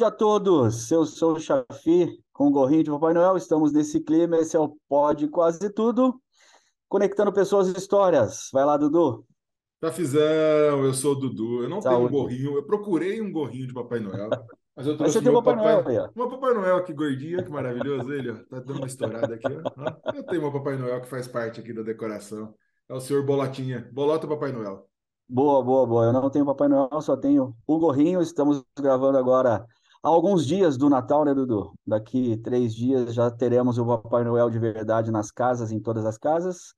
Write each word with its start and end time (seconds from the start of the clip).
tarde 0.00 0.04
a 0.04 0.10
todos. 0.10 0.90
Eu 0.90 1.04
sou 1.04 1.34
o 1.34 1.40
Chafi, 1.40 2.18
com 2.32 2.48
o 2.48 2.50
gorrinho 2.50 2.84
de 2.84 2.90
Papai 2.90 3.12
Noel. 3.12 3.36
Estamos 3.36 3.72
nesse 3.72 4.00
clima. 4.00 4.38
Esse 4.38 4.56
é 4.56 4.58
o 4.58 4.76
Pode 4.88 5.28
Quase 5.28 5.70
Tudo, 5.70 6.18
conectando 6.88 7.32
pessoas 7.32 7.68
e 7.68 7.76
histórias. 7.76 8.48
Vai 8.52 8.64
lá, 8.64 8.76
Dudu. 8.76 9.24
Chafizão, 9.82 10.84
eu 10.84 10.94
sou 10.94 11.12
o 11.12 11.14
Dudu. 11.16 11.64
Eu 11.64 11.68
não 11.68 11.80
Saúde. 11.80 12.08
tenho 12.08 12.08
um 12.08 12.22
gorrinho. 12.22 12.56
Eu 12.56 12.64
procurei 12.64 13.20
um 13.20 13.30
gorrinho 13.30 13.66
de 13.66 13.74
Papai 13.74 14.00
Noel. 14.00 14.30
Mas 14.76 14.86
eu 14.86 14.96
trouxe 14.96 15.18
mas 15.18 15.26
o 15.26 15.42
Papai, 15.42 15.56
Papai 15.56 15.82
Noel 15.82 16.04
aí. 16.04 16.10
Meu 16.16 16.28
Papai 16.28 16.54
Noel 16.54 16.76
aqui 16.76 16.92
gordinho, 16.94 17.44
que 17.44 17.50
maravilhoso 17.50 18.12
ele, 18.12 18.30
ó. 18.30 18.34
Tá 18.34 18.60
dando 18.60 18.76
uma 18.78 18.86
estourada 18.86 19.34
aqui, 19.34 19.46
ó. 19.46 20.14
Eu 20.14 20.22
tenho 20.24 20.42
meu 20.42 20.52
Papai 20.52 20.76
Noel 20.76 21.00
que 21.02 21.08
faz 21.08 21.28
parte 21.28 21.60
aqui 21.60 21.74
da 21.74 21.82
decoração. 21.82 22.54
É 22.88 22.94
o 22.94 23.00
senhor 23.00 23.24
Bolotinha. 23.24 23.88
Bolota 23.92 24.26
Papai 24.26 24.52
Noel. 24.52 24.86
Boa, 25.28 25.62
boa, 25.62 25.86
boa. 25.86 26.06
Eu 26.06 26.12
não 26.12 26.30
tenho 26.30 26.46
Papai 26.46 26.68
Noel, 26.68 27.00
só 27.02 27.16
tenho 27.16 27.54
o 27.66 27.78
gorrinho. 27.78 28.22
Estamos 28.22 28.64
gravando 28.78 29.18
agora 29.18 29.66
há 30.02 30.08
alguns 30.08 30.46
dias 30.46 30.76
do 30.76 30.88
Natal, 30.88 31.24
né, 31.24 31.34
Dudu? 31.34 31.72
Daqui 31.86 32.36
três 32.38 32.74
dias 32.74 33.14
já 33.14 33.30
teremos 33.30 33.78
o 33.78 33.86
Papai 33.86 34.24
Noel 34.24 34.50
de 34.50 34.58
verdade 34.58 35.10
nas 35.10 35.30
casas, 35.30 35.70
em 35.70 35.80
todas 35.80 36.04
as 36.04 36.18
casas. 36.18 36.74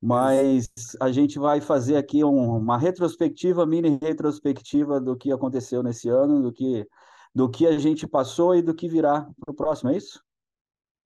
Mas 0.00 0.68
a 1.00 1.10
gente 1.10 1.38
vai 1.38 1.60
fazer 1.60 1.96
aqui 1.96 2.22
um, 2.22 2.56
uma 2.56 2.76
retrospectiva, 2.76 3.64
mini 3.64 3.98
retrospectiva 4.02 5.00
do 5.00 5.16
que 5.16 5.32
aconteceu 5.32 5.82
nesse 5.82 6.08
ano, 6.08 6.42
do 6.42 6.52
que, 6.52 6.86
do 7.34 7.48
que 7.48 7.66
a 7.66 7.78
gente 7.78 8.06
passou 8.06 8.54
e 8.54 8.60
do 8.60 8.74
que 8.74 8.86
virá 8.86 9.26
para 9.40 9.52
o 9.52 9.54
próximo, 9.54 9.90
é 9.90 9.96
isso? 9.96 10.22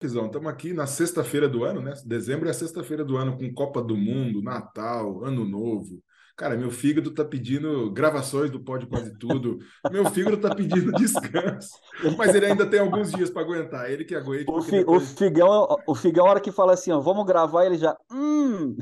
Estamos 0.01 0.47
aqui 0.47 0.73
na 0.73 0.87
sexta-feira 0.87 1.49
do 1.49 1.65
ano, 1.65 1.81
né? 1.81 1.93
Dezembro 2.05 2.49
é 2.49 2.51
a 2.51 2.55
sexta-feira 2.55 3.05
do 3.05 3.17
ano, 3.17 3.37
com 3.37 3.53
Copa 3.53 3.83
do 3.83 3.97
Mundo, 3.97 4.43
Natal, 4.43 5.25
Ano 5.25 5.45
Novo, 5.45 6.01
Cara, 6.39 6.57
meu 6.57 6.71
fígado 6.71 7.11
tá 7.11 7.25
pedindo 7.25 7.91
gravações 7.91 8.49
do 8.49 8.61
Pode 8.61 8.87
Quase 8.87 9.13
Tudo. 9.19 9.59
Meu 9.91 10.09
fígado 10.09 10.37
tá 10.37 10.55
pedindo 10.55 10.93
descanso. 10.95 11.73
Mas 12.17 12.33
ele 12.33 12.47
ainda 12.47 12.65
tem 12.65 12.79
alguns 12.79 13.11
dias 13.11 13.29
para 13.29 13.43
aguentar. 13.43 13.91
Ele 13.91 14.05
que 14.05 14.15
aguenta. 14.15 14.49
O, 14.53 14.63
fi, 14.63 14.71
depois... 14.71 15.03
o, 15.03 15.17
Figão, 15.17 15.77
o 15.85 15.95
Figão, 15.97 16.27
a 16.27 16.31
hora 16.31 16.41
que 16.41 16.53
fala 16.53 16.75
assim, 16.75 16.93
ó, 16.93 17.01
vamos 17.01 17.27
gravar, 17.27 17.67
ele 17.67 17.77
já. 17.77 17.97
Hum. 18.13 18.77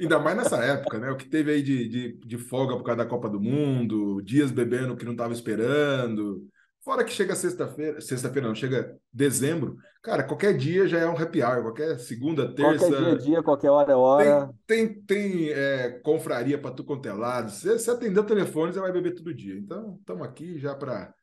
Ainda 0.00 0.18
mais 0.18 0.36
nessa 0.36 0.56
época, 0.56 0.98
né? 0.98 1.12
O 1.12 1.16
que 1.16 1.28
teve 1.28 1.52
aí 1.52 1.62
de, 1.62 1.88
de, 1.88 2.18
de 2.26 2.38
folga 2.38 2.76
por 2.76 2.82
causa 2.82 3.04
da 3.04 3.08
Copa 3.08 3.28
do 3.28 3.40
Mundo, 3.40 4.20
dias 4.22 4.50
bebendo 4.50 4.96
que 4.96 5.04
não 5.04 5.14
tava 5.14 5.32
esperando. 5.32 6.44
Fora 6.82 7.04
que 7.04 7.12
chega 7.12 7.36
sexta-feira, 7.36 8.00
sexta-feira 8.00 8.48
não, 8.48 8.54
chega 8.54 8.96
dezembro, 9.12 9.76
cara, 10.02 10.22
qualquer 10.22 10.56
dia 10.56 10.88
já 10.88 10.98
é 10.98 11.06
um 11.06 11.16
happy 11.16 11.42
hour, 11.42 11.62
qualquer 11.62 11.98
segunda, 11.98 12.54
terça. 12.54 12.88
Qualquer 12.88 13.04
dia, 13.04 13.18
dia 13.18 13.42
qualquer 13.42 13.70
hora 13.70 13.92
é 13.92 13.94
hora. 13.94 14.50
Tem, 14.66 14.88
tem, 14.88 15.02
tem 15.02 15.48
é, 15.50 16.00
confraria 16.02 16.56
para 16.56 16.70
tu 16.70 16.82
quanto 16.82 17.06
é 17.06 17.12
lado. 17.12 17.50
Se, 17.50 17.78
se 17.78 17.90
atender 17.90 18.18
o 18.18 18.24
telefone, 18.24 18.72
você 18.72 18.80
vai 18.80 18.90
beber 18.92 19.14
todo 19.14 19.34
dia. 19.34 19.58
Então, 19.58 19.98
estamos 20.00 20.26
aqui 20.26 20.58
já 20.58 20.74
para 20.74 21.14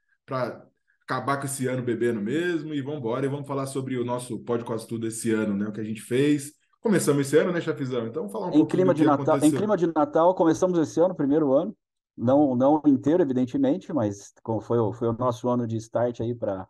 acabar 1.03 1.38
com 1.38 1.45
esse 1.47 1.66
ano 1.66 1.81
bebendo 1.81 2.21
mesmo 2.21 2.71
e 2.71 2.81
vamos 2.81 2.99
embora 2.99 3.25
e 3.25 3.30
vamos 3.30 3.47
falar 3.47 3.66
sobre 3.66 3.97
o 3.97 4.05
nosso 4.05 4.38
Pode 4.39 4.64
Quase 4.64 4.88
Tudo 4.88 5.08
esse 5.08 5.31
ano, 5.31 5.55
né? 5.55 5.67
O 5.67 5.71
que 5.71 5.81
a 5.81 5.86
gente 5.86 6.02
fez. 6.02 6.52
Começamos 6.81 7.25
esse 7.25 7.36
ano, 7.36 7.52
né, 7.52 7.61
Chafizão? 7.61 8.05
Então, 8.05 8.27
vamos 8.27 8.31
falar 8.31 8.45
um 8.45 8.49
em 8.49 8.53
pouco 8.59 8.67
clima 8.67 8.94
de 8.94 9.03
Natal, 9.03 9.39
Em 9.39 9.52
clima 9.52 9.75
de 9.75 9.88
Natal, 9.88 10.36
começamos 10.36 10.77
esse 10.77 10.99
ano, 10.99 11.16
primeiro 11.16 11.52
ano 11.52 11.75
não, 12.18 12.56
não 12.56 12.82
inteiro, 12.86 13.22
evidentemente, 13.22 13.94
mas 13.94 14.34
foi, 14.62 14.94
foi 14.94 15.08
o 15.10 15.14
nosso 15.14 15.48
ano 15.48 15.68
de 15.68 15.78
start 15.78 16.22
aí 16.22 16.34
para 16.34 16.68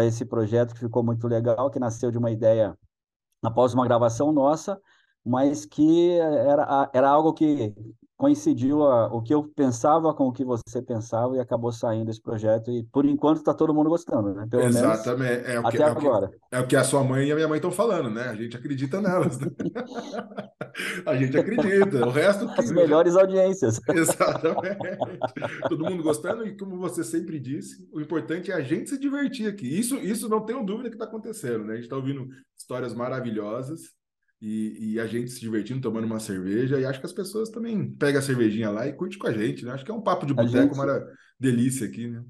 esse 0.00 0.24
projeto 0.24 0.74
que 0.74 0.80
ficou 0.80 1.02
muito 1.02 1.26
legal, 1.26 1.70
que 1.70 1.78
nasceu 1.78 2.10
de 2.10 2.18
uma 2.18 2.30
ideia 2.30 2.76
após 3.42 3.74
uma 3.74 3.84
gravação 3.84 4.30
nossa, 4.32 4.80
mas 5.24 5.64
que 5.64 6.18
era, 6.18 6.90
era 6.92 7.08
algo 7.08 7.32
que 7.32 7.74
coincidiu 8.22 8.84
a, 8.84 9.12
o 9.12 9.20
que 9.20 9.34
eu 9.34 9.42
pensava 9.42 10.14
com 10.14 10.28
o 10.28 10.32
que 10.32 10.44
você 10.44 10.80
pensava 10.80 11.34
e 11.34 11.40
acabou 11.40 11.72
saindo 11.72 12.08
esse 12.08 12.22
projeto 12.22 12.70
e 12.70 12.84
por 12.84 13.04
enquanto 13.04 13.38
está 13.38 13.52
todo 13.52 13.74
mundo 13.74 13.90
gostando, 13.90 14.32
né? 14.32 14.46
Pelo 14.48 14.62
Exatamente. 14.62 15.50
é 15.50 15.58
o 15.58 15.66
até 15.66 15.78
que, 15.78 15.82
agora. 15.82 16.26
É 16.26 16.28
o, 16.28 16.30
que, 16.30 16.38
é 16.52 16.60
o 16.60 16.66
que 16.68 16.76
a 16.76 16.84
sua 16.84 17.02
mãe 17.02 17.26
e 17.26 17.32
a 17.32 17.34
minha 17.34 17.48
mãe 17.48 17.56
estão 17.56 17.72
falando, 17.72 18.08
né? 18.08 18.28
A 18.28 18.36
gente 18.36 18.56
acredita 18.56 19.00
nelas. 19.00 19.40
Né? 19.40 19.48
a 21.04 21.16
gente 21.16 21.36
acredita. 21.36 22.06
O 22.06 22.10
resto 22.10 22.48
as 22.56 22.70
melhores 22.70 23.16
audiências. 23.16 23.80
Exatamente. 23.92 24.78
todo 25.68 25.84
mundo 25.84 26.04
gostando 26.04 26.46
e 26.46 26.56
como 26.56 26.78
você 26.78 27.02
sempre 27.02 27.40
disse, 27.40 27.88
o 27.92 28.00
importante 28.00 28.52
é 28.52 28.54
a 28.54 28.60
gente 28.60 28.88
se 28.88 29.00
divertir 29.00 29.48
aqui. 29.48 29.66
Isso, 29.66 29.96
isso 29.96 30.28
não 30.28 30.46
tenho 30.46 30.64
dúvida 30.64 30.90
que 30.90 30.94
está 30.94 31.06
acontecendo, 31.06 31.64
né? 31.64 31.72
A 31.72 31.74
gente 31.74 31.86
está 31.86 31.96
ouvindo 31.96 32.28
histórias 32.56 32.94
maravilhosas 32.94 34.00
e, 34.42 34.94
e, 34.94 35.00
a 35.00 35.06
gente 35.06 35.30
se 35.30 35.38
divertindo, 35.38 35.80
tomando 35.80 36.04
uma 36.04 36.18
cerveja, 36.18 36.80
e 36.80 36.84
acho 36.84 36.98
que 36.98 37.06
as 37.06 37.12
pessoas 37.12 37.48
também 37.48 37.94
pegam 37.94 38.18
a 38.18 38.22
cervejinha 38.22 38.70
lá 38.70 38.88
e 38.88 38.92
curte 38.92 39.16
com 39.16 39.28
a 39.28 39.32
gente, 39.32 39.64
né? 39.64 39.70
Acho 39.70 39.84
que 39.84 39.90
é 39.92 39.94
um 39.94 40.02
papo 40.02 40.26
de 40.26 40.34
boteco, 40.34 40.74
gente... 40.74 40.74
uma 40.74 41.06
delícia 41.38 41.86
aqui, 41.86 42.08
né? 42.08 42.24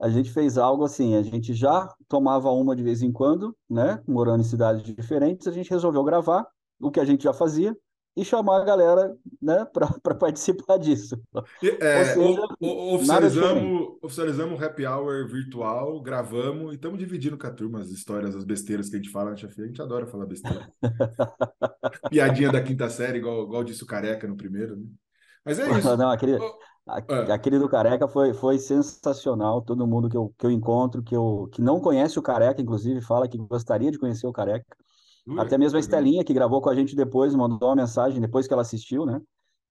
A 0.00 0.08
gente 0.08 0.32
fez 0.32 0.56
algo 0.56 0.84
assim, 0.84 1.16
a 1.16 1.22
gente 1.22 1.54
já 1.54 1.92
tomava 2.06 2.52
uma 2.52 2.76
de 2.76 2.84
vez 2.84 3.02
em 3.02 3.10
quando, 3.10 3.56
né? 3.68 4.00
Morando 4.06 4.42
em 4.42 4.44
cidades 4.44 4.82
diferentes, 4.94 5.48
a 5.48 5.50
gente 5.50 5.68
resolveu 5.68 6.04
gravar 6.04 6.46
o 6.78 6.88
que 6.88 7.00
a 7.00 7.04
gente 7.04 7.24
já 7.24 7.32
fazia, 7.32 7.76
e 8.16 8.24
chamar 8.24 8.62
a 8.62 8.64
galera 8.64 9.14
né, 9.40 9.66
para 10.02 10.14
participar 10.14 10.78
disso. 10.78 11.20
É, 11.80 12.04
seja, 12.04 12.42
oficializamos, 12.60 13.98
oficializamos 14.00 14.58
o 14.58 14.64
happy 14.64 14.86
hour 14.86 15.28
virtual, 15.28 16.00
gravamos 16.00 16.72
e 16.72 16.76
estamos 16.76 16.98
dividindo 16.98 17.36
com 17.36 17.46
a 17.46 17.50
turma 17.50 17.80
as 17.80 17.90
histórias, 17.90 18.34
as 18.34 18.44
besteiras 18.44 18.88
que 18.88 18.96
a 18.96 18.98
gente 18.98 19.10
fala 19.10 19.30
na 19.30 19.36
A 19.36 19.66
gente 19.66 19.82
adora 19.82 20.06
falar 20.06 20.26
besteira. 20.26 20.72
Piadinha 22.10 22.50
da 22.50 22.62
quinta 22.62 22.88
série, 22.88 23.18
igual, 23.18 23.44
igual 23.44 23.64
disse 23.64 23.82
o 23.82 23.86
Careca 23.86 24.26
no 24.26 24.36
primeiro, 24.36 24.76
né? 24.76 24.86
Mas 25.44 25.60
é 25.60 25.78
isso. 25.78 25.94
Não, 25.96 26.10
aquele, 26.10 26.36
é. 26.36 27.32
aquele 27.32 27.58
do 27.58 27.68
Careca 27.68 28.08
foi, 28.08 28.34
foi 28.34 28.58
sensacional. 28.58 29.62
Todo 29.62 29.86
mundo 29.86 30.08
que 30.08 30.16
eu, 30.16 30.34
que 30.36 30.44
eu 30.44 30.50
encontro, 30.50 31.02
que, 31.02 31.14
eu, 31.14 31.48
que 31.52 31.62
não 31.62 31.80
conhece 31.80 32.18
o 32.18 32.22
Careca, 32.22 32.60
inclusive, 32.60 33.00
fala 33.00 33.28
que 33.28 33.38
gostaria 33.38 33.92
de 33.92 33.98
conhecer 33.98 34.26
o 34.26 34.32
Careca. 34.32 34.76
Até 35.38 35.58
mesmo 35.58 35.76
a 35.76 35.80
Estelinha, 35.80 36.24
que 36.24 36.32
gravou 36.32 36.60
com 36.60 36.70
a 36.70 36.74
gente 36.74 36.94
depois, 36.94 37.34
mandou 37.34 37.68
uma 37.68 37.76
mensagem, 37.76 38.20
depois 38.20 38.46
que 38.46 38.52
ela 38.52 38.62
assistiu, 38.62 39.04
né? 39.04 39.20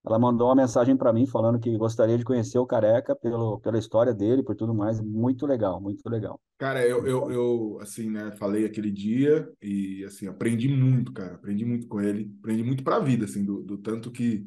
Ela 0.05 0.19
mandou 0.19 0.49
uma 0.49 0.55
mensagem 0.55 0.95
para 0.95 1.11
mim 1.11 1.25
falando 1.25 1.59
que 1.59 1.75
gostaria 1.77 2.17
de 2.17 2.23
conhecer 2.23 2.59
o 2.59 2.65
Careca 2.65 3.15
pelo, 3.15 3.59
pela 3.59 3.79
história 3.79 4.13
dele, 4.13 4.43
por 4.43 4.55
tudo 4.55 4.71
mais. 4.71 5.01
Muito 5.01 5.47
legal, 5.47 5.81
muito 5.81 6.07
legal. 6.07 6.39
Cara, 6.59 6.85
eu, 6.85 7.07
eu, 7.07 7.31
eu, 7.31 7.79
assim, 7.81 8.11
né, 8.11 8.31
falei 8.37 8.65
aquele 8.65 8.91
dia 8.91 9.49
e, 9.59 10.03
assim, 10.05 10.27
aprendi 10.27 10.67
muito, 10.67 11.11
cara. 11.11 11.33
Aprendi 11.33 11.65
muito 11.65 11.87
com 11.87 11.99
ele. 11.99 12.31
Aprendi 12.39 12.63
muito 12.63 12.83
pra 12.83 12.99
vida, 12.99 13.25
assim, 13.25 13.43
do, 13.43 13.63
do 13.63 13.79
tanto 13.79 14.11
que, 14.11 14.45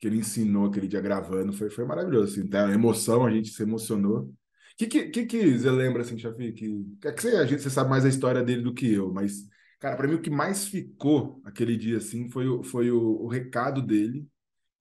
que 0.00 0.08
ele 0.08 0.18
ensinou 0.18 0.66
aquele 0.66 0.88
dia 0.88 1.00
gravando. 1.00 1.52
Foi, 1.52 1.70
foi 1.70 1.84
maravilhoso, 1.84 2.32
assim. 2.32 2.48
Tá? 2.48 2.66
A 2.66 2.72
emoção, 2.72 3.24
a 3.24 3.30
gente 3.30 3.50
se 3.50 3.62
emocionou. 3.62 4.22
O 4.22 4.32
que, 4.76 4.86
que, 4.88 5.08
que, 5.08 5.24
que 5.24 5.58
você 5.58 5.70
lembra, 5.70 6.02
assim, 6.02 6.18
Chafi? 6.18 6.52
Que, 6.52 6.84
que, 7.00 7.12
que 7.12 7.22
você, 7.22 7.36
a 7.36 7.46
gente, 7.46 7.62
você 7.62 7.70
sabe 7.70 7.90
mais 7.90 8.04
a 8.04 8.08
história 8.08 8.42
dele 8.42 8.62
do 8.62 8.74
que 8.74 8.92
eu, 8.92 9.12
mas 9.12 9.46
Cara, 9.86 9.96
para 9.96 10.08
mim 10.08 10.14
o 10.14 10.20
que 10.20 10.30
mais 10.30 10.66
ficou 10.66 11.40
aquele 11.44 11.76
dia 11.76 11.98
assim 11.98 12.28
foi, 12.28 12.48
o, 12.48 12.60
foi 12.64 12.90
o, 12.90 13.22
o 13.22 13.28
recado 13.28 13.80
dele 13.80 14.26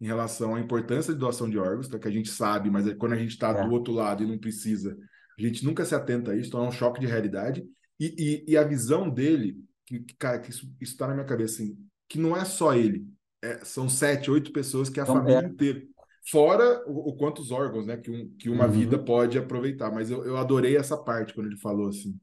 em 0.01 0.07
relação 0.07 0.55
à 0.55 0.59
importância 0.59 1.13
de 1.13 1.19
doação 1.19 1.47
de 1.47 1.59
órgãos, 1.59 1.87
tá? 1.87 1.99
que 1.99 2.07
a 2.07 2.11
gente 2.11 2.27
sabe, 2.27 2.71
mas 2.71 2.87
é 2.87 2.95
quando 2.95 3.13
a 3.13 3.15
gente 3.15 3.29
está 3.29 3.51
é. 3.51 3.63
do 3.63 3.71
outro 3.71 3.93
lado 3.93 4.23
e 4.23 4.25
não 4.25 4.39
precisa, 4.39 4.97
a 5.37 5.41
gente 5.43 5.63
nunca 5.63 5.85
se 5.85 5.93
atenta 5.93 6.31
a 6.31 6.35
isso, 6.35 6.47
então 6.47 6.65
é 6.65 6.67
um 6.67 6.71
choque 6.71 6.99
de 6.99 7.05
realidade. 7.05 7.63
E, 7.99 8.15
e, 8.47 8.53
e 8.53 8.57
a 8.57 8.63
visão 8.63 9.07
dele, 9.07 9.63
que, 9.85 9.99
que 9.99 10.15
cara, 10.17 10.39
que 10.39 10.49
isso 10.49 10.75
está 10.81 11.05
na 11.05 11.13
minha 11.13 11.27
cabeça, 11.27 11.61
assim, 11.61 11.77
que 12.09 12.17
não 12.17 12.35
é 12.35 12.43
só 12.43 12.73
ele, 12.73 13.05
é, 13.43 13.63
são 13.63 13.87
sete, 13.87 14.31
oito 14.31 14.51
pessoas 14.51 14.89
que 14.89 14.99
é 14.99 15.03
a 15.03 15.05
então, 15.05 15.17
família 15.17 15.41
é. 15.41 15.45
inteira. 15.45 15.83
Fora 16.31 16.83
o, 16.87 17.09
o, 17.09 17.15
quantos 17.15 17.51
órgãos, 17.51 17.85
né, 17.85 17.95
que, 17.95 18.09
um, 18.09 18.35
que 18.39 18.49
uma 18.49 18.65
uhum. 18.65 18.71
vida 18.71 18.97
pode 18.97 19.37
aproveitar. 19.37 19.91
Mas 19.91 20.09
eu, 20.09 20.25
eu 20.25 20.35
adorei 20.35 20.75
essa 20.75 20.97
parte 20.97 21.31
quando 21.31 21.45
ele 21.45 21.57
falou 21.57 21.89
assim. 21.89 22.19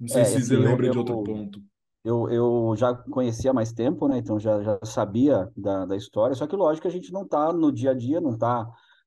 Não 0.00 0.08
sei 0.08 0.22
é, 0.22 0.24
se 0.24 0.36
assim, 0.38 0.46
você 0.46 0.56
lembra 0.56 0.86
eu, 0.86 0.92
de 0.92 0.98
outro 0.98 1.22
ponto. 1.22 1.60
Eu, 2.02 2.30
eu 2.30 2.74
já 2.76 2.94
conhecia 2.94 3.50
há 3.50 3.54
mais 3.54 3.72
tempo, 3.72 4.08
né? 4.08 4.18
Então 4.18 4.40
já, 4.40 4.62
já 4.62 4.78
sabia 4.82 5.50
da, 5.54 5.84
da 5.84 5.96
história, 5.96 6.34
só 6.34 6.46
que 6.46 6.56
lógico 6.56 6.82
que 6.82 6.88
a 6.88 6.90
gente 6.90 7.12
não 7.12 7.22
está 7.22 7.52
no 7.52 7.70
dia 7.70 7.90
a 7.90 7.94
dia, 7.94 8.20
não 8.20 8.32
está, 8.32 8.66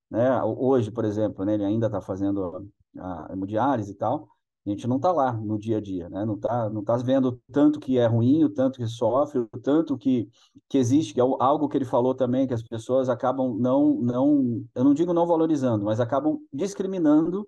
né? 0.09 0.43
Hoje, 0.43 0.91
por 0.91 1.03
exemplo, 1.03 1.43
né? 1.43 1.55
Ele 1.55 1.65
ainda 1.65 1.87
está 1.87 1.99
fazendo 1.99 2.69
a 2.97 3.29
hemodiálise 3.31 3.91
e 3.91 3.95
tal. 3.95 4.29
A 4.65 4.69
gente 4.69 4.87
não 4.87 4.95
está 4.95 5.11
lá 5.11 5.33
no 5.33 5.59
dia 5.59 5.77
a 5.77 5.81
dia, 5.81 6.07
né? 6.09 6.23
Não 6.23 6.35
está 6.35 6.69
não 6.69 6.83
tá 6.83 6.95
vendo 6.97 7.41
tanto 7.51 7.79
que 7.79 7.97
é 7.97 8.05
ruim, 8.05 8.43
o 8.43 8.49
tanto 8.49 8.77
que 8.77 8.87
sofre, 8.87 9.39
o 9.39 9.59
tanto 9.59 9.97
que, 9.97 10.29
que 10.69 10.77
existe, 10.77 11.13
que 11.13 11.19
é 11.19 11.23
algo 11.23 11.67
que 11.67 11.75
ele 11.75 11.85
falou 11.85 12.13
também, 12.13 12.47
que 12.47 12.53
as 12.53 12.63
pessoas 12.63 13.09
acabam 13.09 13.57
não, 13.59 13.95
não, 13.95 14.63
eu 14.73 14.83
não 14.83 14.93
digo 14.93 15.13
não 15.13 15.27
valorizando, 15.27 15.83
mas 15.83 15.99
acabam 15.99 16.39
discriminando 16.53 17.45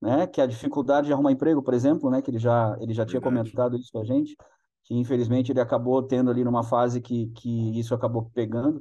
né, 0.00 0.26
que 0.26 0.40
a 0.40 0.46
dificuldade 0.46 1.08
de 1.08 1.12
arrumar 1.12 1.32
emprego, 1.32 1.62
por 1.62 1.74
exemplo, 1.74 2.10
né, 2.10 2.22
que 2.22 2.30
ele 2.30 2.38
já, 2.38 2.76
ele 2.80 2.94
já 2.94 3.04
tinha 3.04 3.20
comentado 3.20 3.76
isso 3.76 3.90
com 3.92 4.00
a 4.00 4.04
gente, 4.04 4.36
que 4.84 4.94
infelizmente 4.94 5.52
ele 5.52 5.60
acabou 5.60 6.02
tendo 6.02 6.30
ali 6.30 6.44
numa 6.44 6.62
fase 6.62 7.00
que, 7.00 7.26
que 7.28 7.78
isso 7.78 7.94
acabou 7.94 8.30
pegando, 8.32 8.80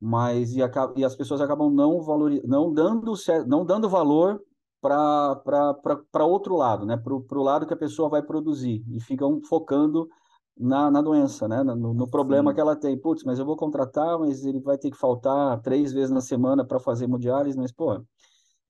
mas 0.00 0.52
e, 0.54 0.60
e 0.96 1.04
as 1.04 1.16
pessoas 1.16 1.40
acabam 1.40 1.72
não 1.72 2.02
valor, 2.02 2.30
não 2.44 2.72
dando 2.72 3.14
não 3.46 3.64
dando 3.64 3.88
valor 3.88 4.40
para 4.80 6.24
outro 6.26 6.56
lado, 6.56 6.84
né, 6.84 6.96
para 6.96 7.14
o 7.14 7.42
lado 7.42 7.66
que 7.66 7.72
a 7.72 7.76
pessoa 7.76 8.08
vai 8.08 8.22
produzir 8.22 8.84
e 8.88 9.00
ficam 9.00 9.40
focando 9.48 10.08
na, 10.56 10.90
na 10.90 11.00
doença, 11.00 11.48
né, 11.48 11.62
no, 11.62 11.94
no 11.94 12.06
problema 12.06 12.50
Sim. 12.50 12.54
que 12.54 12.60
ela 12.60 12.76
tem. 12.76 12.98
Putz, 12.98 13.24
mas 13.24 13.38
eu 13.38 13.46
vou 13.46 13.56
contratar, 13.56 14.18
mas 14.18 14.44
ele 14.44 14.60
vai 14.60 14.76
ter 14.78 14.90
que 14.90 14.96
faltar 14.96 15.60
três 15.62 15.92
vezes 15.92 16.10
na 16.10 16.20
semana 16.20 16.64
para 16.64 16.78
fazer 16.78 17.06
hemodiálise, 17.06 17.58
mas 17.58 17.72
pô, 17.72 18.04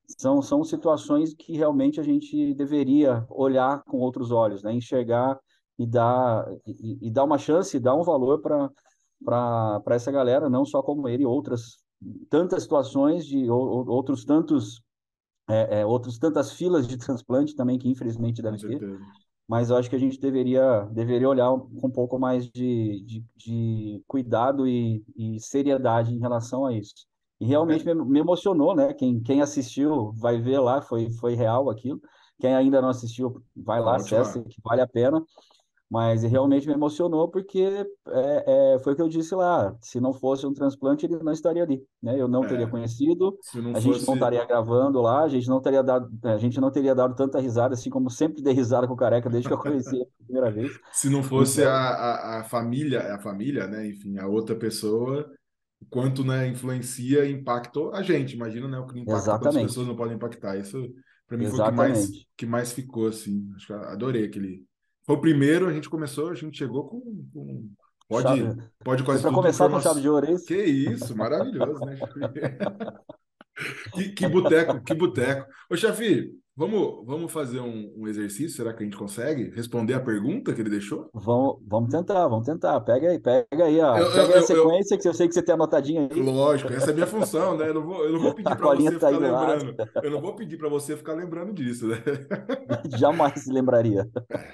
são, 0.06 0.42
são 0.42 0.62
situações 0.64 1.34
que 1.34 1.56
realmente 1.56 2.00
a 2.00 2.02
gente 2.02 2.54
deveria 2.54 3.24
olhar 3.28 3.82
com 3.84 3.98
outros 3.98 4.30
olhos, 4.30 4.62
né? 4.62 4.72
enxergar 4.72 5.38
e 5.78 5.86
dar, 5.86 6.46
e, 6.66 7.08
e 7.08 7.10
dar 7.10 7.24
uma 7.24 7.38
chance, 7.38 7.80
dar 7.80 7.94
um 7.94 8.02
valor 8.02 8.40
para 8.40 9.82
essa 9.90 10.12
galera, 10.12 10.48
não 10.48 10.64
só 10.64 10.82
como 10.82 11.08
ele, 11.08 11.24
outras 11.24 11.82
tantas 12.28 12.62
situações 12.62 13.24
de 13.26 13.50
ou, 13.50 13.88
outros 13.88 14.24
tantos 14.24 14.82
é, 15.48 15.80
é, 15.80 15.86
outros 15.86 16.18
tantas 16.18 16.52
filas 16.52 16.86
de 16.86 16.96
transplante 16.96 17.54
também 17.54 17.78
que 17.78 17.88
infelizmente 17.88 18.42
deve 18.42 18.58
ter, 18.58 18.80
mas 19.48 19.70
eu 19.70 19.76
acho 19.76 19.88
que 19.88 19.96
a 19.96 19.98
gente 19.98 20.20
deveria 20.20 20.82
deveria 20.92 21.28
olhar 21.28 21.50
com 21.50 21.86
um 21.86 21.90
pouco 21.90 22.18
mais 22.18 22.46
de, 22.50 23.02
de, 23.04 23.24
de 23.36 24.02
cuidado 24.06 24.66
e, 24.66 25.02
e 25.16 25.40
seriedade 25.40 26.14
em 26.14 26.18
relação 26.18 26.66
a 26.66 26.72
isso. 26.72 27.06
E 27.44 27.46
realmente 27.46 27.84
me, 27.84 27.94
me, 27.94 28.18
emocionou, 28.20 28.74
né? 28.74 28.94
Quem, 28.94 29.20
quem 29.20 29.42
assistiu 29.42 30.12
vai 30.14 30.40
ver 30.40 30.58
lá, 30.60 30.80
foi, 30.80 31.10
foi 31.10 31.34
real 31.34 31.68
aquilo. 31.68 32.00
Quem 32.40 32.54
ainda 32.54 32.80
não 32.80 32.88
assistiu, 32.88 33.42
vai 33.54 33.80
lá, 33.80 33.96
acessa, 33.96 34.42
que 34.42 34.56
vale 34.64 34.80
a 34.80 34.88
pena. 34.88 35.22
Mas 35.90 36.22
realmente 36.22 36.66
me 36.66 36.72
emocionou 36.72 37.28
porque 37.28 37.86
é, 38.08 38.74
é, 38.74 38.78
foi 38.78 38.94
o 38.94 38.96
que 38.96 39.02
eu 39.02 39.08
disse 39.10 39.34
lá. 39.34 39.76
Se 39.82 40.00
não 40.00 40.14
fosse 40.14 40.46
um 40.46 40.54
transplante, 40.54 41.04
ele 41.04 41.22
não 41.22 41.32
estaria 41.32 41.62
ali, 41.62 41.82
né? 42.02 42.18
Eu 42.18 42.26
não 42.26 42.44
é, 42.44 42.48
teria 42.48 42.66
conhecido, 42.66 43.38
a 43.74 43.78
gente 43.78 43.92
fosse... 43.92 44.06
não 44.06 44.14
estaria 44.14 44.44
gravando 44.46 45.02
lá, 45.02 45.22
a 45.22 45.28
gente 45.28 45.46
não 45.46 45.60
teria 45.60 45.82
dado, 45.82 46.08
a 46.24 46.38
gente 46.38 46.58
não 46.58 46.70
teria 46.70 46.94
dado 46.94 47.14
tanta 47.14 47.38
risada, 47.38 47.74
assim 47.74 47.90
como 47.90 48.08
sempre 48.08 48.42
dei 48.42 48.54
risada 48.54 48.88
com 48.88 48.94
o 48.94 48.96
Careca 48.96 49.28
desde 49.28 49.46
que 49.46 49.54
eu 49.54 49.58
conheci 49.58 50.00
a 50.00 50.24
primeira 50.24 50.50
vez. 50.50 50.72
Se 50.90 51.10
não 51.10 51.22
fosse 51.22 51.60
então... 51.60 51.72
a, 51.72 51.76
a, 51.76 52.40
a 52.40 52.44
família, 52.44 53.14
a 53.14 53.18
família, 53.18 53.66
né? 53.66 53.86
Enfim, 53.86 54.16
a 54.16 54.26
outra 54.26 54.56
pessoa, 54.56 55.30
quanto 55.88 56.24
né, 56.24 56.48
influencia 56.48 57.24
e 57.24 57.32
impactou 57.32 57.92
a 57.94 58.02
gente. 58.02 58.34
Imagina 58.34 58.68
né, 58.68 58.78
o 58.78 58.86
que 58.86 58.98
impacta 58.98 59.48
as 59.48 59.56
pessoas 59.56 59.86
não 59.86 59.96
podem 59.96 60.16
impactar. 60.16 60.56
Isso, 60.56 60.92
para 61.26 61.36
mim, 61.36 61.44
Exatamente. 61.44 61.76
foi 61.76 61.92
o 61.92 61.96
que 61.96 62.06
mais, 62.06 62.26
que 62.38 62.46
mais 62.46 62.72
ficou, 62.72 63.06
assim. 63.08 63.50
Acho 63.56 63.66
que 63.66 63.72
adorei 63.72 64.24
aquele 64.24 64.64
foi 65.06 65.16
o 65.16 65.20
primeiro, 65.20 65.68
a 65.68 65.72
gente 65.72 65.88
começou, 65.88 66.30
a 66.30 66.34
gente 66.34 66.56
chegou 66.56 66.88
com. 66.88 67.00
com... 67.32 67.70
Pode, 68.08 68.26
chave. 68.26 68.62
pode 68.82 69.02
quase 69.02 69.22
Para 69.22 69.32
começar 69.32 69.68
com 69.68 69.80
chave 69.80 70.00
de 70.00 70.08
ouro, 70.08 70.26
é 70.26 70.32
isso? 70.32 70.46
Que 70.46 70.62
isso, 70.62 71.16
maravilhoso, 71.16 71.84
né? 71.84 71.96
que, 73.94 74.08
que 74.10 74.28
boteco, 74.28 74.82
que 74.82 74.94
boteco. 74.94 75.46
Ô, 75.70 75.76
chefe, 75.76 76.30
Vamos, 76.56 77.04
vamos 77.04 77.32
fazer 77.32 77.58
um, 77.58 77.92
um, 77.96 78.06
exercício? 78.06 78.56
Será 78.56 78.72
que 78.72 78.80
a 78.80 78.86
gente 78.86 78.96
consegue 78.96 79.50
responder 79.50 79.94
a 79.94 80.00
pergunta 80.00 80.54
que 80.54 80.60
ele 80.60 80.70
deixou? 80.70 81.10
Vamos, 81.12 81.58
vamos 81.66 81.90
tentar, 81.90 82.28
vamos 82.28 82.46
tentar. 82.46 82.80
Pega 82.82 83.10
aí, 83.10 83.18
pega 83.18 83.64
aí, 83.64 83.80
ó. 83.80 83.98
Eu, 83.98 84.12
pega 84.12 84.32
eu, 84.34 84.38
a 84.38 84.42
sequência 84.42 84.94
eu, 84.94 84.98
que 85.00 85.08
eu 85.08 85.14
sei 85.14 85.26
que 85.26 85.34
você 85.34 85.42
tem 85.42 85.52
anotadinha 85.52 86.08
aí. 86.08 86.22
Lógico, 86.22 86.72
essa 86.72 86.90
é 86.90 86.92
a 86.92 86.94
minha 86.94 87.08
função, 87.08 87.56
né? 87.56 87.68
Eu 87.68 87.74
não 87.74 87.82
vou, 87.82 88.04
eu 88.04 88.12
não 88.12 88.20
vou 88.20 88.34
pedir 88.36 88.56
para 88.56 88.72
você 88.76 88.84
tá 88.84 89.08
ficar 89.08 89.08
lembrando. 89.10 89.76
Lado. 89.76 89.90
Eu 90.00 90.10
não 90.12 90.20
vou 90.20 90.36
pedir 90.36 90.56
para 90.56 90.68
você 90.68 90.96
ficar 90.96 91.14
lembrando 91.14 91.52
disso, 91.52 91.88
né? 91.88 92.00
Jamais 92.96 93.42
se 93.42 93.50
lembraria. 93.50 94.08
É, 94.30 94.52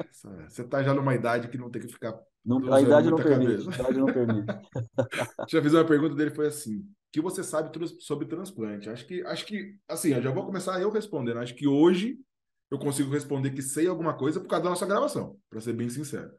você 0.49 0.63
está 0.63 0.83
já 0.83 0.95
numa 0.95 1.15
idade 1.15 1.49
que 1.49 1.59
não 1.59 1.69
tem 1.69 1.83
que 1.83 1.89
ficar. 1.89 2.19
Não, 2.45 2.73
a 2.73 2.81
idade 2.81 3.11
não 3.11 3.17
permite. 3.17 3.69
A 3.69 3.75
idade 3.75 3.99
não 3.99 4.07
permite. 4.07 4.47
Já 5.49 5.63
fiz 5.63 5.75
uma 5.75 5.85
pergunta 5.85 6.15
dele, 6.15 6.31
foi 6.31 6.47
assim: 6.47 6.87
que 7.13 7.21
você 7.21 7.43
sabe 7.43 7.71
sobre 7.99 8.27
transplante? 8.27 8.89
Acho 8.89 9.07
que, 9.07 9.23
acho 9.23 9.47
que, 9.47 9.77
assim, 9.89 10.13
eu 10.13 10.23
já 10.23 10.31
vou 10.31 10.47
começar 10.47 10.81
eu 10.81 10.91
respondendo. 10.91 11.39
Acho 11.39 11.55
que 11.55 11.67
hoje 11.67 12.19
eu 12.71 12.79
consigo 12.79 13.11
responder 13.11 13.51
que 13.51 13.63
sei 13.63 13.87
alguma 13.87 14.15
coisa 14.15 14.41
por 14.41 14.49
causa 14.49 14.65
da 14.65 14.71
nossa 14.71 14.87
gravação, 14.87 15.37
para 15.49 15.61
ser 15.61 15.73
bem 15.73 15.91
sincero. 15.91 16.31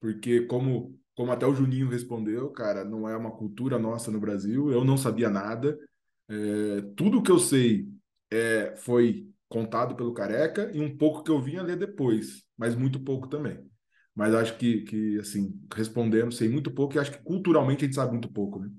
Porque 0.00 0.42
como, 0.42 0.98
como 1.16 1.32
até 1.32 1.46
o 1.46 1.54
Juninho 1.54 1.88
respondeu, 1.88 2.50
cara, 2.50 2.84
não 2.84 3.08
é 3.08 3.16
uma 3.16 3.32
cultura 3.32 3.78
nossa 3.78 4.10
no 4.10 4.20
Brasil. 4.20 4.70
Eu 4.70 4.84
não 4.84 4.96
sabia 4.96 5.28
nada. 5.28 5.78
É, 6.28 6.82
tudo 6.96 7.22
que 7.22 7.30
eu 7.30 7.38
sei 7.38 7.88
é, 8.30 8.74
foi 8.76 9.28
contado 9.48 9.96
pelo 9.96 10.14
Careca 10.14 10.70
e 10.72 10.80
um 10.80 10.96
pouco 10.96 11.24
que 11.24 11.30
eu 11.30 11.40
vinha 11.40 11.62
ler 11.62 11.76
depois, 11.76 12.44
mas 12.56 12.76
muito 12.76 13.00
pouco 13.00 13.26
também. 13.26 13.68
Mas 14.14 14.34
acho 14.34 14.56
que, 14.58 14.82
que 14.82 15.18
assim, 15.18 15.60
respondendo, 15.74 16.32
sei 16.32 16.48
muito 16.48 16.70
pouco 16.70 16.96
e 16.96 16.98
acho 16.98 17.12
que 17.12 17.22
culturalmente 17.22 17.84
a 17.84 17.86
gente 17.86 17.94
sabe 17.94 18.12
muito 18.12 18.30
pouco, 18.32 18.58
né? 18.58 18.70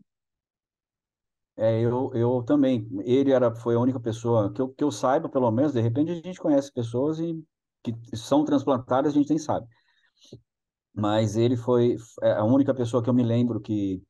É, 1.58 1.80
eu, 1.82 2.12
eu 2.14 2.44
também. 2.44 2.88
Ele 3.04 3.32
era, 3.32 3.54
foi 3.54 3.76
a 3.76 3.80
única 3.80 4.00
pessoa 4.00 4.52
que 4.54 4.62
eu, 4.62 4.70
que 4.70 4.84
eu 4.84 4.92
saiba, 4.92 5.30
pelo 5.30 5.52
menos, 5.52 5.74
de 5.74 5.82
repente 5.82 6.12
a 6.12 6.16
gente 6.16 6.40
conhece 6.40 6.72
pessoas 6.72 7.20
e, 7.20 7.44
que 7.84 7.94
são 8.16 8.44
transplantadas, 8.46 9.14
a 9.14 9.16
gente 9.16 9.30
nem 9.30 9.38
sabe. 9.38 9.68
Mas 10.94 11.36
ele 11.38 11.56
foi 11.58 11.96
é, 12.22 12.32
a 12.34 12.44
única 12.44 12.74
pessoa 12.74 13.02
que 13.04 13.10
eu 13.10 13.14
me 13.14 13.24
lembro 13.24 13.62
que, 13.62 14.02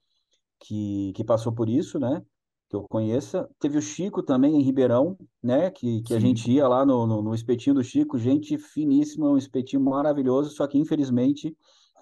que, 0.59 1.13
que 1.15 1.24
passou 1.24 1.53
por 1.53 1.69
isso, 1.69 2.00
né? 2.00 2.24
Que 2.71 2.77
eu 2.77 2.83
conheça. 2.83 3.50
Teve 3.59 3.77
o 3.77 3.81
Chico 3.81 4.23
também 4.23 4.56
em 4.56 4.63
Ribeirão, 4.63 5.18
né? 5.44 5.69
Que, 5.69 6.01
que 6.03 6.13
a 6.13 6.19
gente 6.19 6.50
ia 6.50 6.65
lá 6.68 6.85
no, 6.85 7.06
no, 7.06 7.21
no 7.21 7.35
espetinho 7.35 7.75
do 7.75 7.83
Chico, 7.83 8.18
gente 8.18 8.57
finíssima, 8.57 9.29
um 9.29 9.38
espetinho 9.38 9.83
maravilhoso, 9.83 10.51
só 10.51 10.65
que 10.65 10.77
infelizmente 10.77 11.53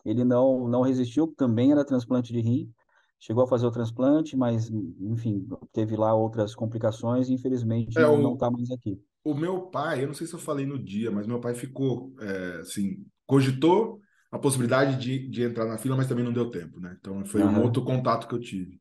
ele 0.05 0.23
não, 0.23 0.67
não 0.67 0.81
resistiu, 0.81 1.33
também 1.35 1.71
era 1.71 1.83
transplante 1.83 2.31
de 2.31 2.39
rim 2.39 2.71
chegou 3.19 3.43
a 3.43 3.47
fazer 3.47 3.67
o 3.67 3.71
transplante, 3.71 4.35
mas, 4.37 4.71
enfim, 4.71 5.45
teve 5.73 5.95
lá 5.97 6.13
outras 6.13 6.55
complicações 6.55 7.27
e 7.27 7.33
infelizmente 7.33 7.97
é, 7.97 8.01
não 8.03 8.33
está 8.33 8.49
mais 8.49 8.71
aqui. 8.71 8.97
O 9.23 9.33
meu 9.33 9.63
pai, 9.63 10.03
eu 10.03 10.07
não 10.07 10.13
sei 10.13 10.25
se 10.25 10.33
eu 10.33 10.39
falei 10.39 10.65
no 10.65 10.81
dia, 10.81 11.11
mas 11.11 11.27
meu 11.27 11.39
pai 11.39 11.53
ficou, 11.53 12.13
é, 12.21 12.59
assim, 12.61 13.05
cogitou 13.27 13.99
a 14.31 14.39
possibilidade 14.39 14.97
de, 14.97 15.27
de 15.27 15.43
entrar 15.43 15.65
na 15.65 15.77
fila, 15.77 15.97
mas 15.97 16.07
também 16.07 16.23
não 16.23 16.31
deu 16.31 16.49
tempo, 16.49 16.79
né? 16.79 16.95
Então 16.99 17.25
foi 17.25 17.41
uhum. 17.41 17.49
um 17.49 17.63
outro 17.63 17.83
contato 17.83 18.27
que 18.27 18.33
eu 18.33 18.39
tive. 18.39 18.79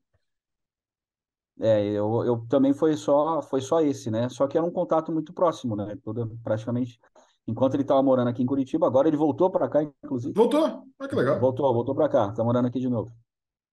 É, 1.60 1.84
eu, 1.86 2.24
eu 2.24 2.46
também 2.48 2.72
foi 2.72 2.96
só 2.96 3.42
foi 3.42 3.60
só 3.60 3.80
esse, 3.80 4.10
né? 4.10 4.28
Só 4.28 4.46
que 4.46 4.56
era 4.56 4.66
um 4.66 4.70
contato 4.70 5.10
muito 5.12 5.32
próximo, 5.32 5.74
né? 5.74 5.96
Toda, 6.04 6.28
praticamente 6.42 7.00
enquanto 7.48 7.74
ele 7.74 7.82
estava 7.82 8.02
morando 8.02 8.28
aqui 8.28 8.42
em 8.42 8.46
Curitiba, 8.46 8.86
agora 8.86 9.08
ele 9.08 9.16
voltou 9.16 9.50
para 9.50 9.68
cá, 9.68 9.82
inclusive. 9.82 10.34
Voltou? 10.34 10.84
Ah, 10.98 11.08
que 11.08 11.14
legal. 11.14 11.40
Voltou, 11.40 11.72
voltou 11.72 11.94
para 11.94 12.08
cá, 12.08 12.28
está 12.28 12.44
morando 12.44 12.66
aqui 12.66 12.78
de 12.78 12.90
novo. 12.90 13.10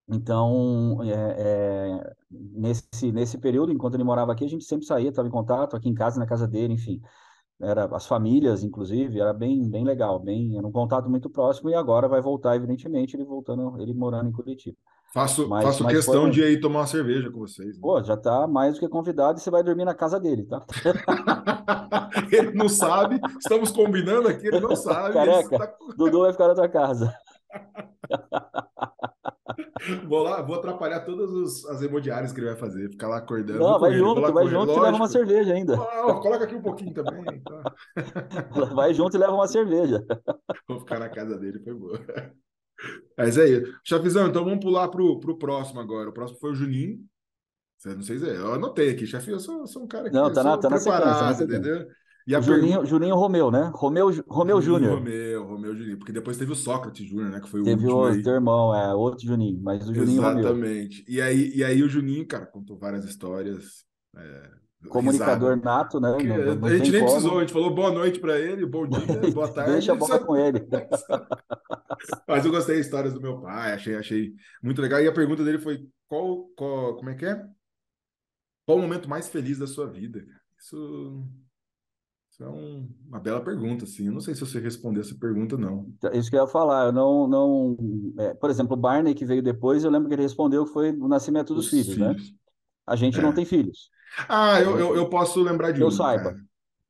Então, 0.08 1.02
é, 1.02 1.36
é, 1.38 2.14
nesse, 2.30 3.12
nesse 3.12 3.38
período, 3.38 3.72
enquanto 3.72 3.94
ele 3.94 4.04
morava 4.04 4.32
aqui, 4.32 4.44
a 4.44 4.48
gente 4.48 4.64
sempre 4.64 4.86
saía, 4.86 5.10
estava 5.10 5.28
em 5.28 5.30
contato, 5.30 5.76
aqui 5.76 5.88
em 5.88 5.94
casa, 5.94 6.18
na 6.18 6.26
casa 6.26 6.48
dele, 6.48 6.74
enfim. 6.74 7.00
Era, 7.60 7.84
as 7.86 8.06
famílias, 8.06 8.62
inclusive, 8.62 9.20
era 9.20 9.32
bem, 9.34 9.68
bem 9.68 9.84
legal, 9.84 10.18
bem, 10.20 10.56
era 10.56 10.66
um 10.66 10.72
contato 10.72 11.10
muito 11.10 11.28
próximo, 11.28 11.70
e 11.70 11.74
agora 11.74 12.08
vai 12.08 12.20
voltar, 12.20 12.56
evidentemente, 12.56 13.16
ele 13.16 13.24
voltando, 13.24 13.80
ele 13.80 13.92
morando 13.92 14.28
em 14.28 14.32
Curitiba. 14.32 14.76
Faço, 15.12 15.48
mas, 15.48 15.64
faço 15.64 15.84
mas 15.84 15.96
questão 15.96 16.28
de 16.28 16.42
ir 16.42 16.60
tomar 16.60 16.80
uma 16.80 16.86
cerveja 16.86 17.30
com 17.30 17.38
vocês. 17.38 17.76
Né? 17.76 17.80
Pô, 17.80 18.02
já 18.02 18.14
está 18.14 18.46
mais 18.46 18.74
do 18.74 18.80
que 18.80 18.88
convidado 18.88 19.38
e 19.38 19.42
você 19.42 19.50
vai 19.50 19.62
dormir 19.62 19.84
na 19.84 19.94
casa 19.94 20.20
dele, 20.20 20.44
tá? 20.44 20.64
ele 22.30 22.52
não 22.52 22.68
sabe, 22.68 23.18
estamos 23.38 23.70
combinando 23.70 24.28
aqui, 24.28 24.46
ele 24.46 24.60
não 24.60 24.76
sabe. 24.76 25.14
Careca, 25.14 25.58
tá... 25.58 25.74
Dudu 25.96 26.20
vai 26.20 26.32
ficar 26.32 26.48
na 26.48 26.54
tua 26.54 26.68
casa. 26.68 27.14
vou 30.08 30.22
lá, 30.22 30.42
vou 30.42 30.56
atrapalhar 30.56 31.00
todas 31.00 31.30
os, 31.30 31.64
as 31.66 31.82
hemodiárias 31.82 32.32
que 32.32 32.40
ele 32.40 32.48
vai 32.48 32.56
fazer, 32.56 32.90
ficar 32.90 33.08
lá 33.08 33.18
acordando. 33.18 33.60
Não, 33.60 33.78
vai 33.78 33.92
junto, 33.92 34.32
vai 34.32 34.46
junto 34.46 34.72
e 34.72 34.80
leva 34.80 34.96
uma 34.96 35.08
cerveja 35.08 35.54
ainda. 35.54 35.76
coloca 35.76 36.44
aqui 36.44 36.54
um 36.54 36.62
pouquinho 36.62 36.92
também. 36.92 37.40
Tá? 37.40 37.74
Vai 38.74 38.94
junto 38.94 39.16
e 39.16 39.20
leva 39.20 39.32
uma 39.32 39.46
cerveja. 39.46 40.04
Vou 40.68 40.80
ficar 40.80 40.98
na 40.98 41.08
casa 41.08 41.38
dele, 41.38 41.60
foi 41.60 41.74
boa. 41.74 42.00
Mas 43.16 43.38
é 43.38 43.48
isso. 43.48 43.72
Chafizão, 43.84 44.28
então 44.28 44.44
vamos 44.44 44.60
pular 44.60 44.88
pro, 44.88 45.18
pro 45.20 45.38
próximo 45.38 45.80
agora. 45.80 46.10
O 46.10 46.12
próximo 46.12 46.38
foi 46.38 46.52
o 46.52 46.54
Juninho. 46.54 46.98
Não 47.84 48.02
sei 48.02 48.18
se 48.18 48.28
é. 48.28 48.36
Eu 48.36 48.54
anotei 48.54 48.90
aqui, 48.90 49.06
chefe. 49.06 49.30
Eu 49.30 49.38
sou, 49.38 49.66
sou 49.66 49.84
um 49.84 49.86
cara 49.86 50.08
que 50.08 50.14
Não, 50.14 50.32
tá 50.32 50.42
na, 50.42 50.58
tá 50.58 50.68
na 50.68 50.78
sequência, 50.78 51.44
entendeu? 51.44 51.86
E 52.26 52.34
a 52.34 52.40
Juninho, 52.40 52.60
pergunta... 52.60 52.86
Juninho 52.86 53.14
Romeu, 53.14 53.50
né? 53.52 53.70
Romeu, 53.72 54.10
Romeu 54.26 54.60
Júnior. 54.60 54.94
Romeu, 54.94 55.44
Romeu 55.44 55.76
Juninho. 55.76 55.96
Porque 55.96 56.12
depois 56.12 56.36
teve 56.36 56.50
o 56.50 56.56
Sócrates 56.56 57.06
Júnior, 57.06 57.30
né? 57.30 57.40
Que 57.40 57.48
foi 57.48 57.60
o 57.60 57.64
teve 57.64 57.84
último. 57.84 58.06
Teve 58.08 58.20
o 58.20 58.22
teu 58.24 58.32
irmão, 58.32 58.74
é, 58.74 58.92
outro 58.92 59.24
Juninho, 59.24 59.60
mas 59.62 59.88
o 59.88 59.94
Juninho 59.94 60.20
Exatamente. 60.20 61.02
Romeu. 61.02 61.04
E 61.06 61.20
aí, 61.20 61.52
e 61.54 61.62
aí 61.62 61.82
o 61.84 61.88
Juninho, 61.88 62.26
cara, 62.26 62.44
contou 62.44 62.76
várias 62.76 63.04
histórias. 63.04 63.84
É, 64.16 64.50
Comunicador 64.88 65.54
risada. 65.54 65.64
nato, 65.64 66.00
né? 66.00 66.10
Não, 66.10 66.54
não 66.56 66.66
a 66.66 66.76
gente 66.76 66.90
nem 66.90 67.00
como. 67.00 67.12
precisou, 67.12 67.38
a 67.38 67.40
gente 67.40 67.52
falou 67.52 67.74
boa 67.74 67.92
noite 67.92 68.18
para 68.18 68.38
ele, 68.38 68.66
bom 68.66 68.88
dia, 68.88 69.00
boa 69.32 69.48
tarde. 69.48 69.72
Deixa 69.72 69.92
a 69.92 69.96
bola 69.96 70.18
com 70.18 70.36
ele. 70.36 70.66
Mas 72.28 72.44
eu 72.44 72.50
gostei 72.50 72.76
das 72.76 72.86
histórias 72.86 73.14
do 73.14 73.20
meu 73.20 73.40
pai, 73.40 73.72
achei, 73.72 73.94
achei 73.94 74.34
muito 74.62 74.80
legal. 74.80 75.00
E 75.00 75.08
a 75.08 75.12
pergunta 75.12 75.44
dele 75.44 75.58
foi: 75.58 75.88
qual, 76.08 76.48
qual 76.56 76.96
como 76.96 77.10
é 77.10 77.14
que 77.14 77.26
é? 77.26 77.44
Qual 78.64 78.78
o 78.78 78.82
momento 78.82 79.08
mais 79.08 79.28
feliz 79.28 79.58
da 79.58 79.66
sua 79.66 79.86
vida? 79.86 80.24
Isso 80.58 81.26
isso 82.36 82.44
é 82.44 82.48
um, 82.50 82.86
uma 83.08 83.18
bela 83.18 83.42
pergunta, 83.42 83.84
assim. 83.84 84.08
Eu 84.08 84.12
não 84.12 84.20
sei 84.20 84.34
se 84.34 84.40
você 84.40 84.60
respondeu 84.60 85.00
essa 85.00 85.14
pergunta, 85.18 85.56
não. 85.56 85.86
Então, 85.96 86.12
isso 86.12 86.28
que 86.28 86.36
eu 86.36 86.42
ia 86.42 86.46
falar. 86.46 86.86
Eu 86.86 86.92
não, 86.92 87.26
não... 87.26 87.76
É, 88.18 88.34
por 88.34 88.50
exemplo, 88.50 88.74
o 88.74 88.76
Barney, 88.78 89.14
que 89.14 89.24
veio 89.24 89.42
depois, 89.42 89.82
eu 89.82 89.90
lembro 89.90 90.06
que 90.06 90.14
ele 90.14 90.22
respondeu 90.22 90.66
que 90.66 90.72
foi 90.72 90.92
o 90.92 91.08
nascimento 91.08 91.54
dos 91.54 91.70
filhos, 91.70 91.86
filhos, 91.86 91.98
né? 91.98 92.14
A 92.86 92.94
gente 92.94 93.18
é. 93.18 93.22
não 93.22 93.32
tem 93.32 93.46
filhos. 93.46 93.88
Ah, 94.28 94.60
eu, 94.60 94.78
eu, 94.78 94.96
eu 94.96 95.08
posso 95.08 95.42
lembrar 95.42 95.72
de 95.72 95.80
eu 95.80 95.86
um. 95.86 95.90
Saiba. 95.90 96.24
Cara. 96.24 96.44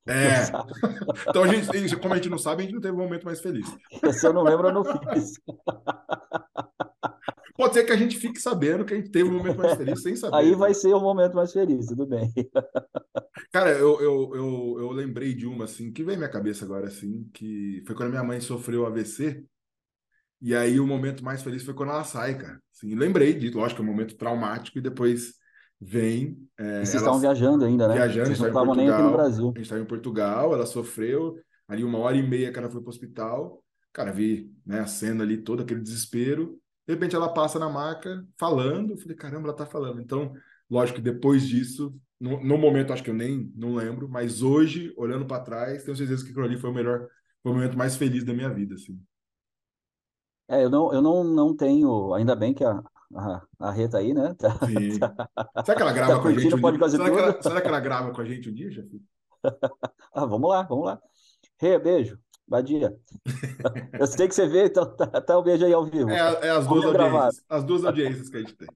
É. 0.06 0.44
então, 1.28 1.42
a 1.42 1.48
gente, 1.48 1.96
como 1.96 2.14
a 2.14 2.16
gente 2.16 2.30
não 2.30 2.38
sabe, 2.38 2.62
a 2.62 2.64
gente 2.64 2.74
não 2.74 2.80
teve 2.80 2.94
um 2.94 3.00
momento 3.00 3.24
mais 3.24 3.40
feliz. 3.40 3.66
Se 4.12 4.26
eu 4.26 4.32
não 4.32 4.42
lembro, 4.42 4.68
eu 4.68 4.72
não 4.72 4.84
fiz. 4.84 5.40
Pode 7.56 7.72
ser 7.72 7.84
que 7.84 7.92
a 7.92 7.96
gente 7.96 8.18
fique 8.18 8.38
sabendo 8.38 8.84
que 8.84 8.92
a 8.92 8.96
gente 8.96 9.10
teve 9.10 9.30
um 9.30 9.38
momento 9.38 9.56
mais 9.56 9.74
feliz 9.76 10.02
sem 10.02 10.14
saber. 10.14 10.36
Aí 10.36 10.54
vai 10.54 10.74
ser 10.74 10.92
o 10.92 11.00
momento 11.00 11.34
mais 11.34 11.52
feliz, 11.52 11.86
tudo 11.86 12.06
bem. 12.06 12.30
Cara, 13.50 13.70
eu, 13.70 13.98
eu, 14.00 14.30
eu, 14.34 14.76
eu 14.78 14.90
lembrei 14.90 15.34
de 15.34 15.46
uma, 15.46 15.64
assim, 15.64 15.90
que 15.90 16.04
veio 16.04 16.16
à 16.16 16.18
minha 16.18 16.30
cabeça 16.30 16.66
agora, 16.66 16.86
assim, 16.86 17.28
que 17.32 17.82
foi 17.86 17.96
quando 17.96 18.10
minha 18.10 18.22
mãe 18.22 18.40
sofreu 18.40 18.84
AVC. 18.84 19.42
E 20.38 20.54
aí 20.54 20.78
o 20.78 20.86
momento 20.86 21.24
mais 21.24 21.42
feliz 21.42 21.62
foi 21.62 21.72
quando 21.72 21.92
ela 21.92 22.04
sai, 22.04 22.36
cara. 22.36 22.60
Assim, 22.74 22.94
lembrei 22.94 23.32
disso, 23.32 23.56
lógico, 23.56 23.80
é 23.80 23.84
um 23.84 23.88
momento 23.88 24.16
traumático 24.16 24.76
e 24.76 24.82
depois 24.82 25.32
vem. 25.80 26.48
É, 26.58 26.82
e 26.82 26.86
vocês 26.86 26.94
estavam 26.94 27.20
viajando 27.20 27.64
ainda, 27.64 27.88
né? 27.88 27.94
Viajando, 27.94 28.26
vocês 28.26 28.38
não 28.38 28.48
estavam 28.48 28.74
nem 28.74 28.88
aqui 28.88 29.02
no 29.02 29.12
Brasil. 29.12 29.44
A 29.44 29.58
gente 29.58 29.62
estava 29.62 29.80
em 29.80 29.86
Portugal, 29.86 30.54
ela 30.54 30.66
sofreu, 30.66 31.36
ali 31.68 31.84
uma 31.84 31.98
hora 31.98 32.16
e 32.16 32.26
meia 32.26 32.52
que 32.52 32.58
ela 32.58 32.70
foi 32.70 32.80
para 32.80 32.88
o 32.88 32.90
hospital. 32.90 33.62
Cara, 33.92 34.12
vi 34.12 34.52
né, 34.64 34.80
a 34.80 34.86
cena 34.86 35.24
ali, 35.24 35.38
todo 35.38 35.62
aquele 35.62 35.80
desespero. 35.80 36.58
De 36.86 36.94
repente 36.94 37.16
ela 37.16 37.32
passa 37.32 37.58
na 37.58 37.68
maca 37.68 38.24
falando. 38.38 38.92
Eu 38.92 38.98
falei, 38.98 39.16
caramba, 39.16 39.48
ela 39.48 39.56
tá 39.56 39.66
falando. 39.66 40.00
Então, 40.00 40.32
lógico 40.70 40.96
que 40.96 41.04
depois 41.04 41.46
disso, 41.46 41.94
no, 42.20 42.42
no 42.42 42.58
momento 42.58 42.92
acho 42.92 43.02
que 43.02 43.10
eu 43.10 43.14
nem 43.14 43.52
não 43.54 43.74
lembro, 43.74 44.08
mas 44.08 44.42
hoje, 44.42 44.92
olhando 44.96 45.26
para 45.26 45.42
trás, 45.42 45.84
tenho 45.84 45.96
certeza 45.96 46.24
que 46.24 46.30
aquilo 46.30 46.44
ali 46.44 46.58
foi 46.58 46.70
o 46.70 46.74
melhor, 46.74 47.08
foi 47.42 47.52
o 47.52 47.54
momento 47.54 47.76
mais 47.76 47.96
feliz 47.96 48.24
da 48.24 48.32
minha 48.32 48.52
vida, 48.52 48.74
assim. 48.74 48.98
É, 50.48 50.62
eu 50.62 50.70
não, 50.70 50.92
eu 50.92 51.02
não, 51.02 51.24
não 51.24 51.56
tenho, 51.56 52.14
ainda 52.14 52.36
bem 52.36 52.54
que 52.54 52.62
a, 52.62 52.82
a, 53.14 53.42
a 53.60 53.70
Rita 53.70 53.98
aí, 53.98 54.12
né? 54.12 54.34
Tá, 54.38 54.58
Sim. 54.66 54.98
Tá, 54.98 55.64
será 55.64 55.76
que 55.76 55.82
ela 55.82 55.92
grava 55.92 56.14
tá 56.16 56.22
com 56.22 56.28
a 56.28 56.32
gente 56.32 56.54
um 56.54 56.58
dia? 56.58 56.88
Será 56.88 57.10
que, 57.10 57.18
ela, 57.18 57.42
será 57.42 57.60
que 57.60 57.68
ela 57.68 57.80
grava 57.80 58.12
com 58.12 58.20
a 58.20 58.24
gente 58.24 58.50
um 58.50 58.54
dia, 58.54 58.70
Jeff? 58.70 58.88
ah, 60.14 60.26
vamos 60.26 60.50
lá, 60.50 60.62
vamos 60.62 60.86
lá. 60.86 61.00
Rê, 61.58 61.78
beijo. 61.78 62.18
Badia. 62.48 62.96
Eu 63.98 64.06
sei 64.06 64.28
que 64.28 64.34
você 64.34 64.46
vê, 64.46 64.66
então 64.66 64.96
tá, 64.96 65.06
tá 65.20 65.38
o 65.38 65.42
beijo 65.42 65.64
aí 65.64 65.72
ao 65.72 65.84
vivo. 65.84 66.10
É, 66.10 66.18
é 66.46 66.50
as, 66.50 66.66
duas 66.66 66.84
audiências, 66.84 67.44
as 67.48 67.64
duas 67.64 67.84
audiências 67.84 68.28
que 68.28 68.36
a 68.36 68.40
gente 68.40 68.56
tem. 68.56 68.68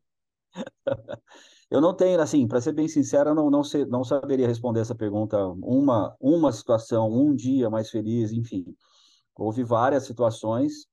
Eu 1.71 1.81
não 1.81 1.95
tenho, 1.95 2.21
assim, 2.21 2.49
para 2.49 2.61
ser 2.61 2.73
bem 2.73 2.89
sincero, 2.89 3.31
eu 3.31 3.35
não, 3.35 3.49
não, 3.49 3.63
sei, 3.63 3.87
não 3.87 4.03
saberia 4.03 4.47
responder 4.47 4.81
essa 4.81 4.95
pergunta. 4.95 5.39
Uma, 5.63 6.17
uma 6.21 6.51
situação, 6.51 7.09
um 7.13 7.33
dia 7.33 7.71
mais 7.71 7.91
feliz, 7.91 8.33
enfim. 8.33 8.65
Houve 9.37 9.63
várias 9.63 10.05
situações. 10.05 10.87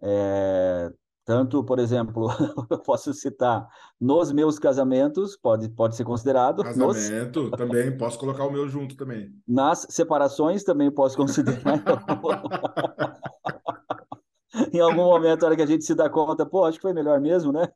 É, 0.00 0.90
tanto, 1.24 1.62
por 1.62 1.78
exemplo, 1.78 2.28
eu 2.70 2.78
posso 2.78 3.14
citar 3.14 3.66
nos 4.00 4.32
meus 4.32 4.58
casamentos, 4.58 5.36
pode, 5.36 5.68
pode 5.68 5.96
ser 5.96 6.04
considerado. 6.04 6.62
Casamento, 6.62 7.42
nos... 7.44 7.50
também, 7.52 7.96
posso 7.96 8.18
colocar 8.18 8.44
o 8.44 8.50
meu 8.50 8.68
junto 8.68 8.96
também. 8.96 9.32
Nas 9.46 9.86
separações, 9.90 10.64
também 10.64 10.90
posso 10.90 11.16
considerar. 11.16 11.62
em 14.72 14.80
algum 14.80 15.04
momento, 15.04 15.42
na 15.42 15.46
hora 15.46 15.56
que 15.56 15.62
a 15.62 15.66
gente 15.66 15.84
se 15.84 15.94
dá 15.94 16.10
conta, 16.10 16.44
pô, 16.44 16.64
acho 16.64 16.78
que 16.78 16.82
foi 16.82 16.92
melhor 16.92 17.20
mesmo, 17.20 17.52
né? 17.52 17.68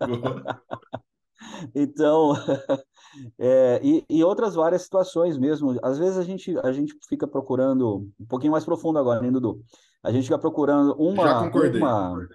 então, 1.74 2.34
é, 3.38 3.80
e, 3.82 4.04
e, 4.08 4.22
outras 4.22 4.54
várias 4.54 4.82
situações 4.82 5.38
mesmo. 5.38 5.78
Às 5.82 5.98
vezes 5.98 6.18
a 6.18 6.22
gente, 6.22 6.56
a 6.58 6.72
gente 6.72 6.94
fica 7.08 7.26
procurando, 7.26 8.06
um 8.20 8.26
pouquinho 8.26 8.52
mais 8.52 8.64
profundo 8.64 8.98
agora, 8.98 9.22
né, 9.22 9.30
Dudu? 9.30 9.64
A 10.04 10.12
gente 10.12 10.24
fica 10.24 10.38
procurando 10.38 10.94
uma, 10.98 11.50
uma, 11.50 12.28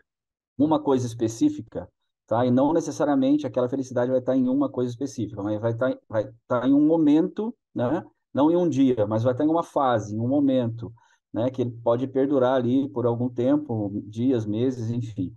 uma 0.58 0.80
coisa 0.80 1.06
específica, 1.06 1.88
tá? 2.28 2.44
E 2.46 2.50
não 2.50 2.74
necessariamente 2.74 3.46
aquela 3.46 3.70
felicidade 3.70 4.10
vai 4.10 4.20
estar 4.20 4.36
em 4.36 4.50
uma 4.50 4.70
coisa 4.70 4.90
específica, 4.90 5.42
mas 5.44 5.62
vai 5.62 5.72
estar, 5.72 5.96
vai 6.10 6.24
estar 6.24 6.68
em 6.68 6.74
um 6.74 6.86
momento, 6.86 7.56
né? 7.74 8.04
Não 8.34 8.50
em 8.50 8.56
um 8.56 8.68
dia, 8.68 9.06
mas 9.08 9.24
vai 9.24 9.34
estar 9.34 9.46
em 9.46 9.50
uma 9.50 9.64
fase, 9.64 10.16
em 10.16 10.20
um 10.20 10.28
momento, 10.28 10.92
né? 11.32 11.52
Que 11.52 11.62
ele 11.62 11.72
pode 11.72 12.08
perdurar 12.08 12.56
ali 12.56 12.90
por 12.90 13.06
algum 13.06 13.30
tempo, 13.30 13.92
dias, 14.08 14.48
meses, 14.48 14.90
enfim. 14.90 15.32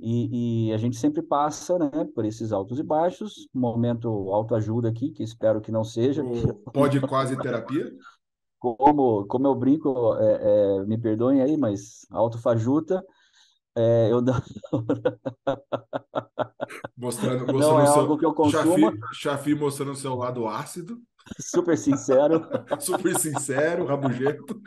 E, 0.00 0.68
e, 0.68 0.72
a 0.72 0.76
gente 0.76 0.96
sempre 0.96 1.22
passa 1.22 1.76
né, 1.76 2.08
por 2.14 2.24
esses 2.24 2.52
altos 2.52 2.78
e 2.78 2.84
baixos, 2.84 3.48
momento 3.52 4.08
autoajuda 4.32 4.88
aqui, 4.88 5.10
que 5.10 5.24
espero 5.24 5.60
que 5.60 5.72
não 5.72 5.82
seja. 5.82 6.22
Pode 6.72 7.00
quase 7.00 7.36
terapia? 7.36 7.90
Como, 8.58 9.24
como 9.26 9.46
eu 9.46 9.54
brinco, 9.54 10.16
é, 10.16 10.40
é, 10.42 10.84
me 10.84 10.98
perdoem 10.98 11.40
aí, 11.40 11.56
mas 11.56 12.06
autofajuta, 12.10 13.04
é, 13.76 14.08
eu 14.10 14.20
não... 14.22 14.34
mostrando, 16.96 17.46
mostrando 17.46 17.58
não 17.58 17.80
é 17.80 17.86
seu... 17.86 18.00
algo 18.00 18.18
que 18.18 18.26
eu 18.26 18.34
consumo. 18.34 18.90
Chafi, 18.90 19.00
Chafi 19.12 19.54
mostrando 19.54 19.92
o 19.92 19.96
seu 19.96 20.14
lado 20.16 20.48
ácido. 20.48 20.98
Super 21.38 21.78
sincero. 21.78 22.48
Super 22.80 23.16
sincero, 23.16 23.86
rabugento. 23.86 24.60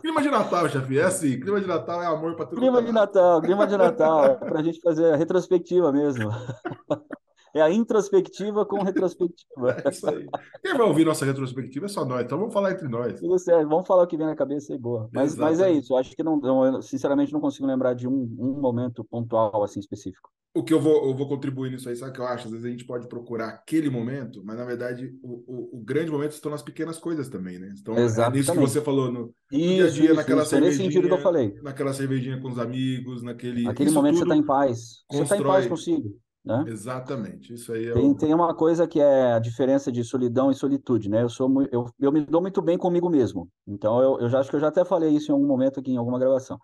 Clima 0.00 0.20
de 0.20 0.30
Natal, 0.30 0.68
chefe. 0.68 0.98
É 0.98 1.04
assim, 1.04 1.38
clima 1.40 1.60
de 1.60 1.66
Natal 1.66 2.02
é 2.02 2.06
amor 2.06 2.34
para 2.34 2.46
tudo. 2.46 2.60
Clima 2.60 2.82
de 2.82 2.92
Natal, 2.92 3.40
clima 3.40 3.66
de 3.66 3.76
Natal. 3.76 4.24
É 4.24 4.34
para 4.34 4.58
a 4.58 4.62
gente 4.62 4.80
fazer 4.80 5.12
a 5.12 5.16
retrospectiva 5.16 5.92
mesmo. 5.92 6.30
É 7.54 7.60
a 7.60 7.70
introspectiva 7.70 8.64
com 8.64 8.82
retrospectiva. 8.82 9.40
É 9.84 9.90
isso 9.90 10.08
aí. 10.08 10.26
Quem 10.62 10.76
vai 10.76 10.86
ouvir 10.86 11.04
nossa 11.04 11.24
retrospectiva 11.24 11.86
é 11.86 11.88
só 11.88 12.04
nós, 12.04 12.24
então 12.24 12.38
vamos 12.38 12.52
falar 12.52 12.72
entre 12.72 12.88
nós. 12.88 13.20
Tudo 13.20 13.38
certo, 13.38 13.68
vamos 13.68 13.86
falar 13.86 14.04
o 14.04 14.06
que 14.06 14.16
vem 14.16 14.26
na 14.26 14.36
cabeça 14.36 14.74
e 14.74 14.78
boa. 14.78 15.08
Mas, 15.12 15.36
mas 15.36 15.60
é 15.60 15.70
isso, 15.70 15.92
eu 15.92 15.98
acho 15.98 16.14
que 16.14 16.22
não, 16.22 16.80
sinceramente 16.82 17.32
não 17.32 17.40
consigo 17.40 17.66
lembrar 17.66 17.94
de 17.94 18.06
um, 18.06 18.36
um 18.38 18.60
momento 18.60 19.04
pontual 19.04 19.62
assim 19.62 19.80
específico 19.80 20.30
o 20.52 20.64
que 20.64 20.74
eu 20.74 20.80
vou, 20.80 21.06
eu 21.06 21.14
vou 21.14 21.28
contribuir 21.28 21.70
nisso 21.70 21.88
aí, 21.88 21.94
sabe 21.94 22.10
o 22.10 22.14
que 22.14 22.20
eu 22.20 22.26
acho? 22.26 22.46
Às 22.46 22.50
vezes 22.50 22.66
a 22.66 22.70
gente 22.70 22.84
pode 22.84 23.06
procurar 23.06 23.48
aquele 23.48 23.88
momento, 23.88 24.42
mas 24.44 24.58
na 24.58 24.64
verdade 24.64 25.16
o, 25.22 25.44
o, 25.46 25.78
o 25.78 25.84
grande 25.84 26.10
momento 26.10 26.32
estão 26.32 26.50
nas 26.50 26.62
pequenas 26.62 26.98
coisas 26.98 27.28
também, 27.28 27.58
né? 27.58 27.72
Então 27.80 27.96
Exatamente. 27.96 28.36
é 28.36 28.40
nisso 28.40 28.52
que 28.52 28.58
você 28.58 28.80
falou 28.80 29.12
no, 29.12 29.20
no 29.20 29.34
isso, 29.52 29.68
dia 29.68 29.84
a 29.84 29.90
dia, 29.90 30.04
isso, 30.06 30.14
naquela 30.14 30.42
isso, 30.42 30.50
cervejinha. 30.50 30.78
Nesse 30.78 30.92
sentido 30.92 31.08
que 31.08 31.14
eu 31.14 31.22
falei. 31.22 31.54
Naquela 31.62 31.92
cervejinha 31.92 32.40
com 32.40 32.48
os 32.48 32.58
amigos, 32.58 33.22
naquele. 33.22 33.68
Aquele 33.68 33.90
momento 33.92 34.16
você 34.16 34.24
está 34.24 34.36
em 34.36 34.44
paz. 34.44 35.04
Constrói... 35.06 35.18
Você 35.18 35.22
está 35.22 35.36
em 35.36 35.42
paz 35.42 35.66
consigo. 35.68 36.20
Né? 36.44 36.64
Exatamente, 36.68 37.52
isso 37.52 37.72
aí 37.72 37.86
é 37.88 37.92
tem, 37.92 38.10
o... 38.10 38.14
tem 38.14 38.34
uma 38.34 38.54
coisa 38.54 38.88
que 38.88 38.98
é 38.98 39.34
a 39.34 39.38
diferença 39.38 39.92
de 39.92 40.02
solidão 40.02 40.50
e 40.50 40.54
solitude, 40.54 41.08
né? 41.08 41.22
Eu 41.22 41.28
sou 41.28 41.50
eu, 41.70 41.86
eu 42.00 42.10
me 42.12 42.24
dou 42.24 42.40
muito 42.40 42.62
bem 42.62 42.78
comigo 42.78 43.10
mesmo. 43.10 43.48
Então 43.66 44.00
eu, 44.00 44.20
eu 44.20 44.28
já 44.28 44.40
acho 44.40 44.48
que 44.48 44.56
eu 44.56 44.60
já 44.60 44.68
até 44.68 44.84
falei 44.84 45.10
isso 45.10 45.30
em 45.30 45.34
algum 45.34 45.46
momento 45.46 45.80
aqui 45.80 45.90
em 45.92 45.96
alguma 45.98 46.18
gravação. 46.18 46.58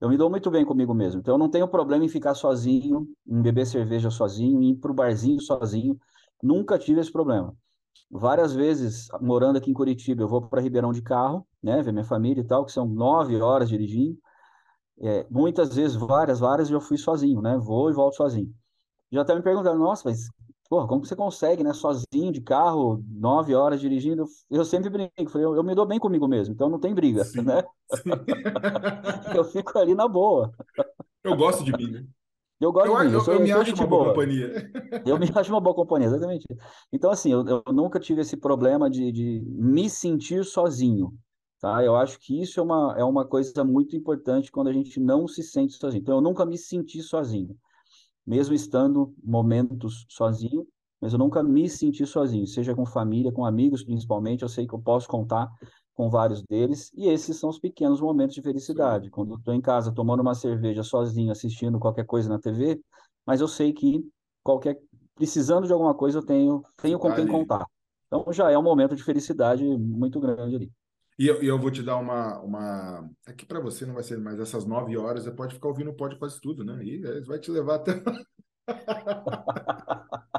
Eu 0.00 0.08
me 0.08 0.16
dou 0.16 0.30
muito 0.30 0.50
bem 0.50 0.64
comigo 0.64 0.94
mesmo. 0.94 1.20
Então, 1.20 1.34
eu 1.34 1.38
não 1.38 1.50
tenho 1.50 1.68
problema 1.68 2.04
em 2.04 2.08
ficar 2.08 2.34
sozinho, 2.34 3.06
em 3.26 3.42
beber 3.42 3.66
cerveja 3.66 4.10
sozinho, 4.10 4.62
em 4.62 4.70
ir 4.70 4.76
para 4.76 4.90
o 4.90 4.94
barzinho 4.94 5.40
sozinho. 5.40 5.98
Nunca 6.42 6.78
tive 6.78 7.00
esse 7.00 7.12
problema. 7.12 7.54
Várias 8.10 8.54
vezes, 8.54 9.08
morando 9.20 9.58
aqui 9.58 9.70
em 9.70 9.74
Curitiba, 9.74 10.22
eu 10.22 10.28
vou 10.28 10.48
para 10.48 10.62
Ribeirão 10.62 10.92
de 10.92 11.02
carro, 11.02 11.46
né, 11.62 11.82
ver 11.82 11.92
minha 11.92 12.04
família 12.04 12.40
e 12.40 12.46
tal, 12.46 12.64
que 12.64 12.72
são 12.72 12.86
nove 12.86 13.40
horas 13.40 13.68
dirigindo. 13.68 14.18
É, 15.00 15.26
muitas 15.30 15.74
vezes, 15.74 15.96
várias, 15.96 16.40
várias, 16.40 16.70
eu 16.70 16.80
fui 16.80 16.96
sozinho, 16.98 17.40
né? 17.42 17.58
Vou 17.58 17.90
e 17.90 17.92
volto 17.94 18.16
sozinho. 18.16 18.54
Já 19.12 19.22
até 19.22 19.34
me 19.34 19.42
perguntando, 19.42 19.78
nossa, 19.78 20.08
mas 20.08 20.28
porra, 20.70 20.86
como 20.86 21.04
você 21.04 21.16
consegue, 21.16 21.64
né? 21.64 21.72
Sozinho, 21.74 22.30
de 22.30 22.40
carro, 22.40 23.04
nove 23.08 23.54
horas 23.54 23.80
dirigindo. 23.80 24.24
Eu 24.48 24.64
sempre 24.64 24.88
brinco, 24.88 25.36
eu, 25.36 25.56
eu 25.56 25.64
me 25.64 25.74
dou 25.74 25.84
bem 25.84 25.98
comigo 25.98 26.28
mesmo, 26.28 26.54
então 26.54 26.70
não 26.70 26.78
tem 26.78 26.94
briga, 26.94 27.24
sim, 27.24 27.42
né? 27.42 27.64
Sim. 27.92 28.10
eu 29.34 29.42
fico 29.42 29.76
ali 29.76 29.96
na 29.96 30.06
boa. 30.06 30.52
Eu 31.24 31.36
gosto 31.36 31.64
de 31.64 31.76
mim, 31.76 31.90
né? 31.90 32.06
Eu 32.60 32.70
gosto 32.72 32.88
eu, 32.88 32.98
de 32.98 33.04
mim, 33.04 33.10
eu, 33.10 33.18
eu, 33.18 33.20
sou, 33.20 33.34
eu 33.34 33.40
me 33.40 33.50
acho 33.50 33.74
uma 33.74 33.86
boa, 33.86 34.04
boa 34.04 34.14
companhia. 34.14 34.70
Eu 35.04 35.18
me 35.18 35.28
acho 35.34 35.52
uma 35.52 35.60
boa 35.60 35.74
companhia, 35.74 36.06
exatamente. 36.06 36.46
Então, 36.92 37.10
assim, 37.10 37.32
eu, 37.32 37.44
eu 37.66 37.72
nunca 37.72 37.98
tive 37.98 38.20
esse 38.20 38.36
problema 38.36 38.88
de, 38.88 39.10
de 39.10 39.42
me 39.46 39.90
sentir 39.90 40.44
sozinho, 40.44 41.12
tá? 41.58 41.82
Eu 41.82 41.96
acho 41.96 42.20
que 42.20 42.40
isso 42.40 42.60
é 42.60 42.62
uma, 42.62 42.94
é 42.96 43.02
uma 43.02 43.26
coisa 43.26 43.64
muito 43.64 43.96
importante 43.96 44.52
quando 44.52 44.68
a 44.68 44.72
gente 44.72 45.00
não 45.00 45.26
se 45.26 45.42
sente 45.42 45.72
sozinho. 45.72 46.02
Então, 46.02 46.16
eu 46.16 46.20
nunca 46.20 46.46
me 46.46 46.56
senti 46.56 47.02
sozinho 47.02 47.56
mesmo 48.26 48.54
estando 48.54 49.14
momentos 49.22 50.06
sozinho, 50.08 50.66
mas 51.00 51.12
eu 51.12 51.18
nunca 51.18 51.42
me 51.42 51.68
senti 51.68 52.04
sozinho, 52.06 52.46
seja 52.46 52.74
com 52.74 52.84
família, 52.84 53.32
com 53.32 53.44
amigos 53.44 53.82
principalmente, 53.82 54.42
eu 54.42 54.48
sei 54.48 54.66
que 54.66 54.74
eu 54.74 54.78
posso 54.78 55.08
contar 55.08 55.48
com 55.94 56.08
vários 56.10 56.42
deles, 56.42 56.90
e 56.94 57.08
esses 57.08 57.36
são 57.36 57.50
os 57.50 57.58
pequenos 57.58 58.00
momentos 58.00 58.34
de 58.34 58.42
felicidade. 58.42 59.10
Quando 59.10 59.32
eu 59.32 59.38
estou 59.38 59.52
em 59.52 59.60
casa 59.60 59.92
tomando 59.92 60.20
uma 60.20 60.34
cerveja 60.34 60.82
sozinho, 60.82 61.32
assistindo 61.32 61.78
qualquer 61.78 62.06
coisa 62.06 62.28
na 62.28 62.38
TV, 62.38 62.80
mas 63.26 63.40
eu 63.40 63.48
sei 63.48 63.72
que 63.72 64.06
qualquer 64.42 64.80
precisando 65.14 65.66
de 65.66 65.72
alguma 65.72 65.94
coisa 65.94 66.18
eu 66.18 66.24
tenho, 66.24 66.64
tenho 66.76 66.98
com 66.98 67.12
quem 67.12 67.26
contar. 67.26 67.66
Então 68.06 68.24
já 68.32 68.50
é 68.50 68.58
um 68.58 68.62
momento 68.62 68.96
de 68.96 69.04
felicidade 69.04 69.64
muito 69.64 70.18
grande 70.18 70.56
ali. 70.56 70.72
E 71.20 71.26
eu, 71.26 71.42
eu 71.42 71.58
vou 71.58 71.70
te 71.70 71.82
dar 71.82 71.98
uma. 71.98 72.40
uma... 72.40 73.10
Aqui 73.26 73.44
para 73.44 73.60
você 73.60 73.84
não 73.84 73.92
vai 73.92 74.02
ser 74.02 74.16
mais 74.18 74.40
essas 74.40 74.64
nove 74.64 74.96
horas, 74.96 75.24
você 75.24 75.30
pode 75.30 75.54
ficar 75.54 75.68
ouvindo 75.68 75.92
pode 75.92 76.16
quase 76.18 76.40
tudo, 76.40 76.64
né? 76.64 76.82
E 76.82 77.20
vai 77.26 77.38
te 77.38 77.50
levar 77.50 77.74
até. 77.74 77.92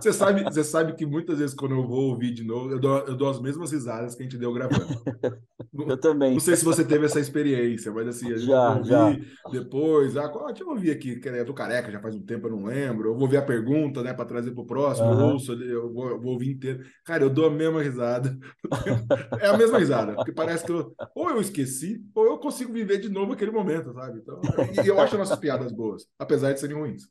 Você 0.00 0.12
sabe, 0.12 0.44
você 0.44 0.64
sabe 0.64 0.94
que 0.94 1.06
muitas 1.06 1.38
vezes 1.38 1.54
quando 1.54 1.74
eu 1.74 1.86
vou 1.86 2.10
ouvir 2.10 2.32
de 2.32 2.44
novo, 2.44 2.70
eu 2.70 2.78
dou, 2.78 2.98
eu 2.98 3.16
dou 3.16 3.28
as 3.28 3.40
mesmas 3.40 3.72
risadas 3.72 4.14
que 4.14 4.22
a 4.22 4.24
gente 4.24 4.38
deu 4.38 4.52
gravando. 4.52 4.86
Eu 5.78 5.96
também. 5.98 6.32
Não 6.32 6.40
sei 6.40 6.56
se 6.56 6.64
você 6.64 6.82
teve 6.82 7.04
essa 7.04 7.20
experiência, 7.20 7.92
mas 7.92 8.08
assim, 8.08 8.32
a 8.32 8.36
gente 8.38 8.46
já, 8.46 8.82
já. 8.82 9.16
depois. 9.50 10.16
Ah, 10.16 10.28
deixa 10.46 10.62
eu 10.62 10.70
ouvir 10.70 10.90
aqui, 10.90 11.16
que 11.16 11.28
é 11.28 11.44
do 11.44 11.52
Careca, 11.52 11.90
já 11.90 12.00
faz 12.00 12.14
um 12.14 12.24
tempo, 12.24 12.46
eu 12.46 12.52
não 12.52 12.64
lembro. 12.64 13.10
Eu 13.10 13.16
vou 13.16 13.28
ver 13.28 13.38
a 13.38 13.42
pergunta, 13.42 14.02
né, 14.02 14.14
para 14.14 14.24
trazer 14.24 14.52
para 14.52 14.62
o 14.62 14.66
próximo. 14.66 15.08
Uhum. 15.08 15.20
Eu 15.20 15.26
ouço, 15.34 15.52
eu 15.52 15.92
vou, 15.92 16.08
eu 16.10 16.20
vou, 16.20 16.32
ouvir 16.32 16.50
inteiro. 16.50 16.82
Cara, 17.04 17.22
eu 17.24 17.30
dou 17.30 17.46
a 17.46 17.50
mesma 17.50 17.82
risada. 17.82 18.36
é 19.40 19.48
a 19.48 19.56
mesma 19.56 19.78
risada, 19.78 20.14
porque 20.14 20.32
parece 20.32 20.64
que 20.64 20.72
eu, 20.72 20.94
ou 21.14 21.30
eu 21.30 21.40
esqueci, 21.40 22.02
ou 22.14 22.24
eu 22.24 22.38
consigo 22.38 22.72
viver 22.72 22.98
de 22.98 23.10
novo 23.10 23.32
aquele 23.32 23.50
momento, 23.50 23.92
sabe? 23.92 24.20
Então, 24.20 24.40
e 24.82 24.86
eu 24.86 24.98
acho 24.98 25.18
nossas 25.18 25.38
piadas 25.38 25.72
boas, 25.72 26.06
apesar 26.18 26.52
de 26.52 26.60
serem 26.60 26.76
ruins. 26.76 27.02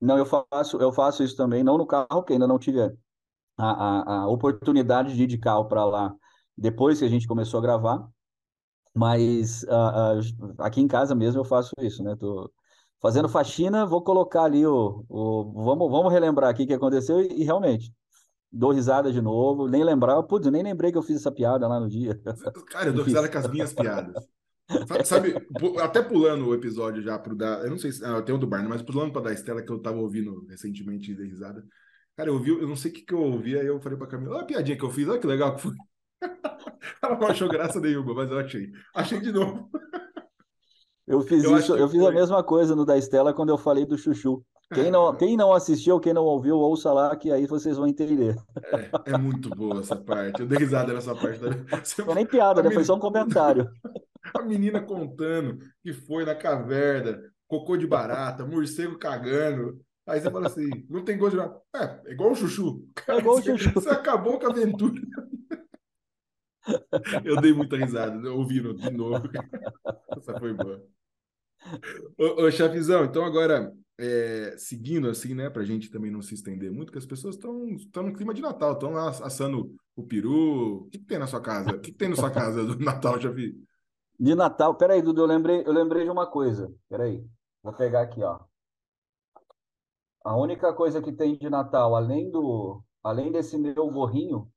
Não, 0.00 0.16
eu 0.16 0.26
faço, 0.26 0.76
eu 0.78 0.92
faço 0.92 1.22
isso 1.22 1.36
também, 1.36 1.64
não 1.64 1.76
no 1.76 1.86
carro, 1.86 2.06
porque 2.08 2.32
ainda 2.32 2.46
não 2.46 2.58
tive 2.58 2.80
a, 2.80 2.92
a, 3.58 4.20
a 4.20 4.28
oportunidade 4.28 5.14
de 5.14 5.24
ir 5.24 5.26
de 5.26 5.38
carro 5.38 5.66
para 5.66 5.84
lá 5.84 6.14
depois 6.56 6.98
que 6.98 7.04
a 7.04 7.08
gente 7.08 7.28
começou 7.28 7.58
a 7.58 7.62
gravar, 7.62 8.08
mas 8.94 9.62
uh, 9.64 10.18
uh, 10.18 10.54
aqui 10.58 10.80
em 10.80 10.88
casa 10.88 11.14
mesmo 11.14 11.40
eu 11.40 11.44
faço 11.44 11.70
isso, 11.80 12.02
né? 12.02 12.16
Tô 12.16 12.50
fazendo 13.00 13.28
faxina, 13.28 13.86
vou 13.86 14.02
colocar 14.02 14.42
ali 14.42 14.66
o, 14.66 15.04
o 15.08 15.64
vamos, 15.64 15.88
vamos 15.88 16.12
relembrar 16.12 16.50
aqui 16.50 16.64
o 16.64 16.66
que 16.66 16.74
aconteceu 16.74 17.20
e, 17.20 17.42
e, 17.42 17.44
realmente 17.44 17.92
dou 18.50 18.72
risada 18.72 19.12
de 19.12 19.20
novo, 19.20 19.68
nem 19.68 19.84
lembrar, 19.84 20.20
putz, 20.24 20.50
nem 20.50 20.62
lembrei 20.62 20.90
que 20.90 20.98
eu 20.98 21.02
fiz 21.02 21.16
essa 21.16 21.30
piada 21.30 21.68
lá 21.68 21.78
no 21.78 21.88
dia. 21.88 22.18
Cara, 22.70 22.88
eu 22.88 22.94
dou 22.94 23.04
risada 23.04 23.28
com 23.28 23.38
as 23.38 23.46
minhas 23.46 23.72
piadas. 23.72 24.26
Sabe, 25.04 25.34
até 25.80 26.02
pulando 26.02 26.46
o 26.46 26.54
episódio 26.54 27.02
já 27.02 27.18
pro 27.18 27.34
da. 27.34 27.60
Eu 27.62 27.70
não 27.70 27.78
sei 27.78 27.90
se. 27.90 28.04
Ah, 28.04 28.20
tem 28.20 28.34
o 28.34 28.38
do 28.38 28.46
Barney, 28.46 28.68
mas 28.68 28.82
pulando 28.82 29.12
pra 29.12 29.22
da 29.22 29.32
Estela 29.32 29.62
que 29.62 29.72
eu 29.72 29.78
tava 29.78 29.98
ouvindo 29.98 30.46
recentemente 30.46 31.14
de 31.14 31.24
risada. 31.24 31.64
Cara, 32.14 32.28
eu 32.28 32.34
ouvi, 32.34 32.50
eu 32.50 32.66
não 32.66 32.76
sei 32.76 32.90
o 32.90 32.94
que, 32.94 33.02
que 33.02 33.14
eu 33.14 33.20
ouvi, 33.20 33.58
aí 33.58 33.66
eu 33.66 33.80
falei 33.80 33.96
pra 33.96 34.06
Camila, 34.06 34.34
olha 34.34 34.42
a 34.42 34.46
piadinha 34.46 34.76
que 34.76 34.84
eu 34.84 34.90
fiz, 34.90 35.08
olha 35.08 35.20
que 35.20 35.26
legal 35.26 35.54
que 35.54 35.62
foi. 35.62 35.72
Ela 37.02 37.18
não 37.18 37.28
achou 37.28 37.48
graça 37.48 37.80
nenhuma, 37.80 38.12
mas 38.12 38.30
eu 38.30 38.38
achei. 38.38 38.70
Achei 38.94 39.20
de 39.20 39.32
novo. 39.32 39.70
Eu 41.06 41.22
fiz 41.22 41.44
eu 41.44 41.56
isso, 41.56 41.74
eu 41.74 41.88
fiz 41.88 42.00
foi. 42.00 42.10
a 42.10 42.14
mesma 42.14 42.42
coisa 42.42 42.76
no 42.76 42.84
da 42.84 42.98
Estela 42.98 43.32
quando 43.32 43.48
eu 43.48 43.56
falei 43.56 43.86
do 43.86 43.96
Chuchu. 43.96 44.44
Quem 44.74 44.90
não, 44.90 45.16
quem 45.16 45.34
não 45.34 45.54
assistiu, 45.54 45.98
quem 45.98 46.12
não 46.12 46.24
ouviu, 46.24 46.56
ouça 46.56 46.92
lá, 46.92 47.16
que 47.16 47.32
aí 47.32 47.46
vocês 47.46 47.78
vão 47.78 47.86
entender. 47.86 48.36
É, 48.64 49.12
é 49.14 49.16
muito 49.16 49.48
boa 49.48 49.80
essa 49.80 49.96
parte. 49.96 50.42
Eu 50.42 50.46
dei 50.46 50.58
risada 50.58 50.92
nessa 50.92 51.14
parte. 51.14 51.40
Da... 51.40 52.04
Não 52.04 52.14
nem 52.14 52.26
piada, 52.26 52.62
né? 52.62 52.70
Foi 52.70 52.84
só 52.84 52.94
um 52.94 52.98
comentário. 52.98 53.66
A 54.34 54.42
menina 54.42 54.80
contando 54.80 55.58
que 55.82 55.92
foi 55.92 56.24
na 56.24 56.34
caverna, 56.34 57.20
cocô 57.46 57.76
de 57.76 57.86
barata, 57.86 58.44
morcego 58.44 58.98
cagando. 58.98 59.80
Aí 60.06 60.20
você 60.20 60.30
fala 60.30 60.46
assim, 60.46 60.68
não 60.88 61.04
tem 61.04 61.18
gosto 61.18 61.32
de 61.32 61.36
nada. 61.38 61.60
É, 61.74 62.10
é 62.10 62.12
igual 62.12 62.32
o 62.32 62.34
chuchu. 62.34 62.86
Cara, 62.94 63.18
é 63.18 63.20
igual 63.20 63.36
o 63.36 63.42
chuchu. 63.42 63.70
Você 63.72 63.90
acabou 63.90 64.38
com 64.38 64.46
a 64.46 64.50
aventura. 64.50 65.00
Eu 67.24 67.40
dei 67.40 67.52
muita 67.52 67.76
risada, 67.76 68.16
né? 68.16 68.28
ouvindo 68.28 68.74
de 68.74 68.90
novo. 68.90 69.28
Essa 70.16 70.38
foi 70.38 70.52
boa. 70.52 70.84
Ô, 72.16 72.44
ô 72.44 72.50
chefizão, 72.50 73.04
então 73.04 73.24
agora, 73.24 73.72
é, 73.98 74.54
seguindo 74.58 75.08
assim, 75.08 75.34
né, 75.34 75.50
pra 75.50 75.64
gente 75.64 75.90
também 75.90 76.10
não 76.10 76.22
se 76.22 76.34
estender 76.34 76.70
muito, 76.70 76.92
que 76.92 76.98
as 76.98 77.06
pessoas 77.06 77.34
estão 77.34 78.02
no 78.02 78.12
clima 78.12 78.32
de 78.32 78.42
Natal, 78.42 78.72
estão 78.72 78.92
lá 78.92 79.08
assando 79.08 79.74
o 79.96 80.02
peru. 80.02 80.84
O 80.84 80.88
que, 80.90 80.98
que, 80.98 81.04
tem 81.04 81.18
na 81.18 81.26
sua 81.26 81.40
casa? 81.40 81.70
O 81.70 81.80
que, 81.80 81.90
que 81.90 81.98
tem 81.98 82.08
na 82.08 82.16
sua 82.16 82.30
casa 82.30 82.64
do 82.64 82.78
Natal, 82.78 83.20
Chafi? 83.20 83.56
De 84.18 84.34
Natal, 84.34 84.74
peraí, 84.74 85.00
Dudu, 85.00 85.22
eu 85.22 85.26
lembrei, 85.26 85.62
eu 85.64 85.72
lembrei 85.72 86.04
de 86.04 86.10
uma 86.10 86.26
coisa. 86.26 86.74
Peraí, 86.88 87.24
vou 87.62 87.72
pegar 87.72 88.00
aqui, 88.00 88.22
ó. 88.22 88.40
A 90.24 90.36
única 90.36 90.72
coisa 90.72 91.00
que 91.00 91.12
tem 91.12 91.38
de 91.38 91.48
Natal, 91.48 91.94
além 91.94 92.30
do, 92.30 92.82
além 93.02 93.30
desse 93.30 93.56
meu 93.56 93.88
gorrinho, 93.90 94.50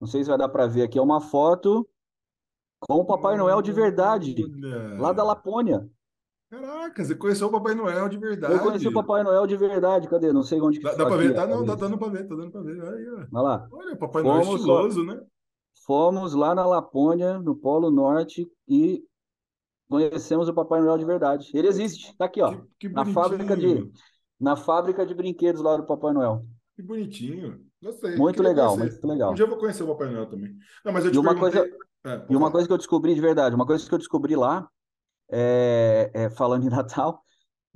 não 0.00 0.08
sei 0.08 0.24
se 0.24 0.30
vai 0.30 0.38
dar 0.38 0.48
para 0.48 0.66
ver 0.66 0.82
aqui, 0.82 0.98
é 0.98 1.02
uma 1.02 1.20
foto 1.20 1.86
com 2.80 2.96
o 2.96 3.04
Papai 3.04 3.36
Noel 3.36 3.60
de 3.60 3.72
verdade, 3.72 4.34
lá 4.98 5.12
da 5.12 5.22
Lapônia. 5.22 5.88
Caraca, 6.48 7.04
você 7.04 7.14
conheceu 7.14 7.48
o 7.48 7.50
Papai 7.50 7.74
Noel 7.74 8.08
de 8.08 8.18
verdade. 8.18 8.54
Eu 8.54 8.60
conheci 8.60 8.88
o 8.88 8.92
Papai 8.92 9.22
Noel 9.22 9.46
de 9.46 9.56
verdade, 9.56 10.08
cadê? 10.08 10.32
Não 10.32 10.42
sei 10.42 10.60
onde 10.60 10.78
que 10.78 10.84
Dá, 10.84 10.94
dá 10.94 11.04
para 11.04 11.16
ver? 11.16 11.34
Tá, 11.34 11.46
não, 11.46 11.64
dá 11.64 11.74
dando 11.74 11.98
para 11.98 12.08
ver, 12.08 12.26
tá 12.26 12.34
dando 12.36 12.52
para 12.52 12.62
ver. 12.62 12.80
Aí. 12.82 13.08
Olha 13.32 13.42
lá. 13.42 13.68
Olha, 13.70 13.94
o 13.94 13.98
Papai 13.98 14.22
Noel 14.22 14.44
fomos 14.44 14.60
estiloso, 14.60 15.04
né? 15.04 15.20
Fomos 15.84 16.34
lá 16.34 16.54
na 16.54 16.66
Lapônia, 16.66 17.38
no 17.38 17.54
Polo 17.54 17.90
Norte, 17.90 18.50
e 18.68 19.04
conhecemos 19.88 20.48
o 20.48 20.54
Papai 20.54 20.80
Noel 20.80 20.98
de 20.98 21.04
verdade. 21.04 21.50
Ele 21.54 21.68
existe, 21.68 22.16
tá 22.16 22.24
aqui, 22.24 22.40
ó. 22.42 22.52
Que, 22.78 22.88
que 22.88 22.88
na 22.88 23.04
fábrica 23.04 23.56
de 23.56 23.90
na 24.38 24.54
fábrica 24.54 25.06
de 25.06 25.14
brinquedos 25.14 25.62
lá 25.62 25.76
do 25.76 25.86
Papai 25.86 26.12
Noel. 26.12 26.44
Que 26.74 26.82
bonitinho. 26.82 27.64
Gostei. 27.82 28.16
Muito 28.16 28.42
legal, 28.42 28.76
conhecer. 28.76 28.92
muito 28.92 29.06
legal. 29.06 29.30
Um 29.30 29.34
dia 29.34 29.44
eu 29.44 29.48
vou 29.48 29.58
conhecer 29.58 29.82
o 29.82 29.86
Papai 29.86 30.10
Noel 30.10 30.26
também. 30.26 30.56
Não, 30.84 30.92
mas 30.92 31.04
eu 31.04 31.10
te 31.10 31.14
e 31.14 31.18
uma 31.18 31.34
perguntei... 31.34 31.60
coisa, 31.60 31.76
é, 32.04 32.26
e 32.28 32.36
uma 32.36 32.50
coisa 32.50 32.66
que 32.66 32.72
eu 32.72 32.78
descobri 32.78 33.14
de 33.14 33.20
verdade, 33.20 33.54
uma 33.54 33.66
coisa 33.66 33.86
que 33.86 33.94
eu 33.94 33.98
descobri 33.98 34.36
lá, 34.36 34.68
é, 35.30 36.10
é, 36.12 36.30
falando 36.30 36.66
em 36.66 36.70
Natal, 36.70 37.22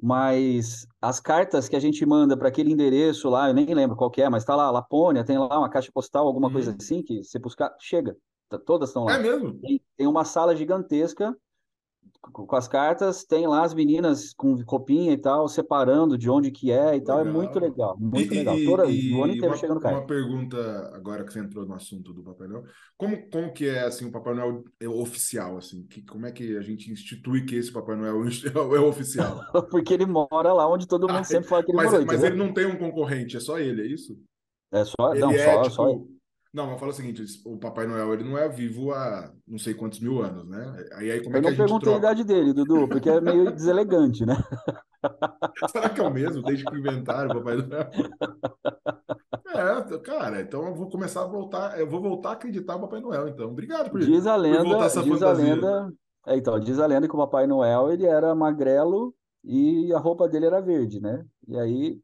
mas 0.02 0.86
as 1.00 1.20
cartas 1.20 1.68
que 1.68 1.76
a 1.76 1.80
gente 1.80 2.04
manda 2.06 2.36
para 2.36 2.48
aquele 2.48 2.72
endereço 2.72 3.28
lá, 3.28 3.48
eu 3.48 3.54
nem 3.54 3.66
lembro 3.66 3.96
qual 3.96 4.10
que 4.10 4.22
é, 4.22 4.28
mas 4.28 4.42
está 4.42 4.56
lá, 4.56 4.70
Lapônia, 4.70 5.24
tem 5.24 5.38
lá 5.38 5.58
uma 5.58 5.70
caixa 5.70 5.90
postal, 5.92 6.26
alguma 6.26 6.48
hum. 6.48 6.52
coisa 6.52 6.76
assim, 6.78 7.02
que 7.02 7.22
você 7.22 7.38
buscar, 7.38 7.74
chega, 7.78 8.16
todas 8.64 8.90
estão 8.90 9.04
lá. 9.04 9.14
É 9.14 9.18
mesmo? 9.18 9.54
Tem, 9.60 9.80
tem 9.96 10.06
uma 10.06 10.24
sala 10.24 10.56
gigantesca 10.56 11.36
com 12.32 12.56
as 12.56 12.68
cartas, 12.68 13.24
tem 13.24 13.46
lá 13.46 13.64
as 13.64 13.74
meninas 13.74 14.32
com 14.34 14.62
copinha 14.64 15.12
e 15.12 15.16
tal, 15.16 15.48
separando 15.48 16.16
de 16.16 16.30
onde 16.30 16.50
que 16.50 16.70
é 16.70 16.96
e 16.96 17.00
tal. 17.00 17.18
Legal. 17.18 17.30
É 17.30 17.36
muito 17.36 17.58
legal, 17.58 17.96
muito 17.98 18.34
e, 18.34 18.38
legal. 18.38 18.56
Toda, 18.64 18.90
e, 18.90 19.12
o 19.12 19.24
ano 19.24 19.32
inteiro 19.32 19.52
uma, 19.52 19.56
chegando 19.56 19.80
carta. 19.80 19.98
Uma 19.98 20.06
pergunta, 20.06 20.90
agora 20.94 21.24
que 21.24 21.32
você 21.32 21.40
entrou 21.40 21.66
no 21.66 21.74
assunto 21.74 22.12
do 22.12 22.22
Papai 22.22 22.46
Noel, 22.46 22.64
como, 22.96 23.30
como 23.30 23.52
que 23.52 23.68
é 23.68 23.84
assim, 23.84 24.06
o 24.06 24.12
Papai 24.12 24.34
Noel 24.34 24.64
é 24.78 24.88
oficial? 24.88 25.56
Assim? 25.56 25.86
Que, 25.86 26.02
como 26.02 26.26
é 26.26 26.32
que 26.32 26.56
a 26.56 26.62
gente 26.62 26.92
institui 26.92 27.44
que 27.44 27.56
esse 27.56 27.72
Papai 27.72 27.96
Noel 27.96 28.22
é, 28.76 28.80
oficial? 28.80 29.40
Porque 29.70 29.94
ele 29.94 30.06
mora 30.06 30.52
lá 30.52 30.68
onde 30.68 30.86
todo 30.86 31.08
mundo 31.08 31.18
ah, 31.18 31.24
sempre 31.24 31.48
fala 31.48 31.64
que 31.64 31.70
ele 31.70 31.76
mas, 31.76 31.90
morou. 31.90 32.06
Mas 32.06 32.22
ele 32.22 32.36
não 32.36 32.52
tem 32.52 32.66
um 32.66 32.76
concorrente, 32.76 33.36
é 33.36 33.40
só 33.40 33.58
ele, 33.58 33.82
é 33.82 33.86
isso? 33.86 34.16
É 34.72 34.84
só, 34.84 35.12
ele 35.12 35.20
não, 35.20 35.32
é, 35.32 35.44
só, 35.44 35.62
tipo, 35.62 35.74
só 35.74 36.19
não, 36.52 36.66
mas 36.66 36.80
fala 36.80 36.90
o 36.90 36.94
seguinte, 36.94 37.24
o 37.44 37.56
Papai 37.58 37.86
Noel 37.86 38.12
ele 38.12 38.24
não 38.24 38.36
é 38.36 38.48
vivo 38.48 38.92
há 38.92 39.32
não 39.46 39.58
sei 39.58 39.72
quantos 39.72 40.00
mil 40.00 40.20
anos, 40.20 40.48
né? 40.48 40.88
Aí, 40.94 41.10
aí 41.10 41.22
como 41.22 41.36
é 41.36 41.40
que 41.40 41.46
a 41.46 41.50
gente 41.50 41.60
Eu 41.60 41.68
não 41.68 41.78
perguntei 41.78 41.92
troca? 41.92 41.94
a 41.94 41.98
idade 41.98 42.24
dele, 42.24 42.52
Dudu, 42.52 42.88
porque 42.88 43.08
é 43.08 43.20
meio 43.20 43.50
deselegante, 43.54 44.26
né? 44.26 44.36
Será 45.70 45.88
que 45.88 46.00
é 46.00 46.04
o 46.04 46.10
mesmo 46.10 46.42
desde 46.42 46.64
que 46.64 46.76
inventaram 46.76 47.30
o 47.30 47.34
Papai 47.34 47.56
Noel? 47.56 47.90
É, 49.46 49.98
cara, 49.98 50.40
então 50.40 50.66
eu 50.66 50.74
vou 50.74 50.88
começar 50.88 51.22
a 51.22 51.26
voltar, 51.26 51.78
eu 51.78 51.88
vou 51.88 52.00
voltar 52.00 52.30
a 52.30 52.32
acreditar 52.32 52.74
no 52.74 52.80
Papai 52.80 53.00
Noel, 53.00 53.28
então. 53.28 53.50
Obrigado 53.50 53.90
por, 53.90 54.00
diz 54.00 54.26
a 54.26 54.36
lenda, 54.36 54.64
voltar 54.64 54.86
essa 54.86 55.02
diz 55.02 55.12
fantasia. 55.12 55.44
A 55.44 55.54
lenda, 55.54 55.92
é, 56.26 56.36
então, 56.36 56.58
diz 56.58 56.78
a 56.78 56.86
lenda 56.86 57.08
que 57.08 57.14
o 57.14 57.18
Papai 57.18 57.46
Noel 57.46 57.90
ele 57.92 58.06
era 58.06 58.34
magrelo 58.34 59.14
e 59.44 59.92
a 59.92 59.98
roupa 59.98 60.28
dele 60.28 60.46
era 60.46 60.60
verde, 60.60 61.00
né? 61.00 61.24
E 61.48 61.58
aí 61.58 62.00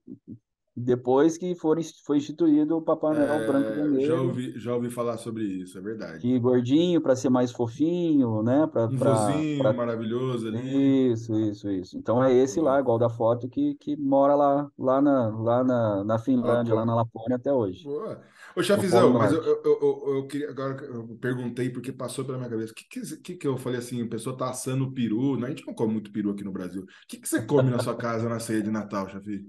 depois 0.77 1.39
que 1.39 1.55
for, 1.55 1.79
foi 2.05 2.19
instituído 2.19 2.77
o 2.77 2.83
Papai 2.83 3.15
Noel 3.15 3.33
é, 3.33 3.47
branco 3.47 3.71
e 3.71 3.75
vermelho. 3.75 4.07
Já 4.07 4.21
ouvi, 4.21 4.59
já 4.59 4.75
ouvi 4.75 4.91
falar 4.91 5.17
sobre 5.17 5.45
isso, 5.45 5.79
é 5.79 5.81
verdade. 5.81 6.19
Que 6.19 6.39
gordinho 6.39 7.01
para 7.01 7.17
ser 7.17 7.31
mais 7.31 7.51
fofinho, 7.51 8.43
né? 8.43 8.67
Pra, 8.71 8.85
um 8.85 8.99
pra, 8.99 9.15
vozinho 9.15 9.63
pra... 9.63 9.73
maravilhoso 9.73 10.49
ali. 10.49 11.13
Isso, 11.13 11.35
isso, 11.41 11.71
isso. 11.71 11.97
Então 11.97 12.23
é 12.23 12.31
esse 12.35 12.61
lá, 12.61 12.79
igual 12.79 12.99
da 12.99 13.09
foto, 13.09 13.49
que, 13.49 13.75
que 13.77 13.97
mora 13.97 14.35
lá, 14.35 14.71
lá, 14.79 15.01
na, 15.01 15.29
lá 15.29 15.65
na, 15.65 16.05
na 16.05 16.19
Finlândia, 16.19 16.75
ah, 16.75 16.77
lá 16.77 16.85
na 16.85 16.95
Lapônia 16.95 17.37
até 17.37 17.51
hoje. 17.51 17.83
Boa. 17.83 18.21
Ô, 18.55 18.63
Chafizão, 18.63 19.13
mas 19.13 19.33
eu, 19.33 19.43
eu, 19.43 19.63
eu, 19.65 20.15
eu, 20.17 20.27
queria, 20.27 20.51
agora 20.51 20.83
eu 20.85 21.09
perguntei 21.21 21.71
porque 21.71 21.93
passou 21.93 22.25
pela 22.25 22.37
minha 22.37 22.51
cabeça. 22.51 22.73
O 22.73 22.75
que, 22.75 23.17
que, 23.23 23.35
que, 23.37 23.47
eu 23.47 23.57
falei 23.57 23.79
assim? 23.79 24.03
A 24.03 24.09
pessoa 24.09 24.37
tá 24.37 24.51
assando 24.51 24.93
peru, 24.93 25.39
né? 25.39 25.47
A 25.47 25.51
gente 25.51 25.67
não 25.67 25.75
come 25.75 25.95
muito 25.95 26.13
peru 26.13 26.31
aqui 26.31 26.45
no 26.45 26.53
Brasil. 26.53 26.83
O 26.83 26.87
que, 27.09 27.19
que 27.19 27.29
você 27.29 27.43
come 27.43 27.71
na 27.71 27.79
sua 27.79 27.95
casa 27.95 28.29
na 28.29 28.39
ceia 28.39 28.63
de 28.63 28.71
Natal, 28.71 29.09
Chafi? 29.09 29.47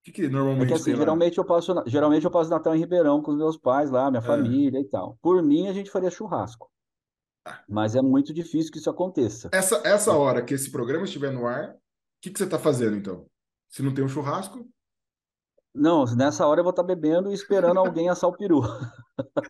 O 0.00 0.02
que, 0.02 0.12
que 0.12 0.28
normalmente 0.28 0.72
é 0.72 0.74
que, 0.76 0.80
assim, 0.80 0.96
geralmente 0.96 1.36
eu 1.36 1.44
passo 1.44 1.82
geralmente 1.86 2.24
eu 2.24 2.30
passo 2.30 2.48
Natal 2.48 2.74
em 2.74 2.78
Ribeirão 2.78 3.20
com 3.20 3.32
os 3.32 3.36
meus 3.36 3.58
pais 3.58 3.90
lá, 3.90 4.10
minha 4.10 4.22
é. 4.22 4.26
família 4.26 4.80
e 4.80 4.84
tal. 4.84 5.18
Por 5.20 5.42
mim 5.42 5.68
a 5.68 5.74
gente 5.74 5.90
faria 5.90 6.10
churrasco. 6.10 6.70
Ah. 7.46 7.62
Mas 7.68 7.94
é 7.94 8.00
muito 8.00 8.32
difícil 8.32 8.72
que 8.72 8.78
isso 8.78 8.88
aconteça. 8.88 9.50
Essa 9.52 9.82
essa 9.84 10.16
hora 10.16 10.42
que 10.42 10.54
esse 10.54 10.70
programa 10.70 11.04
estiver 11.04 11.30
no 11.30 11.46
ar, 11.46 11.72
o 11.72 11.74
que, 12.22 12.30
que 12.30 12.38
você 12.38 12.44
está 12.44 12.58
fazendo 12.58 12.96
então? 12.96 13.26
Se 13.68 13.82
não 13.82 13.92
tem 13.92 14.02
um 14.02 14.08
churrasco? 14.08 14.66
Não, 15.72 16.04
nessa 16.16 16.46
hora 16.46 16.60
eu 16.60 16.64
vou 16.64 16.70
estar 16.70 16.82
tá 16.82 16.86
bebendo 16.86 17.30
e 17.30 17.34
esperando 17.34 17.78
alguém 17.78 18.08
assar 18.08 18.30
o 18.30 18.36
peru. 18.36 18.62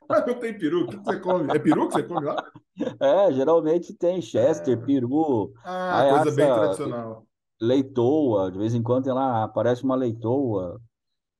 Mas 0.09 0.27
não 0.27 0.35
tem 0.35 0.59
peru, 0.59 0.83
o 0.83 0.89
que 0.89 0.97
você 0.97 1.21
come? 1.21 1.57
É 1.57 1.59
peru 1.61 1.87
que 1.87 1.95
você 1.95 2.03
come 2.03 2.27
lá? 2.27 2.53
É, 3.01 3.33
geralmente 3.33 3.95
tem 3.95 4.21
Chester, 4.21 4.77
é. 4.77 4.85
peru. 4.85 5.53
Ah, 5.65 6.07
coisa 6.09 6.29
assa, 6.29 6.37
bem 6.37 6.47
tradicional 6.47 7.30
leitoa, 7.61 8.51
de 8.51 8.59
vez 8.59 8.75
em 8.75 8.83
quando 8.83 9.05
tem 9.05 9.13
lá, 9.13 9.45
aparece 9.45 9.85
uma 9.85 9.95
leitoa. 9.95 10.81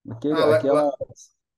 Aquele, 0.09 0.35
ah, 0.35 0.57
aquela, 0.57 0.83
lá, 0.85 0.93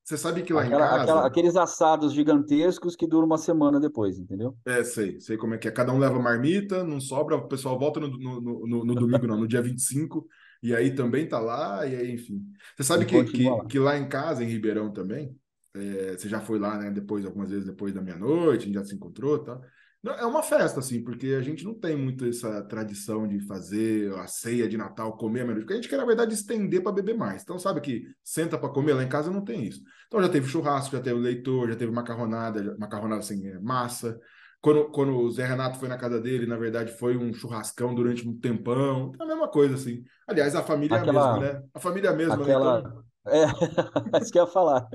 você 0.04 0.18
sabe 0.18 0.42
que 0.42 0.52
lá 0.52 0.62
aquela, 0.62 0.84
em 0.84 0.88
casa. 0.88 1.02
Aquela, 1.02 1.26
aqueles 1.26 1.56
assados 1.56 2.12
gigantescos 2.12 2.96
que 2.96 3.06
duram 3.06 3.26
uma 3.26 3.38
semana 3.38 3.78
depois, 3.78 4.18
entendeu? 4.18 4.56
É, 4.66 4.82
sei, 4.82 5.20
sei 5.20 5.36
como 5.36 5.54
é 5.54 5.58
que 5.58 5.68
é. 5.68 5.70
Cada 5.70 5.92
um 5.92 5.98
leva 5.98 6.18
marmita, 6.18 6.82
não 6.82 7.00
sobra, 7.00 7.36
o 7.36 7.48
pessoal 7.48 7.78
volta 7.78 8.00
no, 8.00 8.08
no, 8.08 8.40
no, 8.40 8.84
no 8.84 8.94
domingo, 8.94 9.26
não, 9.26 9.38
no 9.38 9.48
dia 9.48 9.62
25, 9.62 10.26
e 10.62 10.74
aí 10.74 10.94
também 10.94 11.28
tá 11.28 11.38
lá, 11.38 11.86
e 11.86 11.94
aí, 11.94 12.12
enfim. 12.12 12.42
Você 12.76 12.82
sabe 12.82 13.06
que, 13.06 13.24
que, 13.24 13.48
lá. 13.48 13.64
que 13.64 13.78
lá 13.78 13.96
em 13.96 14.08
casa, 14.08 14.42
em 14.42 14.48
Ribeirão 14.48 14.92
também, 14.92 15.36
é, 15.74 16.16
você 16.16 16.28
já 16.28 16.40
foi 16.40 16.58
lá, 16.58 16.76
né, 16.78 16.90
depois, 16.90 17.24
algumas 17.24 17.50
vezes 17.50 17.64
depois 17.64 17.94
da 17.94 18.02
meia-noite, 18.02 18.64
a 18.64 18.66
gente 18.66 18.74
já 18.74 18.84
se 18.84 18.94
encontrou 18.94 19.38
tá? 19.38 19.58
É 20.04 20.26
uma 20.26 20.42
festa, 20.42 20.80
assim, 20.80 21.02
porque 21.02 21.28
a 21.28 21.40
gente 21.40 21.64
não 21.64 21.74
tem 21.74 21.96
muito 21.96 22.24
essa 22.24 22.60
tradição 22.64 23.28
de 23.28 23.38
fazer 23.46 24.12
a 24.14 24.26
ceia 24.26 24.68
de 24.68 24.76
Natal, 24.76 25.16
comer 25.16 25.42
a 25.42 25.44
meia 25.44 25.58
porque 25.58 25.74
a 25.74 25.76
gente 25.76 25.88
quer, 25.88 25.96
na 25.96 26.04
verdade, 26.04 26.34
estender 26.34 26.82
para 26.82 26.90
beber 26.90 27.16
mais. 27.16 27.42
Então, 27.42 27.56
sabe 27.56 27.80
que 27.80 28.02
senta 28.22 28.58
para 28.58 28.68
comer 28.68 28.94
lá 28.94 29.04
em 29.04 29.08
casa 29.08 29.30
não 29.30 29.44
tem 29.44 29.64
isso. 29.64 29.80
Então, 30.08 30.20
já 30.20 30.28
teve 30.28 30.48
churrasco, 30.48 30.96
já 30.96 31.00
teve 31.00 31.20
leitor, 31.20 31.68
já 31.68 31.76
teve 31.76 31.92
macarronada, 31.92 32.76
macarronada 32.80 33.20
assim, 33.20 33.46
é, 33.46 33.60
massa. 33.60 34.18
Quando, 34.60 34.90
quando 34.90 35.16
o 35.16 35.30
Zé 35.30 35.46
Renato 35.46 35.78
foi 35.78 35.88
na 35.88 35.96
casa 35.96 36.20
dele, 36.20 36.46
na 36.46 36.56
verdade, 36.56 36.92
foi 36.98 37.16
um 37.16 37.32
churrascão 37.32 37.94
durante 37.94 38.28
um 38.28 38.36
tempão. 38.36 39.12
É 39.20 39.22
a 39.22 39.26
mesma 39.26 39.48
coisa, 39.48 39.76
assim. 39.76 40.02
Aliás, 40.26 40.56
a 40.56 40.64
família 40.64 40.96
aquela, 40.96 41.20
é 41.20 41.22
a 41.22 41.32
mesma, 41.40 41.52
né? 41.52 41.62
A 41.74 41.80
família 41.80 42.08
é 42.08 42.12
a 42.12 42.16
mesma, 42.16 42.34
aquela... 42.34 42.82
né? 42.82 42.88
Então... 42.88 43.02
É, 43.24 44.18
isso 44.20 44.32
que 44.32 44.38
eu 44.38 44.46
ia 44.46 44.50
falar. 44.50 44.88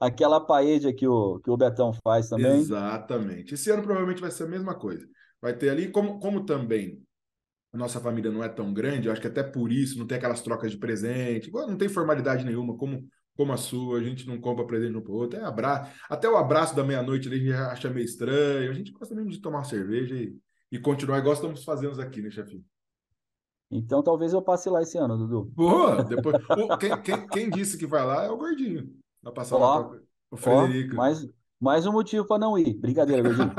Aquela 0.00 0.40
paella 0.40 0.92
que 0.92 1.06
o, 1.06 1.40
que 1.40 1.50
o 1.50 1.56
Betão 1.56 1.92
faz 1.92 2.28
também. 2.28 2.58
Exatamente. 2.58 3.54
Esse 3.54 3.70
ano 3.70 3.82
provavelmente 3.82 4.20
vai 4.20 4.30
ser 4.30 4.44
a 4.44 4.48
mesma 4.48 4.74
coisa. 4.74 5.06
Vai 5.40 5.56
ter 5.56 5.70
ali, 5.70 5.90
como, 5.90 6.18
como 6.18 6.44
também 6.44 7.02
a 7.72 7.78
nossa 7.78 8.00
família 8.00 8.30
não 8.30 8.42
é 8.42 8.48
tão 8.48 8.72
grande, 8.72 9.06
eu 9.06 9.12
acho 9.12 9.20
que 9.20 9.26
até 9.26 9.42
por 9.42 9.70
isso 9.70 9.98
não 9.98 10.06
tem 10.06 10.16
aquelas 10.16 10.40
trocas 10.40 10.70
de 10.70 10.78
presente, 10.78 11.50
não 11.52 11.76
tem 11.76 11.88
formalidade 11.88 12.44
nenhuma, 12.44 12.76
como, 12.76 13.06
como 13.36 13.52
a 13.52 13.56
sua, 13.56 13.98
a 13.98 14.02
gente 14.02 14.26
não 14.26 14.40
compra 14.40 14.66
presente 14.66 14.96
um 14.96 15.00
para 15.02 15.12
o 15.12 15.16
outro, 15.16 15.38
é 15.38 15.44
abraço. 15.44 15.92
Até 16.08 16.28
o 16.28 16.36
abraço 16.36 16.74
da 16.74 16.82
meia-noite 16.82 17.28
ali 17.28 17.36
a 17.36 17.40
gente 17.40 17.52
acha 17.52 17.90
meio 17.90 18.04
estranho, 18.04 18.70
a 18.70 18.74
gente 18.74 18.92
gosta 18.92 19.14
mesmo 19.14 19.30
de 19.30 19.40
tomar 19.40 19.64
cerveja 19.64 20.16
e, 20.16 20.34
e 20.72 20.78
continuar, 20.78 21.18
igual 21.18 21.34
estamos 21.34 21.64
fazendo 21.64 22.00
aqui, 22.00 22.22
né, 22.22 22.30
chefinho? 22.30 22.64
Então 23.70 24.02
talvez 24.02 24.32
eu 24.32 24.40
passe 24.40 24.70
lá 24.70 24.80
esse 24.80 24.96
ano, 24.96 25.18
Dudu. 25.18 25.44
Boa! 25.54 26.02
Depois, 26.04 26.36
quem, 26.78 27.02
quem, 27.02 27.28
quem, 27.28 27.50
disse 27.50 27.76
que 27.76 27.86
vai 27.86 28.06
lá 28.06 28.24
é 28.24 28.30
o 28.30 28.36
Gordinho. 28.36 28.88
Vai 29.26 29.32
passar 29.32 29.56
o 30.30 30.36
Frederico. 30.36 30.94
Ó, 30.94 30.96
mais, 30.96 31.28
mais 31.60 31.84
um 31.84 31.90
motivo 31.90 32.24
para 32.24 32.38
não 32.38 32.56
ir. 32.56 32.74
Brincadeira, 32.74 33.22
Gordinho. 33.22 33.52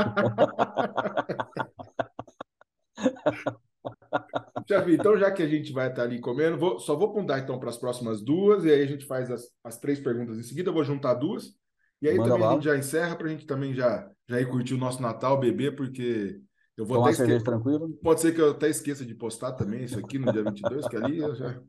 Chefe, 4.66 4.94
então 4.96 5.18
já 5.18 5.30
que 5.30 5.44
a 5.44 5.48
gente 5.48 5.74
vai 5.74 5.90
estar 5.90 6.04
ali 6.04 6.22
comendo, 6.22 6.58
vou, 6.58 6.80
só 6.80 6.96
vou 6.96 7.10
apontar 7.10 7.40
então 7.40 7.60
para 7.60 7.70
as 7.70 7.78
próximas 7.78 8.22
duas, 8.22 8.64
e 8.64 8.72
aí 8.72 8.82
a 8.82 8.86
gente 8.86 9.06
faz 9.06 9.30
as, 9.30 9.50
as 9.62 9.78
três 9.78 10.00
perguntas 10.00 10.38
em 10.38 10.44
seguida, 10.44 10.70
eu 10.70 10.74
vou 10.74 10.86
juntar 10.86 11.16
duas, 11.16 11.54
e 12.02 12.08
aí 12.08 12.18
Manda 12.18 12.30
também 12.30 12.44
lá. 12.44 12.52
a 12.52 12.54
gente 12.54 12.64
já 12.64 12.78
encerra 12.78 13.16
para 13.18 13.28
a 13.28 13.30
gente 13.30 13.46
também 13.46 13.74
já, 13.74 14.10
já 14.26 14.40
ir 14.40 14.50
curtir 14.50 14.74
o 14.74 14.78
nosso 14.78 15.02
Natal, 15.02 15.38
beber, 15.38 15.76
porque 15.76 16.40
eu 16.78 16.86
vou 16.86 16.98
Tomar 16.98 17.12
até 17.12 17.40
tranquilo. 17.40 17.90
Pode 18.02 18.22
ser 18.22 18.34
que 18.34 18.40
eu 18.40 18.52
até 18.52 18.70
esqueça 18.70 19.06
de 19.06 19.16
postar 19.16 19.52
também 19.52 19.84
isso 19.84 20.00
aqui 20.00 20.18
no 20.18 20.32
dia 20.32 20.44
22, 20.46 20.88
que 20.88 20.96
ali 20.96 21.18
eu 21.18 21.36
já... 21.36 21.60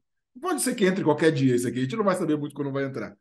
Pode 0.41 0.63
ser 0.63 0.77
que 0.77 0.87
entre 0.87 1.03
qualquer 1.03 1.33
dia 1.33 1.57
isso 1.57 1.67
aqui, 1.67 1.81
a 1.81 1.83
gente 1.83 1.97
não 1.97 2.05
vai 2.05 2.15
saber 2.15 2.37
muito 2.37 2.55
quando 2.55 2.71
vai 2.71 2.85
entrar. 2.85 3.17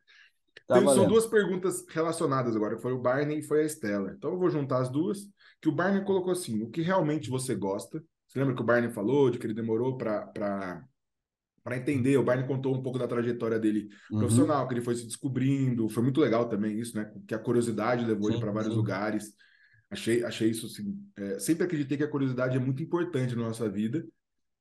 Tá 0.65 0.79
Tem, 0.79 0.87
são 0.87 1.07
duas 1.07 1.25
perguntas 1.25 1.85
relacionadas 1.89 2.55
agora, 2.55 2.77
foi 2.77 2.93
o 2.93 2.99
Barney 2.99 3.39
e 3.39 3.43
foi 3.43 3.61
a 3.61 3.65
Estela. 3.65 4.13
Então 4.17 4.31
eu 4.31 4.39
vou 4.39 4.49
juntar 4.49 4.79
as 4.79 4.89
duas, 4.89 5.19
que 5.61 5.69
o 5.69 5.71
Barney 5.71 6.03
colocou 6.03 6.31
assim, 6.31 6.61
o 6.63 6.69
que 6.69 6.81
realmente 6.81 7.29
você 7.29 7.53
gosta. 7.55 8.01
Você 8.27 8.39
lembra 8.39 8.55
que 8.55 8.61
o 8.61 8.65
Barney 8.65 8.89
falou 8.89 9.29
de 9.29 9.37
que 9.37 9.45
ele 9.45 9.53
demorou 9.53 9.97
para 9.97 10.83
para 11.63 11.75
entender, 11.75 12.15
o 12.15 12.23
Barney 12.23 12.47
contou 12.47 12.73
um 12.73 12.81
pouco 12.81 12.97
da 12.97 13.09
trajetória 13.09 13.59
dele 13.59 13.89
uhum. 14.09 14.19
profissional, 14.19 14.65
que 14.65 14.73
ele 14.73 14.79
foi 14.79 14.95
se 14.95 15.05
descobrindo, 15.05 15.89
foi 15.89 16.01
muito 16.01 16.21
legal 16.21 16.47
também 16.47 16.79
isso, 16.79 16.95
né? 16.95 17.11
Que 17.27 17.35
a 17.35 17.39
curiosidade 17.39 18.05
levou 18.05 18.27
sim, 18.27 18.35
ele 18.35 18.39
para 18.39 18.53
vários 18.53 18.71
sim. 18.71 18.77
lugares. 18.77 19.33
Achei, 19.89 20.23
achei 20.23 20.49
isso 20.49 20.65
assim, 20.65 20.97
é, 21.17 21.39
sempre 21.39 21.65
acreditei 21.65 21.97
que 21.97 22.05
a 22.05 22.09
curiosidade 22.09 22.55
é 22.55 22.59
muito 22.59 22.81
importante 22.81 23.35
na 23.35 23.43
nossa 23.43 23.69
vida 23.69 24.05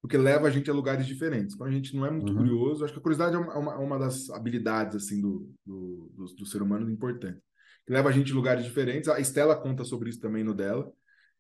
porque 0.01 0.17
leva 0.17 0.47
a 0.47 0.51
gente 0.51 0.71
a 0.71 0.75
lugares 0.75 1.07
diferentes. 1.07 1.55
Quando 1.55 1.71
a 1.71 1.73
gente 1.73 1.95
não 1.97 2.07
é 2.07 2.11
muito 2.11 2.31
uhum. 2.31 2.39
curioso, 2.39 2.85
acho 2.85 2.93
que 2.93 2.99
a 2.99 3.03
curiosidade 3.03 3.35
é 3.35 3.39
uma, 3.39 3.75
é 3.75 3.79
uma 3.79 3.99
das 3.99 4.31
habilidades 4.31 4.97
assim 4.97 5.21
do, 5.21 5.51
do, 5.65 6.11
do, 6.15 6.25
do 6.25 6.47
ser 6.47 6.63
humano 6.63 6.91
importante. 6.91 7.41
Que 7.87 7.93
leva 7.93 8.09
a 8.09 8.13
gente 8.13 8.33
a 8.33 8.35
lugares 8.35 8.65
diferentes. 8.65 9.09
A 9.09 9.21
Estela 9.21 9.57
conta 9.57 9.85
sobre 9.85 10.11
isso 10.11 10.21
também 10.21 10.45
no 10.45 10.55
dela. 10.55 10.91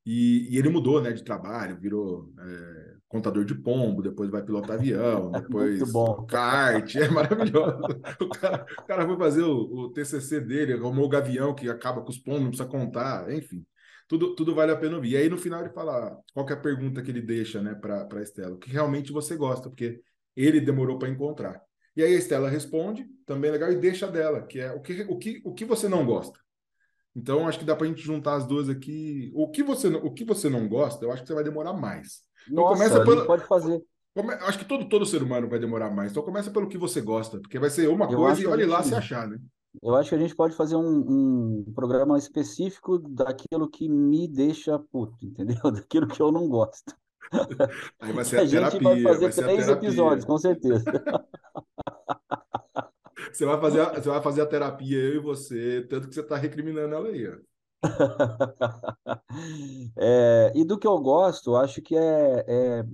E, 0.05 0.49
e 0.53 0.59
ele 0.59 0.69
mudou, 0.69 1.03
né, 1.03 1.12
de 1.12 1.25
trabalho, 1.25 1.81
virou 1.81 2.33
é, 2.38 2.95
contador 3.09 3.45
de 3.45 3.57
pombo, 3.57 4.03
depois 4.03 4.31
vai 4.31 4.42
pilotar 4.42 4.79
avião, 4.79 5.33
depois 5.33 5.81
kart, 6.29 6.95
é 6.97 7.09
maravilhoso. 7.09 7.79
O 8.21 8.29
cara, 8.29 8.66
o 8.79 8.85
cara 8.85 9.07
foi 9.07 9.16
fazer 9.16 9.42
o, 9.42 9.57
o 9.57 9.92
TCC 9.92 10.40
dele, 10.40 10.75
arrumou 10.75 11.07
o 11.07 11.09
gavião 11.09 11.55
que 11.55 11.69
acaba 11.69 12.03
com 12.03 12.11
os 12.11 12.19
pombos, 12.19 12.42
não 12.42 12.49
precisa 12.51 12.69
contar, 12.69 13.33
enfim 13.33 13.66
tudo, 14.09 14.35
tudo 14.35 14.55
vale 14.55 14.73
a 14.73 14.77
pena 14.77 14.97
ouvir. 14.97 15.11
E 15.11 15.16
aí 15.16 15.29
no 15.29 15.38
final 15.38 15.61
ele 15.61 15.73
fala 15.73 16.19
qual 16.33 16.49
é 16.49 16.53
a 16.53 16.57
pergunta 16.57 17.03
que 17.03 17.11
ele 17.11 17.23
deixa 17.23 17.62
né, 17.62 17.75
para 17.75 18.09
a 18.11 18.23
Estela, 18.23 18.55
o 18.55 18.59
que 18.59 18.71
realmente 18.71 19.12
você 19.12 19.37
gosta, 19.37 19.69
porque 19.69 20.01
ele 20.35 20.61
demorou 20.61 20.99
para 20.99 21.09
encontrar. 21.09 21.61
E 21.97 22.03
aí 22.03 22.14
a 22.14 22.19
Estela 22.19 22.49
responde, 22.49 23.07
também 23.25 23.51
legal, 23.51 23.73
e 23.73 23.77
deixa 23.77 24.07
dela, 24.07 24.42
que 24.42 24.61
é 24.61 24.73
o 24.73 24.81
que, 24.81 25.03
o 25.09 25.16
que, 25.16 25.42
o 25.45 25.55
que 25.55 25.64
você 25.64 25.88
não 25.88 26.05
gosta. 26.05 26.38
Então, 27.14 27.49
acho 27.49 27.59
que 27.59 27.64
dá 27.64 27.75
para 27.75 27.87
a 27.87 27.88
gente 27.88 28.03
juntar 28.03 28.35
as 28.35 28.47
duas 28.47 28.69
aqui. 28.69 29.33
O 29.35 29.51
que, 29.51 29.62
você, 29.62 29.88
o 29.88 30.12
que 30.12 30.23
você 30.23 30.51
não 30.51 30.69
gosta, 30.69 31.03
eu 31.03 31.11
acho 31.11 31.23
que 31.23 31.29
você 31.29 31.35
vai 31.35 31.42
demorar 31.42 31.73
mais. 31.73 32.21
Então, 32.47 32.64
Nossa, 32.64 32.75
começa 32.75 33.05
pelo... 33.05 33.27
pode 33.27 33.47
fazer. 33.47 33.83
Acho 34.42 34.59
que 34.59 34.64
todo, 34.64 34.88
todo 34.88 35.05
ser 35.05 35.23
humano 35.23 35.49
vai 35.49 35.59
demorar 35.59 35.90
mais. 35.90 36.11
Então 36.11 36.23
começa 36.23 36.51
pelo 36.51 36.69
que 36.69 36.79
você 36.79 37.03
gosta, 37.03 37.38
porque 37.38 37.59
vai 37.59 37.69
ser 37.69 37.88
uma 37.88 38.07
eu 38.07 38.16
coisa 38.16 38.40
e 38.40 38.47
olhe 38.47 38.64
lá 38.64 38.83
se 38.83 38.95
achar, 38.95 39.29
né? 39.29 39.38
Eu 39.83 39.95
acho 39.95 40.11
que 40.11 40.15
a 40.15 40.19
gente 40.19 40.35
pode 40.35 40.55
fazer 40.55 40.77
um, 40.77 41.65
um, 41.67 41.73
programa 41.75 42.19
específico 42.19 42.99
daquilo 42.99 43.69
que 43.69 43.89
me 43.89 44.27
deixa 44.27 44.79
puto, 44.79 45.25
entendeu? 45.25 45.57
Daquilo 45.73 46.07
que 46.07 46.21
eu 46.21 46.33
não 46.33 46.49
gosto. 46.49 46.95
Aí 48.01 48.12
vai 48.12 48.25
ser 48.25 48.39
a, 48.39 48.43
a 48.43 48.49
terapia, 48.49 48.71
gente 48.71 48.83
vai 48.83 49.03
fazer 49.03 49.33
vai 49.33 49.45
três 49.45 49.69
episódios, 49.69 50.25
com 50.25 50.39
certeza. 50.39 50.85
Você 53.33 53.45
vai, 53.45 53.61
fazer 53.61 53.81
a, 53.81 53.93
você 53.93 54.09
vai 54.09 54.23
fazer 54.23 54.43
a 54.43 54.47
terapia, 54.47 54.99
eu 54.99 55.17
e 55.17 55.19
você, 55.19 55.87
tanto 55.91 56.09
que 56.09 56.15
você 56.15 56.21
está 56.21 56.37
recriminando 56.37 56.95
ela 56.95 57.09
aí. 57.09 57.29
Ó. 57.29 57.37
é, 59.99 60.53
e 60.55 60.65
do 60.65 60.79
que 60.79 60.87
eu 60.87 60.99
gosto, 60.99 61.55
acho 61.55 61.83
que 61.83 61.95
é, 61.97 62.45
é 62.47 62.85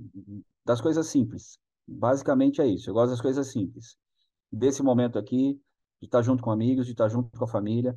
das 0.65 0.81
coisas 0.81 1.07
simples. 1.07 1.59
Basicamente 1.87 2.61
é 2.61 2.67
isso. 2.67 2.91
Eu 2.91 2.95
gosto 2.95 3.11
das 3.11 3.21
coisas 3.21 3.47
simples. 3.49 3.97
Desse 4.51 4.83
momento 4.83 5.19
aqui, 5.19 5.61
de 6.03 6.07
estar 6.07 6.21
junto 6.21 6.43
com 6.43 6.51
amigos, 6.51 6.85
de 6.85 6.93
estar 6.93 7.09
junto 7.09 7.39
com 7.39 7.45
a 7.45 7.49
família, 7.49 7.97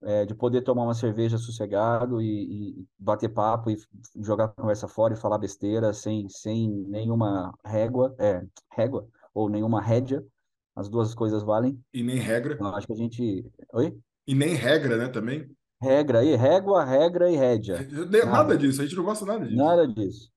é, 0.00 0.24
de 0.24 0.32
poder 0.32 0.62
tomar 0.62 0.84
uma 0.84 0.94
cerveja 0.94 1.36
sossegado 1.36 2.22
e, 2.22 2.26
e, 2.26 2.86
bater 2.96 3.28
papo 3.28 3.68
e 3.68 3.76
jogar 4.20 4.44
a 4.44 4.48
conversa 4.48 4.86
fora 4.86 5.12
e 5.12 5.16
falar 5.16 5.38
besteira 5.38 5.92
sem, 5.92 6.28
sem 6.28 6.70
nenhuma 6.88 7.52
régua, 7.64 8.14
é, 8.18 8.42
régua 8.70 9.08
ou 9.34 9.50
nenhuma 9.50 9.82
rédea. 9.82 10.24
As 10.74 10.88
duas 10.88 11.14
coisas 11.14 11.42
valem. 11.42 11.78
E 11.92 12.02
nem 12.02 12.16
regra. 12.16 12.54
Então, 12.54 12.74
acho 12.74 12.86
que 12.86 12.92
a 12.94 12.96
gente. 12.96 13.44
Oi? 13.74 13.94
E 14.26 14.34
nem 14.34 14.54
regra, 14.54 14.96
né, 14.96 15.08
também? 15.08 15.50
Regra 15.82 16.20
aí, 16.20 16.34
régua, 16.36 16.84
regra 16.84 17.30
e 17.30 17.36
rédea. 17.36 17.86
Nada, 17.90 18.24
nada 18.24 18.56
disso, 18.56 18.80
a 18.80 18.84
gente 18.84 18.96
não 18.96 19.04
gosta 19.04 19.26
nada 19.26 19.44
disso. 19.44 19.56
Nada 19.56 19.86
disso. 19.86 20.31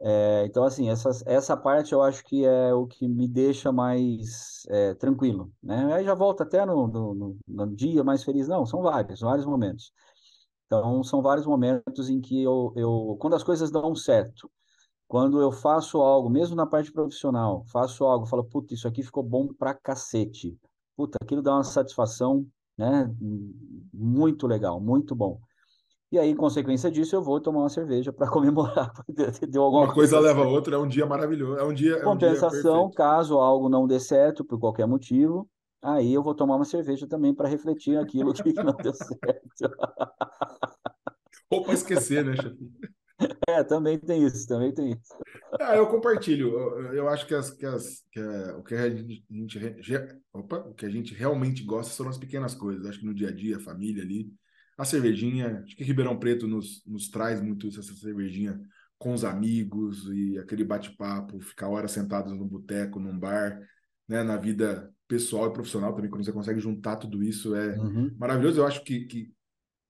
É, 0.00 0.44
então, 0.46 0.64
assim, 0.64 0.90
essa, 0.90 1.10
essa 1.24 1.56
parte 1.56 1.92
eu 1.92 2.02
acho 2.02 2.22
que 2.24 2.44
é 2.44 2.72
o 2.74 2.86
que 2.86 3.08
me 3.08 3.26
deixa 3.26 3.72
mais 3.72 4.66
é, 4.68 4.94
tranquilo, 4.94 5.50
né? 5.62 5.92
Aí 5.94 6.04
já 6.04 6.14
volta 6.14 6.42
até 6.42 6.64
no, 6.66 6.86
no, 6.86 7.36
no, 7.46 7.66
dia 7.74 8.04
mais 8.04 8.22
feliz. 8.22 8.46
Não, 8.46 8.66
são 8.66 8.82
vários, 8.82 9.20
vários 9.20 9.46
momentos. 9.46 9.92
Então, 10.66 11.02
são 11.02 11.22
vários 11.22 11.46
momentos 11.46 12.10
em 12.10 12.20
que 12.20 12.42
eu, 12.42 12.72
eu 12.76 13.16
quando 13.20 13.36
as 13.36 13.42
coisas 13.42 13.70
dão 13.70 13.94
certo, 13.94 14.50
quando 15.08 15.40
eu 15.40 15.52
faço 15.52 15.98
algo, 16.00 16.28
mesmo 16.28 16.56
na 16.56 16.66
parte 16.66 16.92
profissional, 16.92 17.64
faço 17.68 18.04
algo, 18.04 18.26
falo, 18.26 18.44
puta, 18.44 18.74
isso 18.74 18.88
aqui 18.88 19.02
ficou 19.02 19.22
bom 19.22 19.48
pra 19.54 19.74
cacete. 19.74 20.58
Puta, 20.96 21.18
aquilo 21.22 21.42
dá 21.42 21.54
uma 21.54 21.64
satisfação, 21.64 22.46
né? 22.76 23.08
Muito 23.92 24.46
legal, 24.46 24.80
muito 24.80 25.14
bom. 25.14 25.40
E 26.10 26.18
aí, 26.18 26.30
em 26.30 26.36
consequência 26.36 26.90
disso, 26.90 27.16
eu 27.16 27.22
vou 27.22 27.40
tomar 27.40 27.60
uma 27.60 27.68
cerveja 27.68 28.12
para 28.12 28.28
comemorar. 28.30 28.92
Deu 29.48 29.62
alguma 29.62 29.84
uma 29.84 29.94
coisa, 29.94 30.16
coisa 30.16 30.28
leva 30.28 30.44
a 30.44 30.48
outra, 30.48 30.76
é 30.76 30.78
um 30.78 30.86
dia 30.86 31.04
maravilhoso. 31.04 31.58
É 31.58 31.64
um 31.64 31.74
dia. 31.74 32.00
Compensação, 32.02 32.76
é 32.76 32.80
um 32.80 32.88
dia 32.88 32.96
caso 32.96 33.38
algo 33.38 33.68
não 33.68 33.86
dê 33.86 33.98
certo 33.98 34.44
por 34.44 34.58
qualquer 34.58 34.86
motivo, 34.86 35.48
aí 35.82 36.12
eu 36.12 36.22
vou 36.22 36.34
tomar 36.34 36.56
uma 36.56 36.64
cerveja 36.64 37.06
também 37.06 37.34
para 37.34 37.48
refletir 37.48 37.98
aquilo 37.98 38.32
que 38.32 38.42
não 38.54 38.76
deu 38.76 38.94
certo. 38.94 39.18
Ou 41.50 41.62
para 41.62 41.74
esquecer, 41.74 42.24
né, 42.24 42.34
chefe? 42.34 42.56
É, 43.48 43.64
também 43.64 43.98
tem 43.98 44.24
isso, 44.24 44.46
também 44.46 44.72
tem 44.72 44.90
isso. 44.90 45.14
Ah, 45.60 45.76
eu 45.76 45.86
compartilho. 45.86 46.50
Eu, 46.50 46.92
eu 46.92 47.08
acho 47.08 47.26
que, 47.26 47.34
as, 47.34 47.50
que, 47.50 47.64
as, 47.64 48.04
que 48.12 48.20
é, 48.20 48.52
o, 48.52 48.62
que 48.62 48.74
a 48.74 48.90
gente, 48.90 49.24
opa, 50.34 50.58
o 50.58 50.74
que 50.74 50.84
a 50.84 50.90
gente 50.90 51.14
realmente 51.14 51.62
gosta 51.62 51.94
são 51.94 52.08
as 52.08 52.18
pequenas 52.18 52.54
coisas. 52.54 52.84
Acho 52.84 53.00
que 53.00 53.06
no 53.06 53.14
dia 53.14 53.28
a 53.28 53.32
dia, 53.32 53.56
a 53.56 53.60
família 53.60 54.02
ali 54.02 54.30
a 54.76 54.84
cervejinha. 54.84 55.62
Acho 55.64 55.76
que 55.76 55.84
Ribeirão 55.84 56.18
Preto 56.18 56.46
nos, 56.46 56.82
nos 56.86 57.08
traz 57.08 57.40
muito 57.40 57.66
isso, 57.66 57.80
essa 57.80 57.94
cervejinha 57.94 58.60
com 58.98 59.12
os 59.12 59.24
amigos 59.24 60.08
e 60.12 60.38
aquele 60.38 60.64
bate-papo, 60.64 61.40
ficar 61.40 61.68
horas 61.68 61.92
sentados 61.92 62.32
no 62.32 62.44
boteco, 62.44 62.98
num 62.98 63.18
bar, 63.18 63.60
né, 64.08 64.22
na 64.22 64.36
vida 64.36 64.90
pessoal 65.06 65.48
e 65.48 65.52
profissional 65.52 65.94
também, 65.94 66.10
quando 66.10 66.24
você 66.24 66.32
consegue 66.32 66.60
juntar 66.60 66.96
tudo 66.96 67.22
isso, 67.22 67.54
é 67.54 67.78
uhum. 67.78 68.14
maravilhoso. 68.18 68.60
Eu 68.60 68.66
acho 68.66 68.82
que, 68.82 69.04
que 69.04 69.32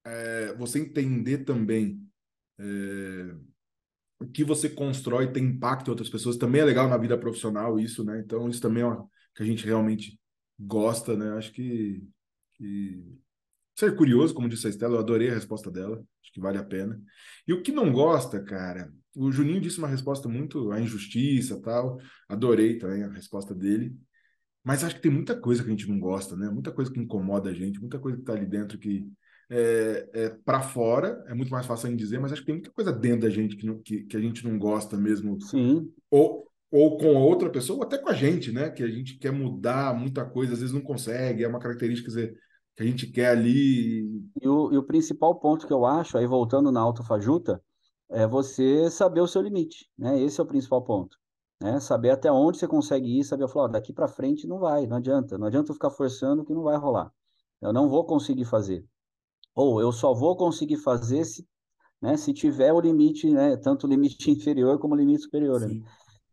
é, 0.05 0.55
você 0.55 0.81
entender 0.81 1.38
também 1.38 2.01
é, 2.59 3.35
o 4.18 4.27
que 4.27 4.44
você 4.44 4.68
constrói 4.68 5.31
tem 5.33 5.44
impacto 5.44 5.88
em 5.88 5.90
outras 5.90 6.09
pessoas 6.09 6.37
também 6.37 6.61
é 6.61 6.64
legal 6.64 6.88
na 6.88 6.96
vida 6.96 7.18
profissional, 7.18 7.79
isso, 7.79 8.05
né? 8.05 8.20
Então, 8.20 8.49
isso 8.49 8.61
também 8.61 8.83
é 8.83 8.87
uma, 8.87 9.07
que 9.35 9.42
a 9.42 9.46
gente 9.46 9.64
realmente 9.64 10.18
gosta, 10.59 11.16
né? 11.16 11.33
Acho 11.33 11.53
que, 11.53 12.03
que 12.55 13.18
ser 13.76 13.94
curioso, 13.94 14.32
como 14.34 14.48
disse 14.48 14.66
a 14.66 14.70
Estela, 14.70 14.94
eu 14.96 15.00
adorei 15.00 15.30
a 15.30 15.34
resposta 15.34 15.70
dela, 15.70 16.02
acho 16.22 16.32
que 16.32 16.40
vale 16.40 16.56
a 16.56 16.64
pena. 16.64 17.00
E 17.46 17.52
o 17.52 17.62
que 17.62 17.70
não 17.70 17.92
gosta, 17.92 18.42
cara, 18.42 18.90
o 19.14 19.30
Juninho 19.30 19.60
disse 19.60 19.78
uma 19.78 19.88
resposta 19.88 20.28
muito 20.28 20.72
a 20.72 20.80
injustiça 20.80 21.60
tal, 21.60 21.98
adorei 22.28 22.78
também 22.78 23.02
a 23.04 23.10
resposta 23.10 23.54
dele, 23.54 23.94
mas 24.64 24.82
acho 24.82 24.96
que 24.96 25.02
tem 25.02 25.12
muita 25.12 25.38
coisa 25.38 25.62
que 25.62 25.68
a 25.68 25.70
gente 25.70 25.88
não 25.88 26.00
gosta, 26.00 26.34
né? 26.34 26.48
Muita 26.50 26.72
coisa 26.72 26.90
que 26.90 26.98
incomoda 26.98 27.50
a 27.50 27.54
gente, 27.54 27.78
muita 27.78 27.98
coisa 27.98 28.18
que 28.18 28.24
tá 28.24 28.32
ali 28.32 28.46
dentro 28.46 28.78
que 28.78 29.06
é, 29.48 30.08
é 30.12 30.28
para 30.44 30.60
fora 30.60 31.22
é 31.28 31.34
muito 31.34 31.50
mais 31.50 31.66
fácil 31.66 31.88
em 31.88 31.96
dizer, 31.96 32.18
mas 32.18 32.32
acho 32.32 32.40
que 32.40 32.46
tem 32.46 32.56
muita 32.56 32.72
coisa 32.72 32.92
dentro 32.92 33.20
da 33.20 33.30
gente 33.30 33.56
que, 33.56 33.64
não, 33.64 33.80
que, 33.80 34.02
que 34.04 34.16
a 34.16 34.20
gente 34.20 34.42
não 34.44 34.58
gosta 34.58 34.96
mesmo. 34.96 35.40
Sim. 35.40 35.88
Ou, 36.10 36.46
ou 36.70 36.98
com 36.98 37.14
outra 37.14 37.48
pessoa, 37.48 37.78
ou 37.78 37.84
até 37.84 37.98
com 37.98 38.08
a 38.08 38.14
gente, 38.14 38.50
né? 38.50 38.70
Que 38.70 38.82
a 38.82 38.88
gente 38.88 39.18
quer 39.18 39.30
mudar 39.30 39.94
muita 39.94 40.24
coisa, 40.24 40.54
às 40.54 40.60
vezes 40.60 40.74
não 40.74 40.80
consegue, 40.80 41.44
é 41.44 41.48
uma 41.48 41.60
característica 41.60 42.10
que 42.76 42.82
a 42.82 42.86
gente 42.86 43.06
quer 43.06 43.30
ali. 43.30 44.22
E 44.40 44.48
o, 44.48 44.72
e 44.72 44.76
o 44.76 44.82
principal 44.82 45.34
ponto 45.40 45.66
que 45.66 45.72
eu 45.72 45.86
acho, 45.86 46.18
aí 46.18 46.26
voltando 46.26 46.70
na 46.70 46.80
autofajuta, 46.80 47.62
é 48.08 48.26
você 48.26 48.90
saber 48.90 49.20
o 49.20 49.26
seu 49.26 49.42
limite, 49.42 49.90
né? 49.98 50.20
Esse 50.20 50.40
é 50.40 50.44
o 50.44 50.46
principal 50.46 50.82
ponto. 50.84 51.16
Né? 51.60 51.80
Saber 51.80 52.10
até 52.10 52.30
onde 52.30 52.58
você 52.58 52.68
consegue 52.68 53.18
ir, 53.18 53.24
saber 53.24 53.48
falar, 53.48 53.68
daqui 53.68 53.92
para 53.92 54.06
frente 54.06 54.46
não 54.46 54.58
vai, 54.58 54.86
não 54.86 54.98
adianta, 54.98 55.38
não 55.38 55.46
adianta 55.46 55.70
eu 55.70 55.74
ficar 55.74 55.90
forçando 55.90 56.44
que 56.44 56.52
não 56.52 56.62
vai 56.62 56.76
rolar. 56.76 57.10
Eu 57.62 57.72
não 57.72 57.88
vou 57.88 58.04
conseguir 58.04 58.44
fazer. 58.44 58.84
Ou 59.54 59.80
eu 59.80 59.90
só 59.90 60.12
vou 60.12 60.36
conseguir 60.36 60.76
fazer 60.76 61.24
se, 61.24 61.48
né, 62.00 62.16
se 62.18 62.34
tiver 62.34 62.72
o 62.74 62.80
limite, 62.80 63.30
né, 63.30 63.56
tanto 63.56 63.86
o 63.86 63.90
limite 63.90 64.30
inferior 64.30 64.78
como 64.78 64.94
o 64.94 64.98
limite 64.98 65.22
superior. 65.22 65.60
Né? 65.60 65.80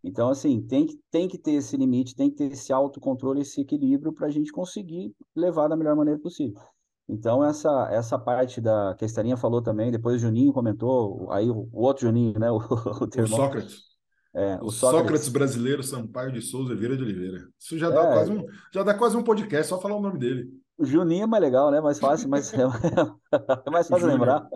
Então, 0.03 0.29
assim, 0.29 0.61
tem 0.61 0.85
que, 0.85 0.99
tem 1.09 1.27
que 1.27 1.37
ter 1.37 1.53
esse 1.53 1.77
limite, 1.77 2.15
tem 2.15 2.29
que 2.29 2.35
ter 2.35 2.51
esse 2.51 2.73
autocontrole, 2.73 3.41
esse 3.41 3.61
equilíbrio 3.61 4.11
para 4.11 4.27
a 4.27 4.29
gente 4.29 4.51
conseguir 4.51 5.15
levar 5.33 5.69
da 5.69 5.77
melhor 5.77 5.95
maneira 5.95 6.19
possível. 6.19 6.59
Então, 7.07 7.43
essa, 7.43 7.89
essa 7.91 8.19
parte 8.19 8.59
da 8.59 8.95
que 8.97 9.05
a 9.05 9.07
Estarinha 9.07 9.37
falou 9.37 9.61
também, 9.61 9.91
depois 9.91 10.15
o 10.15 10.19
Juninho 10.19 10.51
comentou, 10.51 11.31
aí 11.31 11.49
o, 11.49 11.69
o 11.71 11.81
outro 11.85 12.07
Juninho, 12.07 12.37
né? 12.37 12.51
O, 12.51 12.57
o, 12.57 13.23
o 13.23 13.27
Sócrates. 13.27 13.93
É, 14.35 14.55
o, 14.55 14.65
o 14.65 14.71
Sócrates. 14.71 15.01
Sócrates. 15.01 15.29
brasileiro 15.29 15.83
Sampaio 15.83 16.31
de 16.31 16.41
Souza 16.41 16.75
Vieira 16.75 16.97
de 16.97 17.03
Oliveira. 17.03 17.47
Isso 17.57 17.77
já 17.77 17.89
dá, 17.89 18.03
é, 18.03 18.13
quase 18.13 18.31
um, 18.31 18.45
já 18.73 18.83
dá 18.83 18.93
quase 18.93 19.15
um 19.15 19.23
podcast, 19.23 19.67
só 19.67 19.79
falar 19.79 19.95
o 19.95 20.01
nome 20.01 20.19
dele. 20.19 20.49
O 20.77 20.85
Juninho 20.85 21.23
é 21.23 21.27
mais 21.27 21.43
legal, 21.43 21.69
né? 21.71 21.79
Mais 21.79 21.99
fácil, 21.99 22.27
mais, 22.29 22.51
é, 22.53 22.57
é 23.65 23.69
mais 23.69 23.87
fácil 23.87 24.07
lembrar. 24.07 24.47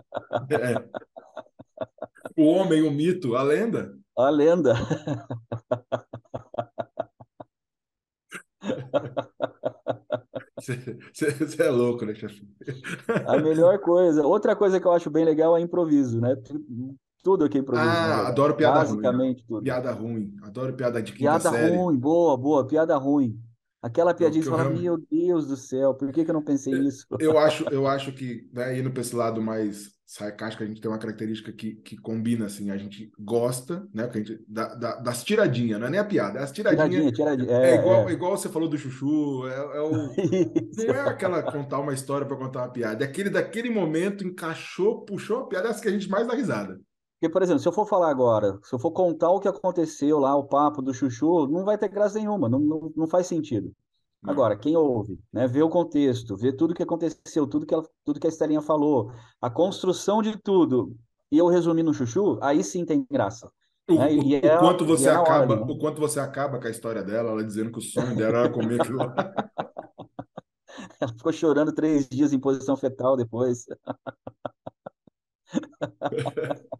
É. 0.50 0.74
O 2.38 2.44
homem, 2.44 2.82
o 2.82 2.90
mito, 2.92 3.34
a 3.34 3.42
lenda. 3.42 3.98
A 4.16 4.30
lenda. 4.30 4.74
Você 10.60 11.58
é 11.66 11.68
louco, 11.68 12.06
né, 12.06 12.14
chefe? 12.14 12.48
A 13.26 13.38
melhor 13.38 13.80
coisa. 13.80 14.24
Outra 14.24 14.54
coisa 14.54 14.78
que 14.78 14.86
eu 14.86 14.92
acho 14.92 15.10
bem 15.10 15.24
legal 15.24 15.56
é 15.56 15.60
improviso, 15.60 16.20
né? 16.20 16.36
Tudo 17.24 17.44
aqui 17.44 17.58
é 17.58 17.60
improviso. 17.60 17.90
Ah, 17.90 18.22
né? 18.22 18.28
adoro 18.28 18.54
piada 18.54 18.78
Basicamente 18.78 19.38
ruim. 19.38 19.46
tudo. 19.48 19.62
Piada 19.64 19.90
ruim. 19.90 20.36
Adoro 20.44 20.72
piada 20.74 21.02
de 21.02 21.10
quinta 21.10 21.40
piada 21.40 21.50
série. 21.50 21.76
ruim, 21.76 21.96
boa, 21.96 22.36
boa. 22.36 22.64
Piada 22.64 22.96
ruim. 22.96 23.36
Aquela 23.82 24.14
piadinha 24.14 24.44
que 24.44 24.48
você 24.48 24.56
fala, 24.56 24.70
meu 24.70 24.96
Deus 25.10 25.48
do 25.48 25.56
céu, 25.56 25.92
por 25.92 26.12
que, 26.12 26.24
que 26.24 26.30
eu 26.30 26.34
não 26.34 26.42
pensei 26.42 26.72
nisso? 26.78 27.04
Eu 27.18 27.36
acho, 27.36 27.64
eu 27.68 27.88
acho 27.88 28.12
que, 28.12 28.48
né, 28.52 28.78
indo 28.78 28.92
para 28.92 29.00
esse 29.00 29.16
lado 29.16 29.42
mais 29.42 29.97
sarcástico, 30.08 30.64
a 30.64 30.66
gente 30.66 30.80
tem 30.80 30.90
uma 30.90 30.98
característica 30.98 31.52
que, 31.52 31.74
que 31.74 31.94
combina, 31.98 32.46
assim, 32.46 32.70
a 32.70 32.78
gente 32.78 33.12
gosta, 33.18 33.86
né, 33.92 34.08
a 34.10 34.16
gente, 34.16 34.42
da, 34.48 34.74
da, 34.74 34.96
das 34.96 35.22
tiradinhas, 35.22 35.78
não 35.78 35.86
é 35.86 35.90
nem 35.90 36.00
a 36.00 36.04
piada, 36.04 36.38
é 36.38 36.42
as 36.42 36.50
tiradinhas. 36.50 36.88
Tiradinha, 36.88 37.12
tiradinha. 37.12 37.52
É, 37.52 37.72
é, 37.72 37.74
igual, 37.74 38.08
é. 38.08 38.12
igual 38.12 38.34
você 38.34 38.48
falou 38.48 38.70
do 38.70 38.78
chuchu, 38.78 39.46
é, 39.46 39.76
é 39.76 39.82
o, 39.82 39.90
não 40.88 40.94
é 40.94 41.00
aquela 41.10 41.42
contar 41.42 41.78
uma 41.80 41.92
história 41.92 42.26
para 42.26 42.38
contar 42.38 42.60
uma 42.60 42.72
piada, 42.72 43.04
é 43.04 43.06
aquele 43.06 43.28
daquele 43.28 43.68
momento 43.68 44.26
encaixou, 44.26 45.02
puxou 45.02 45.40
a 45.40 45.46
piada, 45.46 45.68
é 45.68 45.70
essa 45.72 45.82
que 45.82 45.88
a 45.88 45.92
gente 45.92 46.08
mais 46.08 46.26
dá 46.26 46.34
risada. 46.34 46.80
Porque, 47.20 47.30
por 47.30 47.42
exemplo, 47.42 47.60
se 47.60 47.68
eu 47.68 47.72
for 47.72 47.86
falar 47.86 48.10
agora, 48.10 48.58
se 48.62 48.74
eu 48.74 48.78
for 48.78 48.92
contar 48.92 49.30
o 49.30 49.40
que 49.40 49.48
aconteceu 49.48 50.18
lá, 50.18 50.34
o 50.34 50.44
papo 50.44 50.80
do 50.80 50.94
chuchu, 50.94 51.46
não 51.48 51.66
vai 51.66 51.76
ter 51.76 51.88
graça 51.88 52.18
nenhuma, 52.18 52.48
não, 52.48 52.58
não, 52.58 52.92
não 52.96 53.06
faz 53.06 53.26
sentido. 53.26 53.74
Não. 54.22 54.32
Agora, 54.32 54.56
quem 54.56 54.76
ouve, 54.76 55.20
né, 55.32 55.46
vê 55.46 55.62
o 55.62 55.68
contexto, 55.68 56.36
vê 56.36 56.52
tudo 56.52 56.74
que 56.74 56.82
aconteceu, 56.82 57.46
tudo 57.46 57.64
que, 57.64 57.72
ela, 57.72 57.84
tudo 58.04 58.18
que 58.18 58.26
a 58.26 58.30
Estelinha 58.30 58.60
falou, 58.60 59.12
a 59.40 59.48
construção 59.48 60.20
de 60.20 60.36
tudo, 60.36 60.96
e 61.30 61.38
eu 61.38 61.46
resumi 61.46 61.82
no 61.82 61.94
chuchu, 61.94 62.38
aí 62.42 62.64
sim 62.64 62.84
tem 62.84 63.06
graça. 63.10 63.50
O, 63.88 63.94
né? 63.94 64.08
o, 64.08 64.46
é, 64.46 64.56
o 64.56 64.58
quanto 64.58 64.84
você 64.84 65.08
é 65.08 65.12
acaba, 65.12 65.54
hora, 65.54 65.64
né? 65.64 65.72
o 65.72 65.78
quanto 65.78 66.00
você 66.00 66.20
acaba 66.20 66.58
com 66.58 66.66
a 66.66 66.70
história 66.70 67.02
dela, 67.02 67.30
ela 67.30 67.44
dizendo 67.44 67.70
que 67.70 67.78
o 67.78 67.82
sonho 67.82 68.14
dela 68.16 68.38
era 68.40 68.50
comer 68.50 68.80
aquilo. 68.80 68.98
Ela 71.00 71.12
ficou 71.12 71.32
chorando 71.32 71.72
três 71.72 72.08
dias 72.08 72.32
em 72.32 72.38
posição 72.38 72.76
fetal 72.76 73.16
depois. 73.16 73.66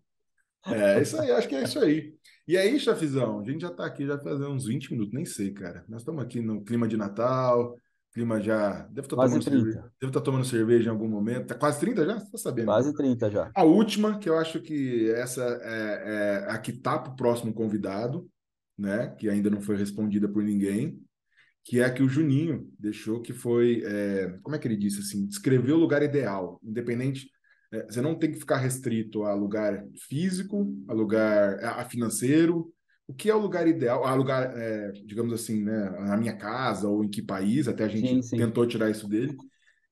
É, 0.66 1.00
isso 1.00 1.18
aí, 1.18 1.30
acho 1.30 1.48
que 1.48 1.54
é 1.54 1.62
isso 1.62 1.78
aí. 1.78 2.14
E 2.48 2.56
aí, 2.56 2.80
chafizão, 2.80 3.40
a 3.40 3.44
gente 3.44 3.60
já 3.60 3.68
está 3.68 3.84
aqui 3.84 4.06
já 4.06 4.18
fazendo 4.18 4.48
uns 4.48 4.64
20 4.64 4.92
minutos, 4.92 5.12
nem 5.12 5.26
sei, 5.26 5.52
cara. 5.52 5.84
Nós 5.86 6.00
estamos 6.00 6.22
aqui 6.22 6.40
no 6.40 6.64
clima 6.64 6.88
de 6.88 6.96
Natal, 6.96 7.76
clima 8.10 8.40
já. 8.40 8.86
Deve 8.86 9.06
estar 9.06 9.16
tá 9.16 9.22
tomando, 9.24 9.42
cerveja, 9.42 9.80
deve 9.80 9.90
estar 10.00 10.10
tá 10.12 10.20
tomando 10.22 10.44
cerveja 10.46 10.88
em 10.88 10.90
algum 10.90 11.08
momento. 11.08 11.48
Tá 11.48 11.54
quase 11.54 11.78
30 11.78 12.06
já? 12.06 12.18
Você 12.18 12.30
tá 12.30 12.38
sabendo? 12.38 12.64
Quase 12.64 12.94
30 12.94 13.30
já. 13.30 13.50
A 13.54 13.64
última, 13.64 14.18
que 14.18 14.30
eu 14.30 14.38
acho 14.38 14.62
que 14.62 15.10
essa 15.10 15.42
é, 15.62 16.46
é 16.46 16.50
a 16.50 16.56
que 16.56 16.72
tá 16.72 16.98
para 16.98 17.12
o 17.12 17.16
próximo 17.16 17.52
convidado, 17.52 18.26
né? 18.78 19.08
Que 19.08 19.28
ainda 19.28 19.50
não 19.50 19.60
foi 19.60 19.76
respondida 19.76 20.26
por 20.26 20.42
ninguém, 20.42 20.98
que 21.62 21.80
é 21.80 21.84
a 21.84 21.92
que 21.92 22.02
o 22.02 22.08
Juninho 22.08 22.72
deixou, 22.78 23.20
que 23.20 23.34
foi. 23.34 23.82
É, 23.84 24.38
como 24.42 24.56
é 24.56 24.58
que 24.58 24.66
ele 24.66 24.78
disse 24.78 25.00
assim? 25.00 25.26
Descrever 25.26 25.72
o 25.72 25.78
lugar 25.78 26.02
ideal, 26.02 26.58
independente 26.64 27.28
você 27.88 28.00
não 28.00 28.14
tem 28.14 28.32
que 28.32 28.38
ficar 28.38 28.56
restrito 28.56 29.24
a 29.24 29.34
lugar 29.34 29.84
físico, 30.08 30.74
a 30.88 30.92
lugar 30.92 31.62
a 31.62 31.84
financeiro. 31.84 32.72
O 33.06 33.14
que 33.14 33.30
é 33.30 33.34
o 33.34 33.40
lugar 33.40 33.66
ideal? 33.66 34.04
A 34.04 34.14
lugar, 34.14 34.52
é, 34.56 34.92
digamos 35.04 35.32
assim, 35.32 35.62
né, 35.62 35.90
na 35.90 36.16
minha 36.16 36.36
casa 36.36 36.88
ou 36.88 37.04
em 37.04 37.08
que 37.08 37.22
país? 37.22 37.66
Até 37.68 37.84
a 37.84 37.88
gente 37.88 38.08
sim, 38.08 38.22
sim. 38.22 38.36
tentou 38.36 38.66
tirar 38.66 38.90
isso 38.90 39.08
dele. 39.08 39.36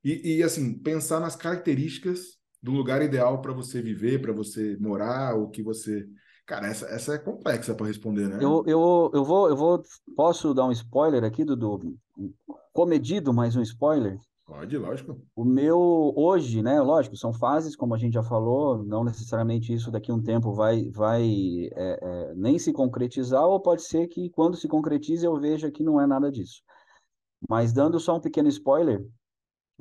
E, 0.04 0.36
e, 0.36 0.42
assim, 0.42 0.78
pensar 0.78 1.18
nas 1.18 1.34
características 1.34 2.36
do 2.62 2.72
lugar 2.72 3.02
ideal 3.02 3.40
para 3.40 3.52
você 3.52 3.82
viver, 3.82 4.20
para 4.20 4.32
você 4.32 4.76
morar, 4.78 5.34
o 5.36 5.48
que 5.48 5.62
você. 5.62 6.06
Cara, 6.46 6.68
essa, 6.68 6.86
essa 6.86 7.14
é 7.14 7.18
complexa 7.18 7.74
para 7.74 7.86
responder, 7.86 8.28
né? 8.28 8.36
Eu, 8.36 8.62
eu, 8.66 9.10
eu, 9.12 9.24
vou, 9.24 9.48
eu 9.48 9.56
vou. 9.56 9.82
Posso 10.14 10.54
dar 10.54 10.66
um 10.66 10.72
spoiler 10.72 11.24
aqui, 11.24 11.44
Dudu? 11.44 11.96
Comedido, 12.72 13.32
mas 13.34 13.56
um 13.56 13.62
spoiler. 13.62 14.16
Pode, 14.46 14.78
lógico. 14.78 15.20
O 15.34 15.44
meu, 15.44 16.12
hoje, 16.14 16.62
né, 16.62 16.80
lógico, 16.80 17.16
são 17.16 17.32
fases, 17.32 17.74
como 17.74 17.94
a 17.94 17.98
gente 17.98 18.14
já 18.14 18.22
falou, 18.22 18.84
não 18.84 19.02
necessariamente 19.02 19.74
isso 19.74 19.90
daqui 19.90 20.12
a 20.12 20.14
um 20.14 20.22
tempo 20.22 20.52
vai, 20.52 20.88
vai 20.88 21.24
é, 21.74 21.98
é, 22.00 22.34
nem 22.36 22.56
se 22.56 22.72
concretizar, 22.72 23.44
ou 23.44 23.60
pode 23.60 23.82
ser 23.82 24.06
que 24.06 24.30
quando 24.30 24.56
se 24.56 24.68
concretize 24.68 25.26
eu 25.26 25.36
veja 25.40 25.70
que 25.70 25.82
não 25.82 26.00
é 26.00 26.06
nada 26.06 26.30
disso. 26.30 26.62
Mas 27.48 27.72
dando 27.72 27.98
só 27.98 28.16
um 28.16 28.20
pequeno 28.20 28.48
spoiler, 28.48 29.04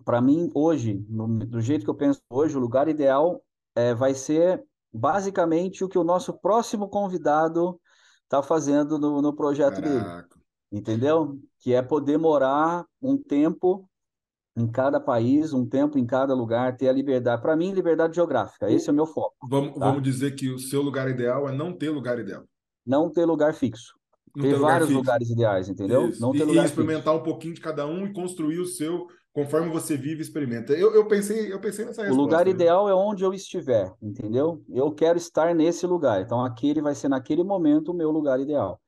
para 0.04 0.20
mim, 0.20 0.50
hoje, 0.56 1.06
no, 1.08 1.28
do 1.46 1.62
jeito 1.62 1.86
que 1.86 1.90
eu 1.90 1.96
penso 1.96 2.20
hoje, 2.28 2.58
o 2.58 2.60
lugar 2.60 2.88
ideal 2.88 3.42
é, 3.76 3.94
vai 3.94 4.16
ser 4.16 4.66
basicamente 4.92 5.84
o 5.84 5.90
que 5.90 5.98
o 5.98 6.04
nosso 6.04 6.34
próximo 6.34 6.90
convidado 6.90 7.80
está 8.24 8.42
fazendo 8.42 8.98
no, 8.98 9.22
no 9.22 9.34
projeto 9.34 9.80
Caraca. 9.80 10.28
dele. 10.28 10.46
Entendeu? 10.72 11.40
Que 11.60 11.74
é 11.74 11.84
poder 11.84 12.18
morar 12.18 12.84
um 13.00 13.16
tempo 13.16 13.88
em 14.58 14.68
cada 14.68 15.00
país, 15.00 15.54
um 15.54 15.66
tempo 15.66 15.98
em 15.98 16.06
cada 16.06 16.34
lugar, 16.34 16.78
ter 16.78 16.88
a 16.88 16.94
liberdade. 16.94 17.42
Para 17.42 17.56
mim, 17.56 17.74
liberdade 17.74 18.16
geográfica, 18.16 18.72
esse 18.72 18.90
é 18.90 18.94
o 18.94 18.96
meu 18.96 19.06
foco. 19.06 19.36
Vamos, 19.50 19.74
tá? 19.74 19.88
vamos 19.88 20.02
dizer 20.02 20.32
que 20.36 20.50
o 20.50 20.58
seu 20.58 20.82
lugar 20.82 21.10
ideal 21.10 21.50
é 21.50 21.52
não 21.52 21.74
ter 21.74 21.90
lugar 21.90 22.20
ideal. 22.20 22.44
Não 22.86 23.12
ter 23.12 23.26
lugar 23.26 23.54
fixo. 23.54 23.94
Não 24.36 24.44
ter, 24.44 24.50
ter 24.50 24.56
lugar 24.56 24.72
vários 24.72 24.88
fixo. 24.88 25.00
lugares 25.00 25.30
ideais, 25.30 25.70
entendeu? 25.70 26.10
Isso. 26.10 26.22
Não 26.22 26.32
ter 26.32 26.40
e, 26.40 26.44
lugar 26.44 26.64
e 26.64 26.66
experimentar 26.66 27.14
fixo. 27.14 27.20
um 27.20 27.24
pouquinho 27.24 27.54
de 27.54 27.62
cada 27.62 27.86
um 27.86 28.06
e 28.06 28.14
construir 28.14 28.60
o 28.60 28.66
seu 28.66 29.08
conforme 29.34 29.70
você 29.70 29.98
vive 29.98 30.20
e 30.20 30.22
experimenta. 30.22 30.72
Eu, 30.72 30.96
eu 30.96 31.06
pensei, 31.06 31.52
eu 31.52 31.60
pensei 31.60 31.84
nessa 31.84 32.02
resposta. 32.02 32.22
O 32.22 32.24
lugar 32.24 32.48
ideal 32.48 32.88
é 32.88 32.96
onde 32.96 33.26
eu 33.26 33.34
estiver, 33.34 33.94
entendeu? 34.02 34.64
Eu 34.70 34.90
quero 34.94 35.18
estar 35.18 35.54
nesse 35.54 35.86
lugar. 35.86 36.22
Então 36.22 36.44
aquele 36.44 36.82
vai 36.82 36.96
ser 36.96 37.10
naquele 37.10 37.44
momento 37.44 37.92
o 37.92 37.94
meu 37.94 38.12
lugar 38.12 38.40
ideal. 38.40 38.80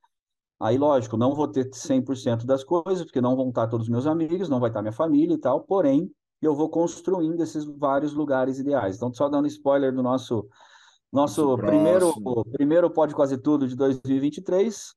Aí, 0.59 0.77
lógico, 0.77 1.17
não 1.17 1.35
vou 1.35 1.47
ter 1.47 1.69
100% 1.71 2.45
das 2.45 2.63
coisas, 2.63 3.03
porque 3.03 3.21
não 3.21 3.35
vão 3.35 3.49
estar 3.49 3.67
todos 3.67 3.85
os 3.85 3.91
meus 3.91 4.07
amigos, 4.07 4.49
não 4.49 4.59
vai 4.59 4.69
estar 4.69 4.81
minha 4.81 4.91
família 4.91 5.35
e 5.35 5.37
tal, 5.37 5.61
porém, 5.61 6.11
eu 6.41 6.55
vou 6.55 6.69
construindo 6.69 7.39
esses 7.41 7.63
vários 7.65 8.13
lugares 8.13 8.57
ideais. 8.57 8.95
Então, 8.95 9.13
só 9.13 9.29
dando 9.29 9.47
spoiler 9.47 9.93
do 9.93 10.01
nosso 10.01 10.47
nosso 11.11 11.55
primeiro 11.57 12.13
primeiro 12.51 12.89
Pode 12.89 13.15
Quase 13.15 13.37
Tudo 13.37 13.67
de 13.67 13.75
2023, 13.75 14.93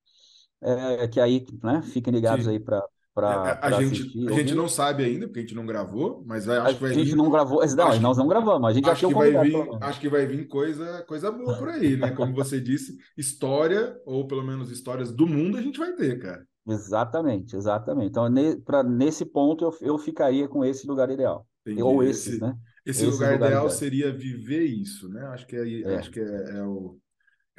é, 0.62 1.09
que 1.09 1.20
aí, 1.20 1.46
né, 1.62 1.83
fiquem 1.83 2.12
ligados 2.12 2.46
Sim. 2.46 2.53
aí 2.53 2.61
para 2.61 2.85
para 3.14 3.59
é, 3.62 3.66
a, 3.66 3.70
gente, 3.73 4.03
assistir, 4.03 4.29
a 4.29 4.33
gente 4.33 4.55
não 4.55 4.68
sabe 4.68 5.05
ainda, 5.05 5.27
porque 5.27 5.40
a 5.40 5.42
gente 5.42 5.55
não 5.55 5.66
gravou, 5.66 6.23
mas 6.27 6.46
vai, 6.46 6.59
acho 6.59 6.68
a 6.68 6.75
que 6.75 6.81
vai 6.81 6.90
A 6.90 6.94
gente 6.94 7.07
vir... 7.11 7.16
não 7.16 7.31
gravou, 7.31 7.64
não, 7.77 7.88
acho 7.88 8.01
nós 8.01 8.16
não 8.18 8.29
gravamos, 8.29 8.70
a 8.70 8.73
gente 8.73 8.88
acho 8.88 9.07
que 9.09 9.14
vai 9.14 9.31
vir, 9.33 9.57
Acho 9.81 10.01
que 10.01 10.09
vai 10.09 10.27
vir 10.27 10.46
coisa, 10.46 11.03
coisa 11.09 11.31
boa 11.31 11.57
por 11.59 11.68
aí, 11.68 11.96
né? 11.96 12.11
Como 12.12 12.35
você 12.35 12.61
disse, 12.61 12.96
história, 13.16 13.96
ou 14.05 14.27
pelo 14.27 14.44
menos 14.44 14.70
histórias 14.70 15.12
do 15.12 15.27
mundo, 15.27 15.57
a 15.59 15.62
gente 15.62 15.79
vai 15.79 15.92
ter, 15.94 16.18
cara. 16.20 16.46
Exatamente, 16.68 17.57
exatamente. 17.57 18.09
Então, 18.11 18.29
ne, 18.29 18.57
pra, 18.61 18.83
nesse 18.83 19.25
ponto, 19.25 19.64
eu, 19.64 19.75
eu 19.81 19.99
ficaria 19.99 20.46
com 20.49 20.64
esse 20.64 20.87
lugar 20.87 21.11
ideal. 21.11 21.46
Entendi. 21.66 21.83
Ou 21.83 22.03
esses, 22.03 22.35
Esse, 22.35 22.40
né? 22.40 22.57
esse 22.87 23.05
Esses 23.05 23.07
lugar 23.07 23.33
lugares 23.33 23.37
ideal 23.37 23.64
ideais. 23.64 23.79
seria 23.79 24.12
viver 24.12 24.64
isso, 24.64 25.09
né? 25.09 25.23
Acho 25.29 25.46
que 25.46 25.57
é, 25.57 25.81
É, 25.83 25.96
acho 25.96 26.11
que 26.11 26.20
é, 26.20 26.59
é 26.59 26.62
o. 26.64 26.99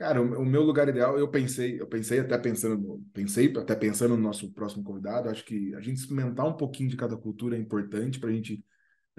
Cara, 0.02 0.20
o, 0.20 0.42
o 0.42 0.46
meu 0.46 0.64
lugar 0.64 0.90
ideal, 0.90 1.16
eu 1.20 1.28
pensei, 1.30 1.80
eu 1.80 1.86
pensei 1.86 2.20
até 2.20 2.36
pensando, 2.36 2.76
no- 2.76 3.06
pensei 3.14 3.54
até 3.56 3.76
pensando 3.76 4.18
no 4.18 4.24
nosso 4.24 4.52
próximo 4.52 4.84
convidado, 4.84 5.30
acho 5.30 5.46
que 5.46 5.76
a 5.76 5.80
gente 5.80 5.98
experimentar 5.98 6.48
um 6.48 6.58
pouquinho 6.58 6.90
de 6.90 6.98
cada 6.98 7.16
cultura 7.16 7.56
é 7.56 7.60
importante 7.60 8.20
para 8.20 8.30
a 8.30 8.34
gente 8.34 8.66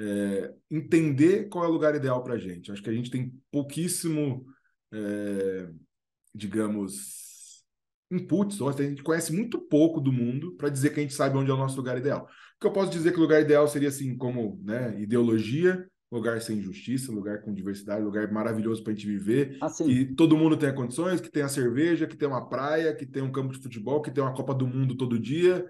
é, 0.00 0.54
entender 0.70 1.48
qual 1.50 1.64
é 1.64 1.68
o 1.68 1.72
lugar 1.72 1.94
ideal 1.94 2.24
para 2.24 2.34
a 2.34 2.38
gente. 2.38 2.72
Acho 2.72 2.82
que 2.82 2.90
a 2.90 2.94
gente 2.94 3.10
tem 3.10 3.32
pouquíssimo, 3.52 4.46
é, 4.92 5.68
digamos, 6.34 7.64
inputs, 8.10 8.60
ou 8.60 8.68
a 8.70 8.72
gente 8.72 9.02
conhece 9.02 9.32
muito 9.32 9.60
pouco 9.60 10.00
do 10.00 10.12
mundo 10.12 10.54
para 10.56 10.68
dizer 10.70 10.90
que 10.94 11.00
a 11.00 11.02
gente 11.02 11.14
sabe 11.14 11.36
onde 11.38 11.50
é 11.50 11.54
o 11.54 11.58
nosso 11.58 11.76
lugar 11.76 11.98
ideal. 11.98 12.26
Porque 12.54 12.66
eu 12.68 12.72
posso 12.72 12.90
dizer 12.92 13.12
que 13.12 13.18
o 13.18 13.22
lugar 13.22 13.42
ideal 13.42 13.68
seria 13.68 13.88
assim, 13.90 14.16
como, 14.16 14.60
né, 14.64 15.00
ideologia, 15.00 15.86
lugar 16.12 16.40
sem 16.42 16.58
injustiça, 16.58 17.10
lugar 17.10 17.42
com 17.42 17.52
diversidade, 17.54 18.04
lugar 18.04 18.30
maravilhoso 18.30 18.82
para 18.84 18.92
a 18.92 18.94
gente 18.94 19.06
viver, 19.06 19.56
assim, 19.60 19.84
que 19.86 20.04
todo 20.14 20.36
mundo 20.36 20.56
tenha 20.58 20.72
condições, 20.74 21.20
que 21.20 21.30
tenha 21.30 21.48
cerveja, 21.48 22.06
que 22.06 22.16
tenha 22.16 22.30
uma 22.30 22.48
praia, 22.48 22.94
que 22.94 23.06
tenha 23.06 23.24
um 23.24 23.32
campo 23.32 23.52
de 23.54 23.58
futebol, 23.62 24.02
que 24.02 24.10
tenha 24.10 24.26
uma 24.26 24.34
Copa 24.36 24.54
do 24.54 24.66
Mundo 24.66 24.96
todo 24.96 25.18
dia. 25.18 25.64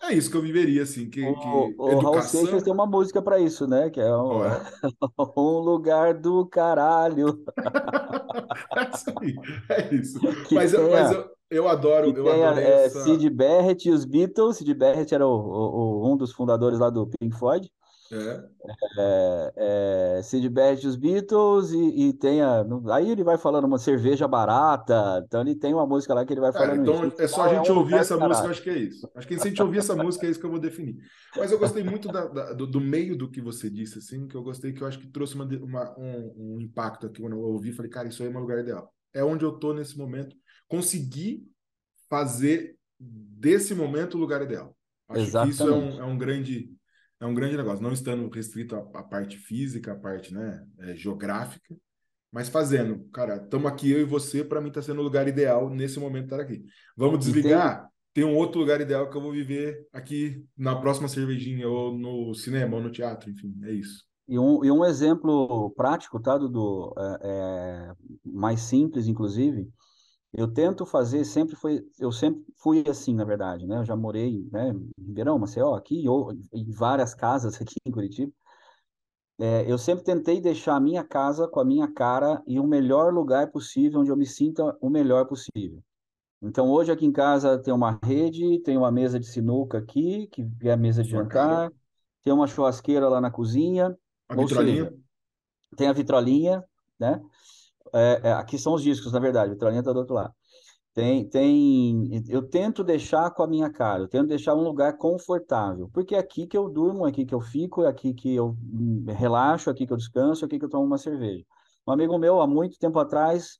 É 0.00 0.12
isso 0.14 0.30
que 0.30 0.36
eu 0.36 0.42
viveria, 0.42 0.84
assim, 0.84 1.10
que, 1.10 1.20
o, 1.24 1.34
que 1.34 1.48
o 1.78 1.98
Raul 2.00 2.22
Seixas 2.22 2.62
tem 2.62 2.72
educação. 2.72 2.74
uma 2.74 2.86
música 2.86 3.20
para 3.20 3.40
isso, 3.40 3.66
né? 3.66 3.90
Que 3.90 4.00
é 4.00 4.16
um, 4.16 4.44
é. 4.44 4.60
um 5.36 5.58
lugar 5.58 6.14
do 6.14 6.46
caralho 6.46 7.42
É 8.76 8.90
isso 8.94 9.12
aí, 9.20 9.34
é 9.70 9.94
isso. 9.94 10.20
que 10.46 10.54
Mas 10.54 10.72
eu, 10.72 10.90
mas 10.90 11.10
eu, 11.12 11.30
eu 11.50 11.62
que 11.64 11.68
adoro, 11.68 12.06
eu 12.16 12.24
tenha 12.24 12.50
adorei 12.50 12.64
é, 12.64 12.84
essa. 12.86 13.02
Sid 13.04 13.28
Barrett 13.30 13.88
e 13.88 13.92
os 13.92 14.04
Beatles. 14.04 14.56
Sid 14.58 14.72
Barrett 14.74 15.14
era 15.14 15.26
o, 15.26 15.30
o- 15.30 16.02
o- 16.06 16.12
um 16.12 16.16
dos 16.16 16.32
fundadores 16.32 16.78
lá 16.78 16.90
do 16.90 17.06
Pink 17.18 17.36
Floyd. 17.36 17.70
É. 18.10 18.48
É, 18.98 20.18
é, 20.18 20.22
Sid 20.22 20.48
Barrett 20.48 20.84
e 20.84 20.88
os 20.88 20.96
Beatles 20.96 21.72
e, 21.72 22.08
e 22.08 22.12
tem 22.14 22.40
a, 22.42 22.64
aí 22.92 23.10
ele 23.10 23.22
vai 23.22 23.36
falando 23.36 23.64
uma 23.66 23.78
cerveja 23.78 24.26
barata. 24.26 25.22
Então 25.26 25.40
ele 25.42 25.54
tem 25.54 25.74
uma 25.74 25.86
música 25.86 26.14
lá 26.14 26.24
que 26.24 26.32
ele 26.32 26.40
vai 26.40 26.52
falando 26.52 26.84
isso. 26.86 26.94
então 26.94 27.02
No 27.04 27.14
é 27.18 27.28
só 27.28 27.42
a 27.42 27.50
é 27.50 27.54
gente 27.56 27.70
um 27.70 27.76
ouvir 27.76 27.98
essa 27.98 28.16
música, 28.16 28.48
caralho. 28.48 28.50
acho 28.50 28.62
que 28.62 28.70
é 28.70 28.78
isso. 28.78 29.10
Acho 29.14 29.28
que 29.28 29.38
se 29.38 29.46
a 29.46 29.50
gente 29.50 29.62
ouvir 29.62 29.78
essa 29.78 29.94
música, 29.94 30.26
é 30.26 30.30
isso 30.30 30.40
que 30.40 30.46
eu 30.46 30.50
vou 30.50 30.58
definir. 30.58 30.96
Mas 31.36 31.52
eu 31.52 31.58
gostei 31.58 31.84
muito 31.84 32.08
da- 32.08 32.26
da- 32.26 32.52
do, 32.54 32.66
do 32.66 32.80
meio 32.80 33.16
do 33.16 33.30
que 33.30 33.40
você 33.40 33.68
disse, 33.70 33.98
assim, 33.98 34.26
que 34.26 34.34
eu 34.36 34.42
gostei, 34.42 34.72
que 34.72 34.82
eu 34.82 34.86
acho 34.86 34.98
que 34.98 35.06
trouxe 35.08 35.34
uma, 35.34 35.44
uma- 35.44 35.98
um, 35.98 36.56
um 36.56 36.60
impacto 36.60 37.06
aqui 37.06 37.20
quando 37.20 37.34
eu 37.34 37.40
ouvi. 37.42 37.72
Falei, 37.72 37.90
cara, 37.90 38.08
isso 38.08 38.22
aí 38.22 38.28
é 38.28 38.32
meu 38.32 38.40
lugar 38.40 38.58
ideal. 38.58 38.92
É 39.12 39.22
onde 39.22 39.44
eu 39.44 39.52
tô 39.52 39.72
nesse 39.74 39.96
momento. 39.98 40.34
Consegui 40.66 41.46
fazer 42.08 42.76
desse 42.98 43.74
momento 43.74 44.14
o 44.16 44.20
lugar 44.20 44.42
ideal. 44.42 44.74
Acho 45.08 45.30
que 45.42 45.48
isso 45.48 45.62
é 45.62 45.72
um, 45.72 45.76
Exatamente. 45.76 46.00
é 46.00 46.04
um 46.04 46.18
grande 46.18 46.77
é 47.20 47.26
um 47.26 47.34
grande 47.34 47.56
negócio, 47.56 47.82
não 47.82 47.92
estando 47.92 48.28
restrito 48.28 48.76
à, 48.76 48.78
à 48.78 49.02
parte 49.02 49.36
física, 49.36 49.92
à 49.92 49.96
parte, 49.96 50.32
né, 50.32 50.64
é, 50.80 50.94
geográfica, 50.94 51.76
mas 52.30 52.48
fazendo, 52.48 53.08
cara, 53.12 53.36
estamos 53.36 53.66
aqui 53.70 53.90
eu 53.90 54.00
e 54.00 54.04
você, 54.04 54.44
para 54.44 54.60
mim 54.60 54.68
está 54.68 54.82
sendo 54.82 55.00
o 55.00 55.04
lugar 55.04 55.26
ideal 55.26 55.70
nesse 55.70 55.98
momento 55.98 56.24
estar 56.24 56.40
aqui. 56.40 56.62
Vamos 56.96 57.24
tem, 57.24 57.32
desligar? 57.32 57.88
Tem 58.12 58.24
um 58.24 58.36
outro 58.36 58.60
lugar 58.60 58.80
ideal 58.80 59.08
que 59.08 59.16
eu 59.16 59.22
vou 59.22 59.32
viver 59.32 59.86
aqui 59.92 60.44
na 60.56 60.76
próxima 60.76 61.08
cervejinha, 61.08 61.68
ou 61.68 61.96
no 61.96 62.34
cinema, 62.34 62.76
ou 62.76 62.82
no 62.82 62.90
teatro, 62.90 63.30
enfim, 63.30 63.54
é 63.64 63.72
isso. 63.72 64.04
e 64.26 64.38
um, 64.38 64.64
e 64.64 64.70
um 64.70 64.84
exemplo 64.84 65.70
prático, 65.70 66.20
tá, 66.20 66.36
Dudu? 66.36 66.92
É, 66.98 67.18
é, 67.22 67.92
mais 68.24 68.60
simples, 68.60 69.06
inclusive. 69.06 69.68
Eu 70.32 70.52
tento 70.52 70.84
fazer, 70.84 71.24
sempre 71.24 71.56
foi, 71.56 71.82
eu 71.98 72.12
sempre 72.12 72.44
fui 72.56 72.84
assim, 72.88 73.14
na 73.14 73.24
verdade, 73.24 73.66
né? 73.66 73.78
Eu 73.78 73.84
já 73.84 73.96
morei, 73.96 74.46
né, 74.52 74.70
em 74.70 74.90
Ribeirão, 75.06 75.38
Maceió, 75.38 75.74
aqui, 75.74 76.06
ou 76.08 76.32
em 76.52 76.70
várias 76.70 77.14
casas 77.14 77.60
aqui 77.60 77.76
em 77.86 77.90
Curitiba. 77.90 78.32
É, 79.40 79.70
eu 79.70 79.78
sempre 79.78 80.04
tentei 80.04 80.40
deixar 80.40 80.74
a 80.74 80.80
minha 80.80 81.04
casa 81.04 81.46
com 81.46 81.60
a 81.60 81.64
minha 81.64 81.86
cara 81.92 82.42
e 82.46 82.58
o 82.58 82.66
melhor 82.66 83.14
lugar 83.14 83.50
possível, 83.50 84.00
onde 84.00 84.10
eu 84.10 84.16
me 84.16 84.26
sinta 84.26 84.76
o 84.80 84.90
melhor 84.90 85.26
possível. 85.26 85.80
Então, 86.42 86.70
hoje 86.70 86.92
aqui 86.92 87.06
em 87.06 87.12
casa 87.12 87.58
tem 87.58 87.72
uma 87.72 87.98
rede, 88.02 88.60
tem 88.60 88.76
uma 88.76 88.92
mesa 88.92 89.18
de 89.18 89.26
sinuca 89.26 89.78
aqui, 89.78 90.28
que 90.28 90.46
é 90.62 90.72
a 90.72 90.76
mesa 90.76 91.02
de 91.02 91.10
jantar, 91.10 91.70
tem 92.24 92.32
uma 92.32 92.46
churrasqueira 92.46 93.08
lá 93.08 93.20
na 93.20 93.30
cozinha, 93.30 93.96
A 94.28 94.34
ou 94.34 94.42
vitrolinha? 94.42 94.84
seja, 94.84 94.94
tem 95.76 95.88
a 95.88 95.92
vitrolinha, 95.92 96.64
né? 96.98 97.20
É, 97.94 98.20
é, 98.24 98.32
aqui 98.32 98.58
são 98.58 98.74
os 98.74 98.82
discos, 98.82 99.12
na 99.12 99.18
verdade, 99.18 99.50
a 99.50 99.52
vitrolinha 99.54 99.80
está 99.80 99.92
do 99.92 100.00
outro 100.00 100.14
lado. 100.14 100.34
Tem, 100.94 101.28
tem, 101.28 102.24
eu 102.28 102.42
tento 102.48 102.82
deixar 102.82 103.30
com 103.30 103.42
a 103.42 103.46
minha 103.46 103.70
cara, 103.70 104.02
eu 104.02 104.08
tento 104.08 104.28
deixar 104.28 104.54
um 104.54 104.62
lugar 104.62 104.96
confortável, 104.98 105.88
porque 105.92 106.14
é 106.14 106.18
aqui 106.18 106.46
que 106.46 106.56
eu 106.58 106.68
durmo, 106.68 107.06
é 107.06 107.10
aqui 107.10 107.24
que 107.24 107.34
eu 107.34 107.40
fico, 107.40 107.84
é 107.84 107.88
aqui 107.88 108.12
que 108.12 108.34
eu 108.34 108.56
hum, 108.62 109.04
relaxo, 109.08 109.70
é 109.70 109.72
aqui 109.72 109.86
que 109.86 109.92
eu 109.92 109.96
descanso, 109.96 110.44
é 110.44 110.46
aqui 110.46 110.58
que 110.58 110.64
eu 110.64 110.68
tomo 110.68 110.84
uma 110.84 110.98
cerveja. 110.98 111.44
Um 111.86 111.92
amigo 111.92 112.18
meu, 112.18 112.40
há 112.40 112.46
muito 112.46 112.78
tempo 112.78 112.98
atrás, 112.98 113.58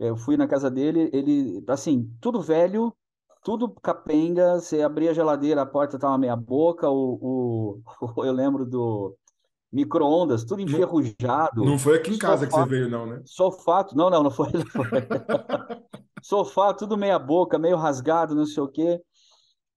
eu 0.00 0.16
fui 0.16 0.36
na 0.36 0.48
casa 0.48 0.70
dele, 0.70 1.10
ele, 1.12 1.62
assim, 1.68 2.10
tudo 2.20 2.40
velho, 2.40 2.92
tudo 3.44 3.70
capenga, 3.82 4.60
você 4.60 4.82
abria 4.82 5.10
a 5.12 5.14
geladeira, 5.14 5.62
a 5.62 5.66
porta 5.66 5.98
tava 5.98 6.18
meia 6.18 6.36
boca, 6.36 6.90
o, 6.90 7.80
o, 8.16 8.24
eu 8.24 8.32
lembro 8.32 8.66
do 8.66 9.16
micro-ondas, 9.72 10.44
tudo 10.44 10.62
Não, 10.64 11.64
não 11.64 11.76
enferrujado, 11.76 11.78
foi 11.78 11.96
aqui 11.98 12.12
em 12.12 12.18
casa 12.18 12.46
que 12.46 12.52
você 12.54 12.62
sofá, 12.62 12.64
veio, 12.64 12.88
não, 12.88 13.06
né? 13.06 13.22
sofá, 13.24 13.86
não, 13.94 14.10
não, 14.10 14.22
não 14.24 14.30
foi, 14.30 14.52
não 14.52 14.66
foi. 14.66 14.88
Sofá, 16.22 16.74
tudo 16.74 16.96
meia 16.98 17.18
boca, 17.18 17.58
meio 17.58 17.76
rasgado, 17.76 18.34
não 18.34 18.44
sei 18.46 18.62
o 18.62 18.68
quê. 18.68 19.00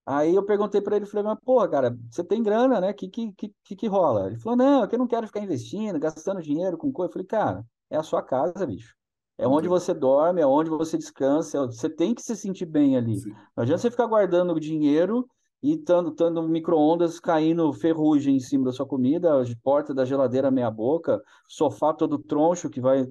Aí 0.06 0.36
eu 0.36 0.46
perguntei 0.46 0.82
para 0.82 0.98
ele, 0.98 1.06
falei, 1.06 1.24
mas 1.26 1.40
porra, 1.46 1.68
cara, 1.70 1.98
você 2.12 2.24
tem 2.24 2.44
grana, 2.44 2.82
né? 2.82 2.94
Que 2.94 3.08
que, 3.10 3.32
que, 3.34 3.54
que 3.64 3.76
que 3.76 3.88
rola? 3.88 4.28
Ele 4.28 4.38
falou, 4.40 4.58
não, 4.58 4.84
é 4.84 4.88
que 4.88 4.96
eu 4.96 5.00
não 5.00 5.08
quero 5.08 5.28
ficar 5.28 5.42
investindo, 5.42 6.00
gastando 6.00 6.42
dinheiro 6.42 6.78
com 6.78 6.92
coisa. 6.92 7.10
Eu 7.10 7.14
falei, 7.14 7.28
cara, 7.28 7.66
é 7.90 7.98
a 7.98 8.04
sua 8.04 8.22
casa, 8.22 8.66
bicho. 8.68 8.94
É 9.38 9.48
onde 9.48 9.68
você 9.68 9.94
dorme, 9.94 10.42
é 10.42 10.46
onde 10.46 10.70
você 10.70 10.98
descansa, 10.98 11.58
é- 11.58 11.66
você 11.66 11.90
tem 11.90 12.14
que 12.14 12.22
se 12.22 12.36
sentir 12.36 12.66
bem 12.66 12.98
ali. 12.98 13.20
Sim. 13.20 13.32
Não 13.56 13.64
adianta 13.64 13.82
você 13.82 13.92
ficar 13.92 14.08
guardando 14.08 14.60
dinheiro 14.60 15.28
e 15.64 15.74
estando 15.76 16.12
tando 16.12 16.44
micro-ondas 16.44 17.20
caindo 17.20 17.74
ferrugem 17.74 18.36
em 18.38 18.42
cima 18.42 18.66
da 18.66 18.74
sua 18.74 18.86
comida, 18.88 19.42
a 19.42 19.46
porta 19.64 19.94
da 19.94 20.06
geladeira 20.06 20.52
meia 20.52 20.70
boca, 20.72 21.22
sofá 21.48 21.94
todo 21.94 22.20
troncho 22.20 22.70
que 22.70 22.82
vai 22.82 23.08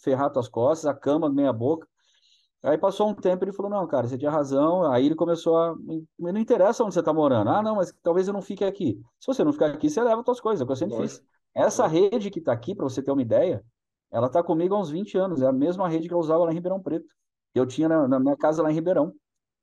ferrar 0.00 0.30
tuas 0.32 0.48
costas, 0.48 0.86
a 0.86 0.94
cama 0.94 1.28
meia 1.30 1.52
boca. 1.52 1.88
Aí 2.62 2.76
passou 2.78 3.08
um 3.08 3.14
tempo 3.14 3.44
ele 3.44 3.52
falou, 3.52 3.70
não, 3.70 3.86
cara, 3.86 4.08
você 4.08 4.18
tinha 4.18 4.30
razão. 4.30 4.90
Aí 4.90 5.06
ele 5.06 5.14
começou 5.14 5.56
a. 5.56 5.76
"Me- 5.76 6.06
Não 6.18 6.40
interessa 6.40 6.82
onde 6.84 6.94
você 6.94 7.00
está 7.00 7.12
morando. 7.12 7.48
Ah, 7.50 7.62
não, 7.62 7.76
mas 7.76 7.92
talvez 8.02 8.26
eu 8.26 8.34
não 8.34 8.42
fique 8.42 8.64
aqui. 8.64 9.00
Se 9.20 9.26
você 9.26 9.44
não 9.44 9.52
ficar 9.52 9.66
aqui, 9.70 9.88
você 9.88 10.02
leva 10.02 10.20
as 10.20 10.24
suas 10.24 10.40
coisas, 10.40 10.60
é 10.60 10.64
o 10.64 10.66
que 10.66 10.72
eu 10.72 10.76
sempre 10.76 10.96
fiz. 10.96 11.20
Lógico, 11.20 11.26
Essa 11.54 11.86
rede 11.86 12.30
que 12.30 12.38
está 12.40 12.52
aqui, 12.52 12.74
para 12.74 12.84
você 12.84 13.02
ter 13.02 13.10
uma 13.12 13.22
ideia, 13.22 13.64
ela 14.10 14.26
está 14.26 14.42
comigo 14.42 14.74
há 14.74 14.80
uns 14.80 14.90
20 14.90 15.16
anos. 15.16 15.42
É 15.42 15.46
a 15.46 15.52
mesma 15.52 15.88
rede 15.88 16.08
que 16.08 16.14
eu 16.14 16.18
usava 16.18 16.44
lá 16.44 16.50
em 16.50 16.54
Ribeirão 16.54 16.82
Preto. 16.82 17.06
que 17.52 17.60
Eu 17.60 17.66
tinha 17.66 17.88
na, 17.88 18.08
na 18.08 18.18
minha 18.20 18.36
casa 18.36 18.62
lá 18.62 18.70
em 18.70 18.74
Ribeirão, 18.74 19.12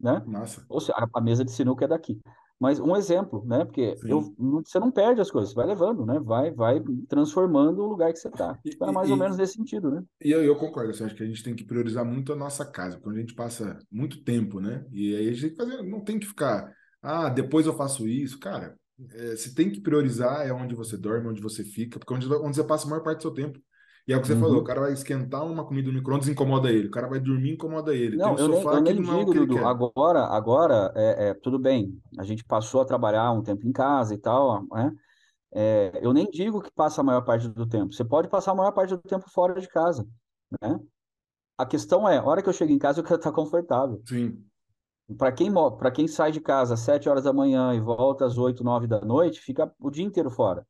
né? 0.03 0.21
Massa. 0.27 0.65
Ou 0.67 0.81
seja, 0.81 0.93
a, 1.13 1.21
mesa 1.21 1.45
de 1.45 1.51
sinuca 1.51 1.85
é 1.85 1.87
daqui. 1.87 2.19
Mas 2.59 2.79
um 2.79 2.95
exemplo, 2.95 3.43
né? 3.45 3.65
Porque 3.65 3.95
eu, 4.05 4.33
você 4.63 4.79
não 4.79 4.91
perde 4.91 5.19
as 5.19 5.31
coisas, 5.31 5.51
você 5.51 5.55
vai 5.55 5.65
levando, 5.65 6.05
né? 6.05 6.19
Vai, 6.19 6.51
vai 6.51 6.81
transformando 7.07 7.81
o 7.81 7.87
lugar 7.87 8.11
que 8.13 8.19
você 8.19 8.27
está. 8.27 8.59
E, 8.63 8.69
Então 8.69 8.89
é 8.89 8.91
mais 8.91 9.09
ou 9.09 9.17
menos 9.17 9.37
e, 9.37 9.39
nesse 9.39 9.53
sentido, 9.53 9.89
né? 9.89 10.03
E 10.23 10.31
eu, 10.31 10.43
eu 10.43 10.55
concordo, 10.55 10.91
assim, 10.91 11.03
acho 11.03 11.15
que 11.15 11.23
a 11.23 11.25
gente 11.25 11.43
tem 11.43 11.55
que 11.55 11.63
priorizar 11.63 12.05
muito 12.05 12.31
a 12.31 12.35
nossa 12.35 12.65
casa, 12.65 12.99
quando 12.99 13.15
a 13.15 13.19
gente 13.19 13.33
passa 13.33 13.79
muito 13.91 14.23
tempo, 14.23 14.59
né? 14.59 14.85
E 14.91 15.15
aí 15.15 15.29
a 15.29 15.31
gente 15.31 15.41
tem 15.41 15.49
que 15.49 15.55
fazer, 15.55 15.83
não 15.83 16.01
tem 16.01 16.19
que 16.19 16.27
ficar, 16.27 16.71
ah, 17.01 17.29
depois 17.29 17.65
eu 17.65 17.73
faço 17.73 18.07
isso, 18.07 18.39
cara. 18.39 18.77
É, 19.11 19.35
se 19.35 19.55
tem 19.55 19.71
que 19.71 19.81
priorizar 19.81 20.45
é 20.45 20.53
onde 20.53 20.75
você 20.75 20.95
dorme, 20.95 21.27
onde 21.27 21.41
você 21.41 21.63
fica, 21.63 21.97
porque 21.99 22.13
onde, 22.13 22.31
onde 22.33 22.55
você 22.55 22.63
passa 22.63 22.85
a 22.85 22.89
maior 22.89 23.03
parte 23.03 23.17
do 23.17 23.23
seu 23.23 23.33
tempo. 23.33 23.59
E 24.07 24.11
é 24.13 24.17
o 24.17 24.21
que 24.21 24.27
você 24.27 24.35
falou, 24.35 24.57
o 24.57 24.57
Uhum. 24.59 24.63
cara 24.63 24.81
vai 24.81 24.93
esquentar 24.93 25.45
uma 25.45 25.65
comida 25.65 25.87
no 25.89 25.93
micro-ondas, 25.97 26.27
incomoda 26.27 26.69
ele. 26.71 26.87
O 26.87 26.91
cara 26.91 27.07
vai 27.07 27.19
dormir, 27.19 27.53
incomoda 27.53 27.95
ele. 27.95 28.19
Tem 28.19 28.33
um 28.33 28.35
Não, 28.35 28.37
eu 28.37 28.47
nem, 28.49 28.57
sofá 28.57 28.77
eu 28.77 28.83
que 28.83 28.93
nem 28.93 29.01
não 29.01 29.13
é 29.13 29.19
digo, 29.19 29.33
Dudu. 29.33 29.53
quer. 29.53 29.65
Agora, 29.65 30.25
agora 30.25 30.91
é, 30.95 31.29
é, 31.29 31.33
tudo 31.35 31.57
bem. 31.57 32.01
A 32.19 32.23
gente 32.23 32.43
passou 32.43 32.81
a 32.81 32.85
trabalhar 32.85 33.31
um 33.31 33.41
tempo 33.41 33.65
em 33.65 33.71
casa 33.71 34.13
e 34.13 34.17
tal, 34.17 34.65
né? 34.71 34.91
É, 35.53 35.99
eu 36.03 36.13
nem 36.13 36.29
digo 36.29 36.61
que 36.61 36.71
passa 36.71 37.01
a 37.01 37.03
maior 37.03 37.21
parte 37.23 37.47
do 37.49 37.67
tempo. 37.67 37.93
Você 37.93 38.05
pode 38.05 38.27
passar 38.29 38.51
a 38.53 38.55
maior 38.55 38.71
parte 38.73 38.91
do 38.91 39.01
tempo 39.01 39.29
fora 39.29 39.59
de 39.61 39.67
casa, 39.69 40.07
né? 40.61 40.79
A 41.57 41.65
questão 41.65 42.07
é, 42.09 42.17
a 42.19 42.23
hora 42.25 42.41
que 42.43 42.49
eu 42.49 42.53
chego 42.53 42.71
em 42.71 42.79
casa, 42.79 42.99
eu 42.99 43.03
quero 43.03 43.17
estar 43.17 43.31
confortável. 43.31 44.03
Sim, 44.05 44.49
Para 45.17 45.31
quem, 45.31 45.51
para 45.77 45.91
quem 45.91 46.07
sai 46.07 46.31
de 46.31 46.39
casa 46.41 46.73
às 46.73 46.79
7 46.81 47.07
horas 47.09 47.23
da 47.25 47.33
manhã 47.33 47.73
e 47.73 47.79
volta 47.79 48.25
às 48.25 48.37
8, 48.37 48.63
9 48.63 48.87
da 48.87 49.01
noite, 49.01 49.39
fica 49.41 49.73
o 49.79 49.91
dia 49.91 50.03
inteiro 50.03 50.29
fora. 50.29 50.65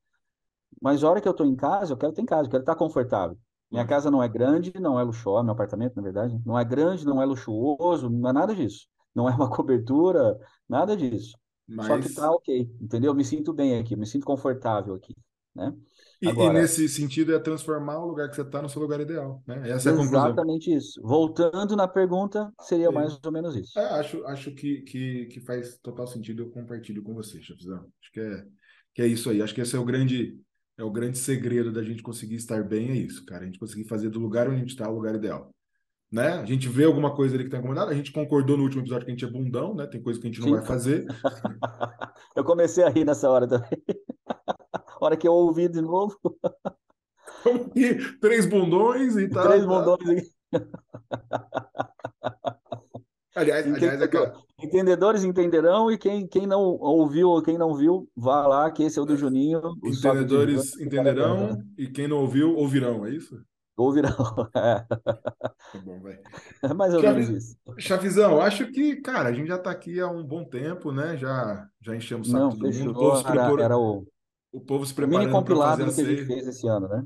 Mas 0.84 1.02
a 1.02 1.10
hora 1.10 1.21
que 1.21 1.27
eu 1.27 1.31
estou 1.31 1.46
em 1.48 1.56
casa, 1.56 1.94
eu 1.94 1.98
quero 1.98 2.12
estar 2.12 2.21
em 2.21 2.25
casa, 2.25 2.48
eu 2.48 2.52
quero 2.52 2.63
estar 2.63 2.75
confortável. 2.75 3.38
Minha 3.71 3.88
casa 3.88 4.12
não 4.12 4.21
é 4.21 4.27
grande, 4.27 4.73
não 4.79 5.00
é 5.00 5.04
luxuosa, 5.04 5.44
meu 5.44 5.54
apartamento, 5.54 5.96
na 5.96 6.04
verdade, 6.04 6.38
não 6.46 6.60
é 6.60 6.65
grande, 6.65 7.06
não 7.06 7.21
é 7.21 7.25
luxuoso, 7.25 8.10
não 8.10 8.29
é 8.29 8.34
nada 8.34 8.54
disso. 8.54 8.86
Não 9.15 9.29
é 9.29 9.34
uma 9.34 9.50
cobertura, 9.50 10.38
nada 10.67 10.96
disso. 10.98 11.38
Só 11.81 11.98
que 11.98 12.10
tá 12.10 12.27
Mas, 12.27 12.36
ok, 12.36 12.69
entendeu? 12.81 13.12
Eu 13.12 13.15
me 13.15 13.23
sinto 13.23 13.54
bem 13.54 13.79
aqui, 13.79 13.96
me 13.96 14.06
sinto 14.06 14.25
confortável 14.25 14.94
aqui, 14.94 15.15
né? 15.56 15.73
e, 16.21 16.27
e 16.27 16.29
Agora, 16.29 16.54
nesse 16.54 16.88
sentido 16.90 17.34
é 17.34 17.40
transformar 17.40 18.00
o 18.00 18.06
lugar 18.06 18.29
que 18.29 18.36
você 18.36 18.42
está 18.42 18.62
no 18.62 18.69
seu 18.69 18.81
lugar 18.81 19.00
ideal, 19.00 19.42
né? 19.48 19.69
Essa 19.69 19.90
é 19.90 19.94
a 19.94 19.96
conclusão. 19.96 20.27
exatamente 20.27 20.73
isso. 20.73 21.02
Voltando 21.02 21.75
na 21.75 21.88
pergunta, 21.88 22.54
seria 22.62 22.90
É 22.90 22.92
mais 22.92 23.17
ou 23.23 23.31
menos 23.31 23.56
isso. 23.56 23.77
É, 23.77 23.86
acho, 24.00 24.25
acho 24.25 24.52
que, 24.54 24.81
que, 24.81 25.25
que 25.27 25.40
faz 25.42 25.77
total 25.79 26.08
sentido, 26.08 26.44
eu 26.44 26.52
compartilho 26.52 27.04
com 27.04 27.13
você, 27.13 27.42
Chefzão. 27.42 27.86
Acho 28.02 28.12
que 28.13 28.19
é, 28.19 28.46
que 28.94 29.02
é 29.02 29.08
isso 29.08 29.29
aí. 29.29 29.42
Acho 29.42 29.54
que 29.54 29.62
esse 29.62 29.75
é 29.75 29.79
o 29.79 29.86
grande, 29.86 30.40
é 30.78 30.84
o 30.84 30.92
grande 30.92 31.17
segredo 31.17 31.71
da 31.71 31.84
gente 31.84 32.02
conseguir 32.02 32.36
estar 32.36 32.63
bem, 32.63 32.92
é 32.92 32.96
isso, 32.96 33.26
cara. 33.26 33.44
A 33.44 33.46
gente 33.46 33.60
conseguir 33.60 33.86
fazer 33.86 34.10
do 34.10 34.19
lugar 34.19 34.48
onde 34.48 34.58
a 34.58 34.60
gente 34.60 34.71
está 34.71 34.90
o 34.90 34.96
lugar 34.96 35.15
ideal. 35.15 35.50
Né? 36.12 36.28
A 36.28 36.46
gente 36.46 36.69
vê 36.69 36.84
alguma 36.84 37.15
coisa 37.15 37.36
ali 37.36 37.44
que 37.44 37.48
está 37.48 37.58
incomodado, 37.58 37.90
a 37.90 37.96
gente 37.96 38.12
concordou 38.12 38.56
no 38.56 38.63
último 38.63 38.84
episódio 38.84 39.06
que 39.06 39.12
a 39.12 39.15
gente 39.15 39.26
é 39.26 39.30
bundão, 39.30 39.74
né? 39.74 39.88
Tem 39.88 40.02
coisa 40.02 40.19
que 40.19 40.28
a 40.28 40.30
gente 40.30 40.42
não 40.42 40.50
Sim. 40.50 40.54
vai 40.56 40.65
fazer. 40.65 41.08
eu 42.36 42.44
comecei 42.44 42.84
a 42.84 42.90
rir 42.90 43.04
nessa 43.04 43.30
hora 43.30 43.48
também. 43.48 43.69
hora 45.02 45.17
que 45.17 45.28
eu 45.28 45.34
ouvi 45.34 45.67
de 45.67 45.82
novo. 45.82 46.15
três 48.21 48.46
bundões 48.46 49.15
e 49.17 49.28
tal. 49.28 49.48
Três 49.48 49.65
tá. 49.65 49.67
bundões. 49.67 50.34
Aliás, 53.36 53.65
aliás 53.74 54.02
aquela... 54.02 54.38
entendedores 54.63 55.23
entenderão 55.23 55.91
e 55.91 55.97
quem, 55.97 56.25
quem 56.25 56.47
não 56.47 56.61
ouviu 56.61 57.29
ou 57.29 57.41
quem 57.41 57.57
não 57.57 57.75
viu, 57.75 58.09
vá 58.15 58.47
lá, 58.47 58.71
que 58.71 58.83
esse 58.83 58.97
é 58.97 59.01
o 59.01 59.05
do 59.05 59.17
Juninho. 59.17 59.61
Entendedores 59.83 60.79
entenderão 60.79 61.61
e 61.77 61.87
quem 61.87 62.07
não 62.07 62.17
ouviu, 62.17 62.55
ouvirão, 62.55 63.05
é 63.05 63.11
isso? 63.11 63.39
Ouvirão, 63.75 64.15
é. 64.55 64.85
Tá 65.73 65.79
bom, 65.83 65.99
velho. 65.99 66.21
É 66.61 66.73
mais 66.73 66.93
ou 66.93 67.01
menos 67.01 67.29
isso. 67.29 67.57
Chavizão, 67.77 68.39
acho 68.39 68.67
que, 68.71 68.97
cara, 68.97 69.29
a 69.29 69.33
gente 69.33 69.47
já 69.47 69.55
está 69.55 69.71
aqui 69.71 69.99
há 69.99 70.07
um 70.07 70.23
bom 70.23 70.43
tempo, 70.43 70.91
né? 70.91 71.17
Já, 71.17 71.67
já 71.81 71.95
enchemos 71.95 72.27
o 72.27 72.31
saco 72.31 72.43
não, 72.43 72.51
todo 72.51 72.71
mundo. 72.71 72.91
O 72.91 72.93
povo, 72.93 73.19
era, 73.19 73.31
preparou... 73.31 73.59
era 73.59 73.77
o... 73.77 74.07
o 74.51 74.61
povo 74.61 74.85
se 74.85 74.93
preparando 74.93 75.43
para 75.43 75.55
fazer 75.55 75.83
a 75.83 75.93
que 75.93 76.01
a 76.01 76.05
gente 76.05 76.25
fez 76.25 76.47
esse 76.47 76.67
ano, 76.67 76.87
né? 76.87 77.03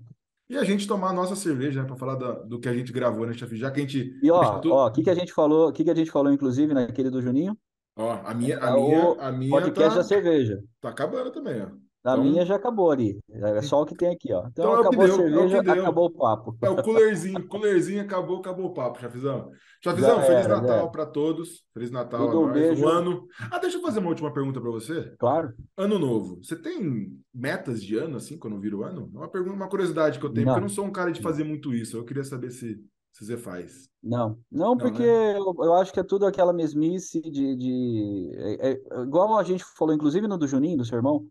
E 0.50 0.58
a 0.58 0.64
gente 0.64 0.88
tomar 0.88 1.10
a 1.10 1.14
nossa 1.14 1.36
cerveja, 1.36 1.82
né, 1.82 1.88
para 1.88 1.98
falar 1.98 2.16
da, 2.16 2.32
do 2.32 2.60
que 2.60 2.70
a 2.70 2.74
gente 2.74 2.94
gravou, 2.94 3.26
né, 3.26 3.34
chefe? 3.34 3.58
Já 3.58 3.70
que 3.70 3.80
a 3.80 3.84
gente. 3.84 4.18
E 4.22 4.32
ó, 4.32 4.60
tudo... 4.60 4.74
ó, 4.74 4.88
o 4.88 4.92
que, 4.92 5.04
que 5.04 5.10
a 5.10 5.16
gente 5.16 5.34
falou, 5.34 5.70
o 5.70 5.74
que, 5.74 5.84
que 5.84 5.92
a 5.92 5.96
gente 5.96 6.10
falou, 6.10 6.32
inclusive, 6.32 6.74
naquele 6.74 7.10
do 7.10 7.22
Juninho? 7.22 7.58
Ó, 7.98 8.12
a 8.24 8.34
minha, 8.34 8.58
a 8.64 8.70
é 8.70 8.74
minha, 8.74 9.16
a 9.20 9.32
minha. 9.32 9.52
Podcast 9.52 9.90
tá... 9.90 9.96
da 9.96 10.04
cerveja. 10.04 10.64
Tá 10.80 10.90
acabando 10.90 11.32
também, 11.32 11.62
ó. 11.62 11.87
A 12.08 12.14
então... 12.14 12.24
minha 12.24 12.46
já 12.46 12.56
acabou 12.56 12.90
ali. 12.90 13.20
É 13.30 13.62
só 13.62 13.82
o 13.82 13.86
que 13.86 13.94
tem 13.94 14.10
aqui, 14.10 14.32
ó. 14.32 14.48
Então, 14.48 14.66
então 14.66 14.74
acabou 14.76 15.06
deu, 15.06 15.14
a 15.14 15.18
cerveja, 15.18 15.58
é 15.58 15.80
acabou 15.80 16.06
o 16.06 16.10
papo. 16.10 16.58
É 16.62 16.70
o 16.70 16.82
coolerzinho, 16.82 17.46
coolerzinho 17.50 18.02
acabou, 18.02 18.40
acabou 18.40 18.68
o 18.68 18.74
papo, 18.74 19.02
Chafizão. 19.02 19.52
Chafizão, 19.84 20.22
Feliz 20.22 20.46
era, 20.46 20.62
Natal 20.62 20.90
para 20.90 21.06
todos. 21.06 21.66
Feliz 21.74 21.92
Natal 21.92 22.26
Tudo 22.28 22.46
a 22.46 22.48
nós. 22.48 22.80
Um, 22.80 22.86
um 22.86 22.88
ano. 22.88 23.28
Ah, 23.52 23.60
deixa 23.60 23.78
eu 23.78 23.82
fazer 23.82 24.00
uma 24.00 24.08
última 24.08 24.32
pergunta 24.32 24.62
para 24.62 24.72
você. 24.72 25.16
Claro. 25.20 25.54
Ano 25.76 26.00
novo. 26.00 26.40
Você 26.42 26.56
tem 26.56 27.12
metas 27.34 27.84
de 27.84 27.98
ano, 27.98 28.16
assim, 28.16 28.40
quando 28.40 28.58
vira 28.58 28.78
o 28.78 28.84
ano? 28.84 29.12
É 29.14 29.18
uma 29.18 29.30
pergunta, 29.30 29.56
uma 29.58 29.70
curiosidade 29.70 30.18
que 30.18 30.26
eu 30.26 30.32
tenho, 30.32 30.46
não. 30.46 30.54
porque 30.54 30.64
eu 30.64 30.70
não 30.70 30.74
sou 30.74 30.86
um 30.86 30.92
cara 30.92 31.12
de 31.12 31.22
fazer 31.22 31.44
muito 31.44 31.74
isso. 31.74 31.98
Eu 31.98 32.06
queria 32.06 32.24
saber 32.24 32.52
se, 32.52 32.82
se 33.12 33.26
você 33.26 33.36
faz. 33.36 33.90
Não, 34.02 34.40
não, 34.50 34.70
não 34.70 34.78
porque 34.78 35.04
né? 35.04 35.38
eu, 35.38 35.54
eu, 35.60 35.74
acho 35.74 35.92
que 35.92 36.00
é 36.00 36.04
tudo 36.04 36.26
aquela 36.26 36.54
mesmice 36.54 37.20
de. 37.20 37.54
de 37.58 38.32
é, 38.34 38.72
é, 38.72 39.02
igual 39.02 39.38
a 39.38 39.44
gente 39.44 39.66
falou, 39.78 39.94
inclusive 39.94 40.26
no 40.26 40.38
do 40.38 40.48
Juninho, 40.48 40.78
do 40.78 40.86
seu 40.86 40.96
irmão 40.96 41.28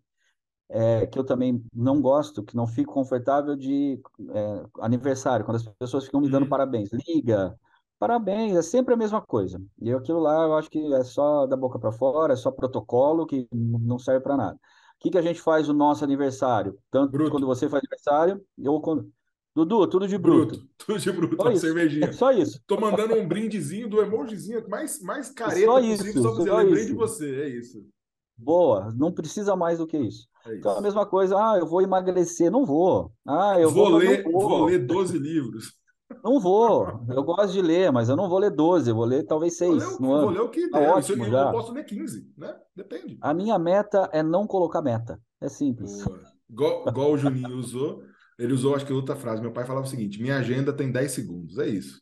é, 0.68 1.06
que 1.06 1.18
eu 1.18 1.24
também 1.24 1.62
não 1.72 2.00
gosto, 2.00 2.42
que 2.42 2.56
não 2.56 2.66
fico 2.66 2.92
confortável 2.92 3.56
de 3.56 4.00
é, 4.30 4.64
aniversário, 4.80 5.44
quando 5.44 5.56
as 5.56 5.68
pessoas 5.78 6.04
ficam 6.04 6.20
me 6.20 6.28
dando 6.28 6.44
uhum. 6.44 6.48
parabéns. 6.48 6.90
Liga, 6.92 7.58
parabéns, 7.98 8.56
é 8.56 8.62
sempre 8.62 8.94
a 8.94 8.96
mesma 8.96 9.20
coisa. 9.20 9.62
E 9.80 9.92
aquilo 9.92 10.20
lá 10.20 10.44
eu 10.44 10.54
acho 10.56 10.70
que 10.70 10.92
é 10.94 11.04
só 11.04 11.46
da 11.46 11.56
boca 11.56 11.78
para 11.78 11.92
fora, 11.92 12.32
é 12.32 12.36
só 12.36 12.50
protocolo 12.50 13.26
que 13.26 13.48
não 13.52 13.98
serve 13.98 14.22
para 14.22 14.36
nada. 14.36 14.54
O 14.54 14.98
que, 14.98 15.10
que 15.10 15.18
a 15.18 15.22
gente 15.22 15.40
faz 15.40 15.68
no 15.68 15.74
nosso 15.74 16.02
aniversário? 16.02 16.78
Tanto 16.90 17.12
bruto. 17.12 17.30
quando 17.30 17.46
você 17.46 17.68
faz 17.68 17.82
aniversário, 17.82 18.42
eu 18.58 18.80
quando. 18.80 19.10
Dudu, 19.54 19.86
tudo 19.86 20.06
de 20.06 20.18
bruto. 20.18 20.58
bruto. 20.58 20.68
Tudo 20.76 20.98
de 20.98 21.12
bruto, 21.12 21.36
só 21.36 21.54
cervejinha. 21.54 22.12
Só 22.12 22.30
isso. 22.30 22.60
Tô 22.66 22.78
mandando 22.78 23.14
um 23.14 23.26
brindezinho 23.26 23.88
do 23.88 24.02
emojizinho 24.02 24.62
mais, 24.68 25.00
mais 25.00 25.30
careta 25.30 25.64
só 25.64 25.80
possível, 25.80 26.06
isso, 26.06 26.22
só 26.22 26.30
dizer, 26.36 26.50
eu 26.50 26.56
lembrei 26.58 26.84
de 26.84 26.92
você, 26.92 27.40
é 27.40 27.48
isso. 27.48 27.88
Boa, 28.36 28.92
não 28.94 29.12
precisa 29.12 29.56
mais 29.56 29.78
do 29.78 29.86
que 29.86 29.96
isso. 29.96 30.28
É 30.46 30.56
então, 30.56 30.76
a 30.76 30.80
mesma 30.80 31.06
coisa, 31.06 31.36
ah, 31.36 31.58
eu 31.58 31.66
vou 31.66 31.82
emagrecer, 31.82 32.50
não 32.50 32.64
vou. 32.64 33.12
Ah, 33.26 33.58
eu 33.58 33.70
vou, 33.70 33.90
vou 33.90 33.98
ler, 33.98 34.22
vou. 34.22 34.48
vou 34.48 34.64
ler 34.66 34.78
12 34.86 35.18
livros. 35.18 35.72
Não 36.22 36.38
vou. 36.38 36.86
Eu 37.10 37.24
gosto 37.24 37.52
de 37.52 37.60
ler, 37.60 37.90
mas 37.90 38.08
eu 38.08 38.14
não 38.14 38.28
vou 38.28 38.38
ler 38.38 38.50
12, 38.50 38.88
eu 38.88 38.94
vou 38.94 39.04
ler 39.04 39.24
talvez 39.24 39.56
6 39.56 39.70
vou 39.70 39.78
ler, 39.78 40.00
no 40.00 40.12
ano. 40.12 40.22
Vou 40.26 40.30
ler 40.30 40.40
o 40.40 40.48
que 40.48 40.68
tá 40.68 40.78
der. 40.78 40.90
Ótimo, 40.90 41.24
eu, 41.24 41.30
já. 41.30 41.50
posso 41.50 41.72
ler 41.72 41.84
15, 41.84 42.32
né? 42.36 42.54
Depende. 42.76 43.18
A 43.20 43.34
minha 43.34 43.58
meta 43.58 44.08
é 44.12 44.22
não 44.22 44.46
colocar 44.46 44.80
meta. 44.80 45.20
É 45.40 45.48
simples. 45.48 46.04
Igual, 46.48 46.88
igual 46.88 47.12
o 47.12 47.18
Juninho 47.18 47.56
usou, 47.56 48.02
ele 48.38 48.52
usou, 48.52 48.74
acho 48.76 48.86
que 48.86 48.92
outra 48.92 49.16
frase. 49.16 49.42
Meu 49.42 49.52
pai 49.52 49.66
falava 49.66 49.86
o 49.86 49.90
seguinte: 49.90 50.22
minha 50.22 50.36
agenda 50.36 50.72
tem 50.72 50.92
10 50.92 51.10
segundos. 51.10 51.58
É 51.58 51.68
isso. 51.68 52.00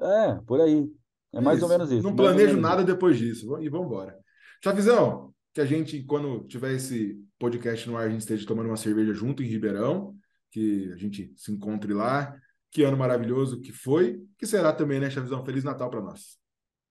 É, 0.00 0.34
por 0.46 0.60
aí. 0.60 0.90
É, 1.32 1.38
é 1.38 1.40
mais 1.40 1.58
isso. 1.58 1.66
ou 1.66 1.70
menos 1.70 1.92
isso. 1.92 2.02
Não 2.02 2.16
planejo 2.16 2.56
nada 2.56 2.82
isso. 2.82 2.86
depois 2.86 3.16
disso. 3.16 3.56
E 3.60 3.68
vamos 3.68 3.86
embora. 3.86 4.18
Chavizão, 4.62 5.32
que 5.58 5.62
a 5.62 5.66
gente, 5.66 6.04
quando 6.04 6.44
tiver 6.46 6.72
esse 6.74 7.20
podcast 7.36 7.90
no 7.90 7.96
ar, 7.96 8.06
a 8.06 8.08
gente 8.08 8.20
esteja 8.20 8.46
tomando 8.46 8.68
uma 8.68 8.76
cerveja 8.76 9.12
junto 9.12 9.42
em 9.42 9.46
Ribeirão, 9.46 10.14
que 10.52 10.88
a 10.92 10.96
gente 10.96 11.32
se 11.36 11.50
encontre 11.50 11.92
lá. 11.92 12.32
Que 12.70 12.84
ano 12.84 12.96
maravilhoso 12.96 13.60
que 13.60 13.72
foi, 13.72 14.22
que 14.38 14.46
será 14.46 14.72
também, 14.72 15.00
né, 15.00 15.10
Chavizão? 15.10 15.44
Feliz 15.44 15.64
Natal 15.64 15.90
para 15.90 16.00
nós. 16.00 16.38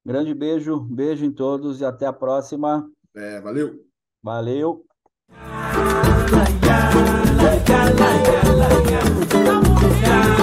Grande 0.05 0.34
beijo, 0.34 0.82
beijo 0.82 1.24
em 1.24 1.32
todos 1.32 1.80
e 1.80 1.86
até 1.86 2.07
a 2.07 2.11
próxima. 2.11 2.86
É, 3.15 3.39
valeu. 3.39 3.86
Valeu. 4.22 4.86
Yeah. 9.88 10.37